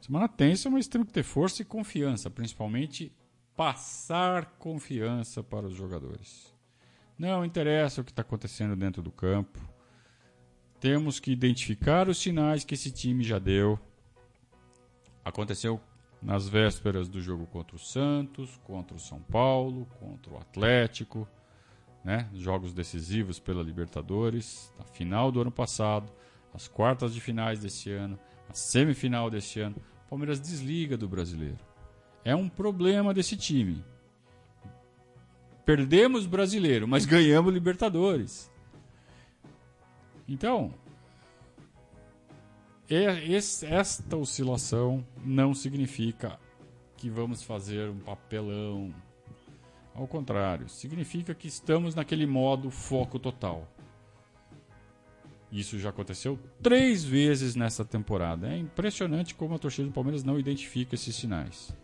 Semana 0.00 0.28
tensa, 0.28 0.68
mas 0.68 0.88
temos 0.88 1.08
que 1.08 1.12
ter 1.12 1.22
força 1.22 1.62
e 1.62 1.64
confiança, 1.64 2.30
principalmente 2.30 3.12
passar 3.56 4.56
confiança 4.58 5.42
para 5.42 5.66
os 5.66 5.74
jogadores. 5.74 6.54
Não 7.18 7.44
interessa 7.44 8.00
o 8.00 8.04
que 8.04 8.10
está 8.10 8.22
acontecendo 8.22 8.74
dentro 8.74 9.02
do 9.02 9.10
campo. 9.10 9.60
Temos 10.80 11.20
que 11.20 11.30
identificar 11.30 12.08
os 12.08 12.18
sinais 12.18 12.64
que 12.64 12.74
esse 12.74 12.90
time 12.90 13.22
já 13.22 13.38
deu. 13.38 13.78
Aconteceu 15.22 15.78
nas 16.22 16.48
vésperas 16.48 17.08
do 17.08 17.20
jogo 17.20 17.46
contra 17.46 17.76
o 17.76 17.78
Santos, 17.78 18.58
contra 18.64 18.96
o 18.96 19.00
São 19.00 19.20
Paulo, 19.20 19.86
contra 19.98 20.32
o 20.32 20.38
Atlético 20.38 21.28
né? 22.04 22.28
Jogos 22.32 22.72
decisivos 22.72 23.38
pela 23.38 23.62
Libertadores, 23.62 24.72
a 24.78 24.84
final 24.84 25.30
do 25.30 25.40
ano 25.40 25.50
passado, 25.50 26.10
as 26.52 26.66
quartas 26.66 27.14
de 27.14 27.20
finais 27.20 27.60
desse 27.60 27.90
ano, 27.90 28.18
a 28.48 28.54
semifinal 28.54 29.30
desse 29.30 29.60
ano. 29.60 29.76
O 30.06 30.10
Palmeiras 30.10 30.40
desliga 30.40 30.96
do 30.96 31.08
brasileiro. 31.08 31.58
É 32.24 32.34
um 32.34 32.48
problema 32.48 33.14
desse 33.14 33.36
time. 33.36 33.84
Perdemos 35.64 36.26
brasileiro, 36.26 36.88
mas 36.88 37.04
ganhamos 37.06 37.52
Libertadores. 37.52 38.50
Então, 40.26 40.74
esta 42.88 44.16
oscilação 44.16 45.06
não 45.24 45.54
significa 45.54 46.38
que 46.96 47.08
vamos 47.08 47.42
fazer 47.42 47.88
um 47.88 47.98
papelão 47.98 48.92
ao 49.94 50.06
contrário, 50.06 50.68
significa 50.68 51.34
que 51.34 51.48
estamos 51.48 51.94
naquele 51.94 52.26
modo 52.26 52.70
foco 52.70 53.18
total. 53.18 53.68
Isso 55.52 55.78
já 55.78 55.90
aconteceu 55.90 56.38
três 56.62 57.04
vezes 57.04 57.56
nessa 57.56 57.84
temporada. 57.84 58.48
É 58.48 58.56
impressionante 58.56 59.34
como 59.34 59.54
a 59.54 59.58
torcida 59.58 59.88
do 59.88 59.92
Palmeiras 59.92 60.22
não 60.22 60.38
identifica 60.38 60.94
esses 60.94 61.16
sinais. 61.16 61.76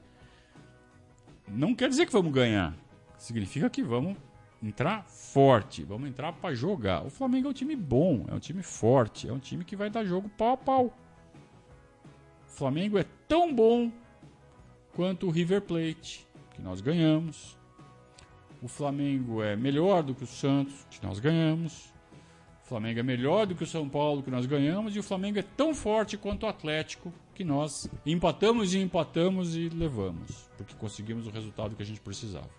Não 1.48 1.74
quer 1.74 1.88
dizer 1.88 2.06
que 2.06 2.12
vamos 2.12 2.32
ganhar. 2.32 2.74
Significa 3.18 3.68
que 3.68 3.82
vamos 3.82 4.16
entrar 4.62 5.04
forte, 5.04 5.82
vamos 5.82 6.08
entrar 6.08 6.32
para 6.32 6.54
jogar. 6.54 7.04
O 7.04 7.10
Flamengo 7.10 7.48
é 7.48 7.50
um 7.50 7.54
time 7.54 7.74
bom, 7.74 8.24
é 8.28 8.34
um 8.34 8.38
time 8.38 8.62
forte, 8.62 9.28
é 9.28 9.32
um 9.32 9.38
time 9.38 9.64
que 9.64 9.76
vai 9.76 9.90
dar 9.90 10.04
jogo 10.04 10.28
pau 10.28 10.52
a 10.52 10.56
pau. 10.56 10.98
O 12.46 12.50
Flamengo 12.50 12.98
é 12.98 13.04
tão 13.26 13.54
bom 13.54 13.90
quanto 14.94 15.26
o 15.26 15.30
River 15.30 15.60
Plate, 15.62 16.26
que 16.54 16.62
nós 16.62 16.80
ganhamos. 16.80 17.56
O 18.62 18.68
Flamengo 18.68 19.42
é 19.42 19.54
melhor 19.54 20.02
do 20.02 20.14
que 20.14 20.24
o 20.24 20.26
Santos, 20.26 20.86
que 20.90 21.04
nós 21.04 21.18
ganhamos. 21.18 21.92
O 22.64 22.68
Flamengo 22.68 22.98
é 22.98 23.02
melhor 23.02 23.46
do 23.46 23.54
que 23.54 23.62
o 23.62 23.66
São 23.66 23.88
Paulo, 23.88 24.22
que 24.22 24.30
nós 24.30 24.46
ganhamos. 24.46 24.96
E 24.96 24.98
o 24.98 25.02
Flamengo 25.02 25.38
é 25.38 25.42
tão 25.42 25.74
forte 25.74 26.16
quanto 26.16 26.44
o 26.44 26.48
Atlético, 26.48 27.12
que 27.34 27.44
nós 27.44 27.88
empatamos 28.04 28.74
e 28.74 28.78
empatamos 28.78 29.54
e 29.54 29.68
levamos, 29.68 30.50
porque 30.56 30.74
conseguimos 30.74 31.26
o 31.26 31.30
resultado 31.30 31.76
que 31.76 31.82
a 31.82 31.86
gente 31.86 32.00
precisava. 32.00 32.50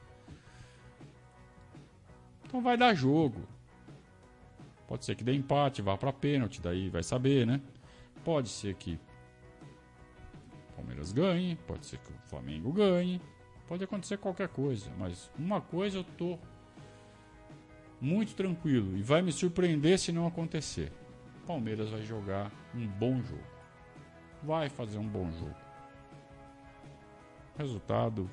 Então 2.45 2.61
vai 2.61 2.77
dar 2.77 2.93
jogo. 2.93 3.41
Pode 4.87 5.03
ser 5.03 5.15
que 5.15 5.23
dê 5.23 5.33
empate, 5.33 5.81
vá 5.81 5.97
para 5.97 6.13
pênalti, 6.13 6.61
daí 6.61 6.89
vai 6.89 7.03
saber, 7.03 7.45
né? 7.45 7.59
Pode 8.23 8.47
ser 8.47 8.75
que 8.75 8.97
o 10.71 10.75
Palmeiras 10.77 11.11
ganhe, 11.11 11.57
pode 11.67 11.85
ser 11.85 11.97
que 11.99 12.09
o 12.09 12.29
Flamengo 12.29 12.71
ganhe, 12.71 13.19
pode 13.68 13.84
acontecer 13.84 14.18
qualquer 14.18 14.47
coisa, 14.47 14.89
mas 14.97 15.30
uma 15.38 15.61
coisa 15.61 15.99
eu 15.99 16.03
tô 16.03 16.38
muito 17.99 18.36
tranquilo 18.36 18.97
e 18.97 19.01
vai 19.01 19.22
me 19.22 19.32
surpreender 19.32 19.97
se 19.99 20.11
não 20.11 20.28
acontecer. 20.28 20.91
O 21.43 21.47
Palmeiras 21.47 21.89
vai 21.89 22.01
jogar 22.01 22.51
um 22.74 22.88
bom 22.88 23.22
jogo. 23.22 23.43
Vai 24.43 24.70
fazer 24.70 24.97
um 24.97 25.07
bom 25.07 25.32
jogo. 25.32 25.55
Resultado: 27.57 28.30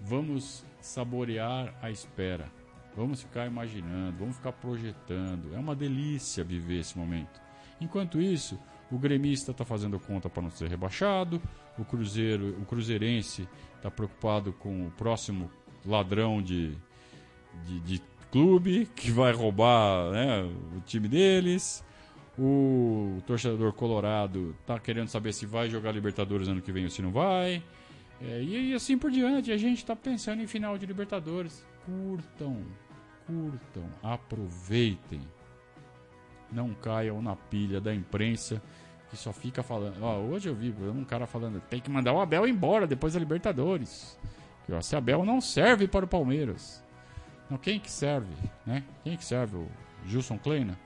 vamos 0.00 0.64
saborear 0.80 1.74
a 1.80 1.90
espera. 1.90 2.50
Vamos 2.96 3.22
ficar 3.22 3.46
imaginando, 3.46 4.18
vamos 4.18 4.36
ficar 4.36 4.52
projetando. 4.52 5.54
É 5.54 5.58
uma 5.58 5.76
delícia 5.76 6.42
viver 6.42 6.80
esse 6.80 6.98
momento. 6.98 7.40
Enquanto 7.80 8.20
isso, 8.20 8.58
o 8.90 8.98
gremista 8.98 9.52
está 9.52 9.64
fazendo 9.64 10.00
conta 10.00 10.28
para 10.28 10.42
não 10.42 10.50
ser 10.50 10.68
rebaixado, 10.68 11.40
o 11.78 11.84
cruzeiro, 11.84 12.60
o 12.60 12.64
cruzeirense 12.64 13.48
está 13.78 13.90
preocupado 13.90 14.52
com 14.52 14.86
o 14.86 14.90
próximo 14.90 15.50
ladrão 15.86 16.42
de, 16.42 16.76
de, 17.64 17.80
de, 17.80 18.02
clube 18.30 18.86
que 18.94 19.10
vai 19.10 19.32
roubar 19.32 20.10
né, 20.10 20.42
o 20.76 20.80
time 20.80 21.08
deles. 21.08 21.82
O 22.38 23.22
torcedor 23.26 23.72
colorado 23.72 24.54
está 24.60 24.78
querendo 24.78 25.08
saber 25.08 25.32
se 25.32 25.46
vai 25.46 25.70
jogar 25.70 25.92
Libertadores 25.92 26.46
ano 26.46 26.60
que 26.60 26.70
vem 26.70 26.84
ou 26.84 26.90
se 26.90 27.00
não 27.00 27.10
vai. 27.10 27.62
É, 28.20 28.42
e, 28.42 28.70
e 28.70 28.74
assim 28.74 28.98
por 28.98 29.10
diante, 29.10 29.50
a 29.50 29.56
gente 29.56 29.78
está 29.78 29.96
pensando 29.96 30.42
em 30.42 30.46
final 30.46 30.76
de 30.76 30.84
Libertadores. 30.84 31.64
Curtam, 31.86 32.62
curtam, 33.26 33.88
aproveitem. 34.02 35.22
Não 36.52 36.74
caiam 36.74 37.22
na 37.22 37.34
pilha 37.34 37.80
da 37.80 37.94
imprensa 37.94 38.62
que 39.10 39.16
só 39.16 39.32
fica 39.32 39.62
falando. 39.62 40.02
Ó, 40.02 40.18
hoje 40.18 40.48
eu 40.48 40.54
vi 40.54 40.74
um 40.88 41.04
cara 41.04 41.26
falando: 41.26 41.60
tem 41.68 41.80
que 41.80 41.90
mandar 41.90 42.12
o 42.12 42.20
Abel 42.20 42.46
embora 42.46 42.86
depois 42.86 43.14
da 43.14 43.20
Libertadores. 43.20 44.18
Que 44.66 44.72
ó, 44.72 44.80
Abel 44.96 45.24
não 45.24 45.40
serve 45.40 45.88
para 45.88 46.04
o 46.04 46.08
Palmeiras. 46.08 46.84
Não, 47.48 47.56
quem 47.56 47.80
que 47.80 47.90
serve, 47.90 48.32
né? 48.66 48.84
Quem 49.02 49.16
que 49.16 49.24
serve? 49.24 49.56
O 49.56 49.68
Gilson 50.04 50.38
Kleina? 50.38 50.78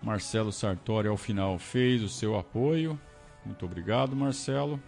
Marcelo 0.00 0.52
Sartori 0.52 1.08
ao 1.08 1.16
final 1.16 1.58
fez 1.58 2.02
o 2.02 2.08
seu 2.08 2.38
apoio. 2.38 2.98
Muito 3.44 3.64
obrigado, 3.64 4.14
Marcelo. 4.14 4.80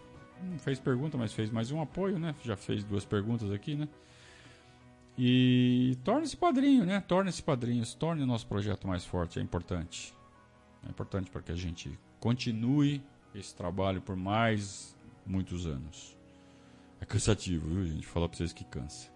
Não 0.43 0.59
fez 0.59 0.79
pergunta, 0.79 1.17
mas 1.17 1.33
fez 1.33 1.51
mais 1.51 1.71
um 1.71 1.81
apoio, 1.81 2.19
né? 2.19 2.35
Já 2.43 2.57
fez 2.57 2.85
duas 2.85 3.05
perguntas 3.05 3.51
aqui, 3.51 3.75
né? 3.75 3.89
E 5.19 5.97
torne-se 6.05 6.37
padrinho, 6.37 6.85
né? 6.85 7.01
Torne-se 7.01 7.43
padrinho, 7.43 7.85
se 7.85 7.97
torne 7.97 8.23
o 8.23 8.27
nosso 8.27 8.47
projeto 8.47 8.87
mais 8.87 9.05
forte, 9.05 9.39
é 9.39 9.43
importante. 9.43 10.15
É 10.87 10.91
importante 10.91 11.31
para 11.31 11.43
que 11.43 11.53
a 11.53 11.57
gente 11.57 11.99
continue 12.21 13.03
esse 13.35 13.55
trabalho 13.55 14.01
por 14.03 14.15
mais 14.15 14.97
muitos 15.27 15.67
anos. 15.67 16.17
É 17.01 17.05
cansativo, 17.05 17.69
viu, 17.69 17.87
gente? 17.87 18.07
Falar 18.07 18.29
para 18.29 18.39
vocês 18.39 18.53
que 18.53 18.65
cansa. 18.65 19.11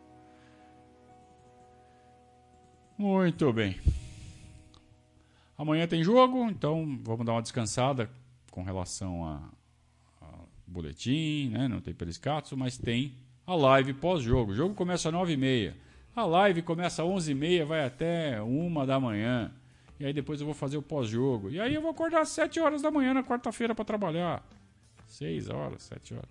Muito 2.96 3.52
bem. 3.52 3.78
Amanhã 5.56 5.86
tem 5.86 6.02
jogo, 6.02 6.48
então 6.48 6.98
vamos 7.02 7.26
dar 7.26 7.32
uma 7.32 7.42
descansada 7.42 8.10
com 8.50 8.62
relação 8.62 9.26
a 9.26 9.40
boletim, 10.70 11.48
né? 11.48 11.68
não 11.68 11.80
tem 11.80 11.92
periscatso, 11.92 12.56
mas 12.56 12.78
tem 12.78 13.14
a 13.46 13.54
live 13.54 13.92
pós-jogo. 13.94 14.52
O 14.52 14.54
jogo 14.54 14.74
começa 14.74 15.08
às 15.08 15.14
9h30. 15.14 15.74
A 16.14 16.24
live 16.24 16.62
começa 16.62 17.02
às 17.02 17.08
11h30, 17.08 17.64
vai 17.64 17.84
até 17.84 18.42
1 18.42 18.86
da 18.86 18.98
manhã. 18.98 19.52
E 19.98 20.04
aí 20.06 20.12
depois 20.12 20.40
eu 20.40 20.46
vou 20.46 20.54
fazer 20.54 20.76
o 20.76 20.82
pós-jogo. 20.82 21.50
E 21.50 21.60
aí 21.60 21.74
eu 21.74 21.82
vou 21.82 21.90
acordar 21.90 22.22
às 22.22 22.30
7 22.30 22.58
horas 22.58 22.82
da 22.82 22.90
manhã 22.90 23.14
na 23.14 23.22
quarta-feira 23.22 23.74
para 23.74 23.84
trabalhar. 23.84 24.42
6 25.06 25.48
horas, 25.50 25.82
7 25.84 26.14
horas. 26.14 26.30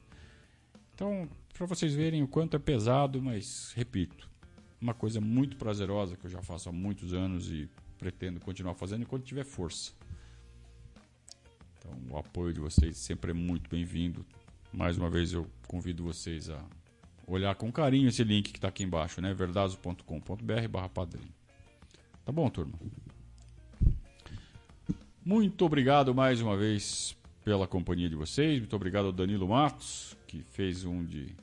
Então, 0.93 1.29
para 1.53 1.65
vocês 1.65 1.93
verem 1.93 2.23
o 2.23 2.27
quanto 2.27 2.55
é 2.55 2.59
pesado, 2.59 3.21
mas 3.21 3.71
repito, 3.75 4.29
uma 4.81 4.93
coisa 4.93 5.21
muito 5.21 5.55
prazerosa 5.55 6.15
que 6.17 6.25
eu 6.25 6.29
já 6.29 6.41
faço 6.41 6.69
há 6.69 6.71
muitos 6.71 7.13
anos 7.13 7.49
e 7.51 7.69
pretendo 7.97 8.39
continuar 8.39 8.73
fazendo 8.73 9.03
enquanto 9.03 9.23
tiver 9.23 9.45
força. 9.45 9.91
Então, 11.77 11.91
o 12.09 12.17
apoio 12.17 12.53
de 12.53 12.59
vocês 12.59 12.97
sempre 12.97 13.31
é 13.31 13.33
muito 13.33 13.69
bem-vindo. 13.69 14.25
Mais 14.73 14.97
uma 14.97 15.09
vez, 15.09 15.31
eu 15.31 15.47
convido 15.67 16.03
vocês 16.03 16.49
a 16.49 16.63
olhar 17.33 17.55
com 17.55 17.71
carinho 17.71 18.09
esse 18.09 18.23
link 18.23 18.51
que 18.51 18.57
está 18.57 18.67
aqui 18.67 18.83
embaixo, 18.83 19.21
né? 19.21 19.33
verdazo.com.br 19.33 20.67
barra 20.69 20.89
padrinho. 20.89 21.33
Tá 22.25 22.31
bom, 22.31 22.49
turma? 22.49 22.73
Muito 25.23 25.65
obrigado 25.65 26.13
mais 26.13 26.41
uma 26.41 26.57
vez 26.57 27.15
pela 27.43 27.67
companhia 27.67 28.09
de 28.09 28.15
vocês. 28.15 28.59
Muito 28.59 28.75
obrigado 28.75 29.05
ao 29.05 29.11
Danilo 29.11 29.47
Matos, 29.47 30.17
que 30.27 30.43
fez 30.43 30.85
um 30.85 31.03
de 31.03 31.35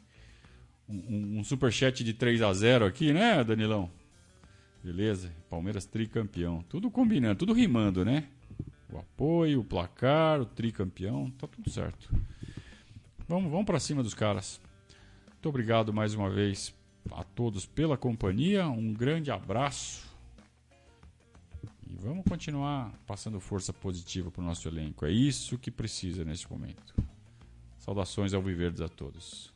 um, 0.88 1.40
um 1.40 1.44
superchat 1.44 2.02
de 2.02 2.12
3 2.12 2.42
a 2.42 2.52
0 2.52 2.86
aqui, 2.86 3.12
né, 3.12 3.42
Danilão? 3.44 3.90
Beleza? 4.82 5.32
Palmeiras 5.50 5.84
tricampeão. 5.84 6.64
Tudo 6.68 6.90
combinando, 6.90 7.36
tudo 7.36 7.52
rimando, 7.52 8.04
né? 8.04 8.28
o 8.92 8.98
apoio, 8.98 9.60
o 9.60 9.64
placar, 9.64 10.40
o 10.40 10.46
tricampeão, 10.46 11.30
tá 11.32 11.46
tudo 11.46 11.68
certo. 11.70 12.08
Vamos, 13.28 13.50
vamos 13.50 13.66
para 13.66 13.80
cima 13.80 14.02
dos 14.02 14.14
caras. 14.14 14.60
Muito 15.46 15.54
obrigado 15.54 15.92
mais 15.92 16.12
uma 16.12 16.28
vez 16.28 16.74
a 17.12 17.22
todos 17.22 17.64
pela 17.64 17.96
companhia. 17.96 18.66
Um 18.66 18.92
grande 18.92 19.30
abraço. 19.30 20.12
E 21.88 21.94
vamos 21.94 22.24
continuar 22.28 22.92
passando 23.06 23.38
força 23.38 23.72
positiva 23.72 24.28
para 24.28 24.42
o 24.42 24.44
nosso 24.44 24.66
elenco. 24.66 25.06
É 25.06 25.10
isso 25.12 25.56
que 25.56 25.70
precisa 25.70 26.24
nesse 26.24 26.50
momento. 26.50 26.92
Saudações 27.78 28.34
ao 28.34 28.42
Viverdes 28.42 28.80
a 28.80 28.88
todos. 28.88 29.54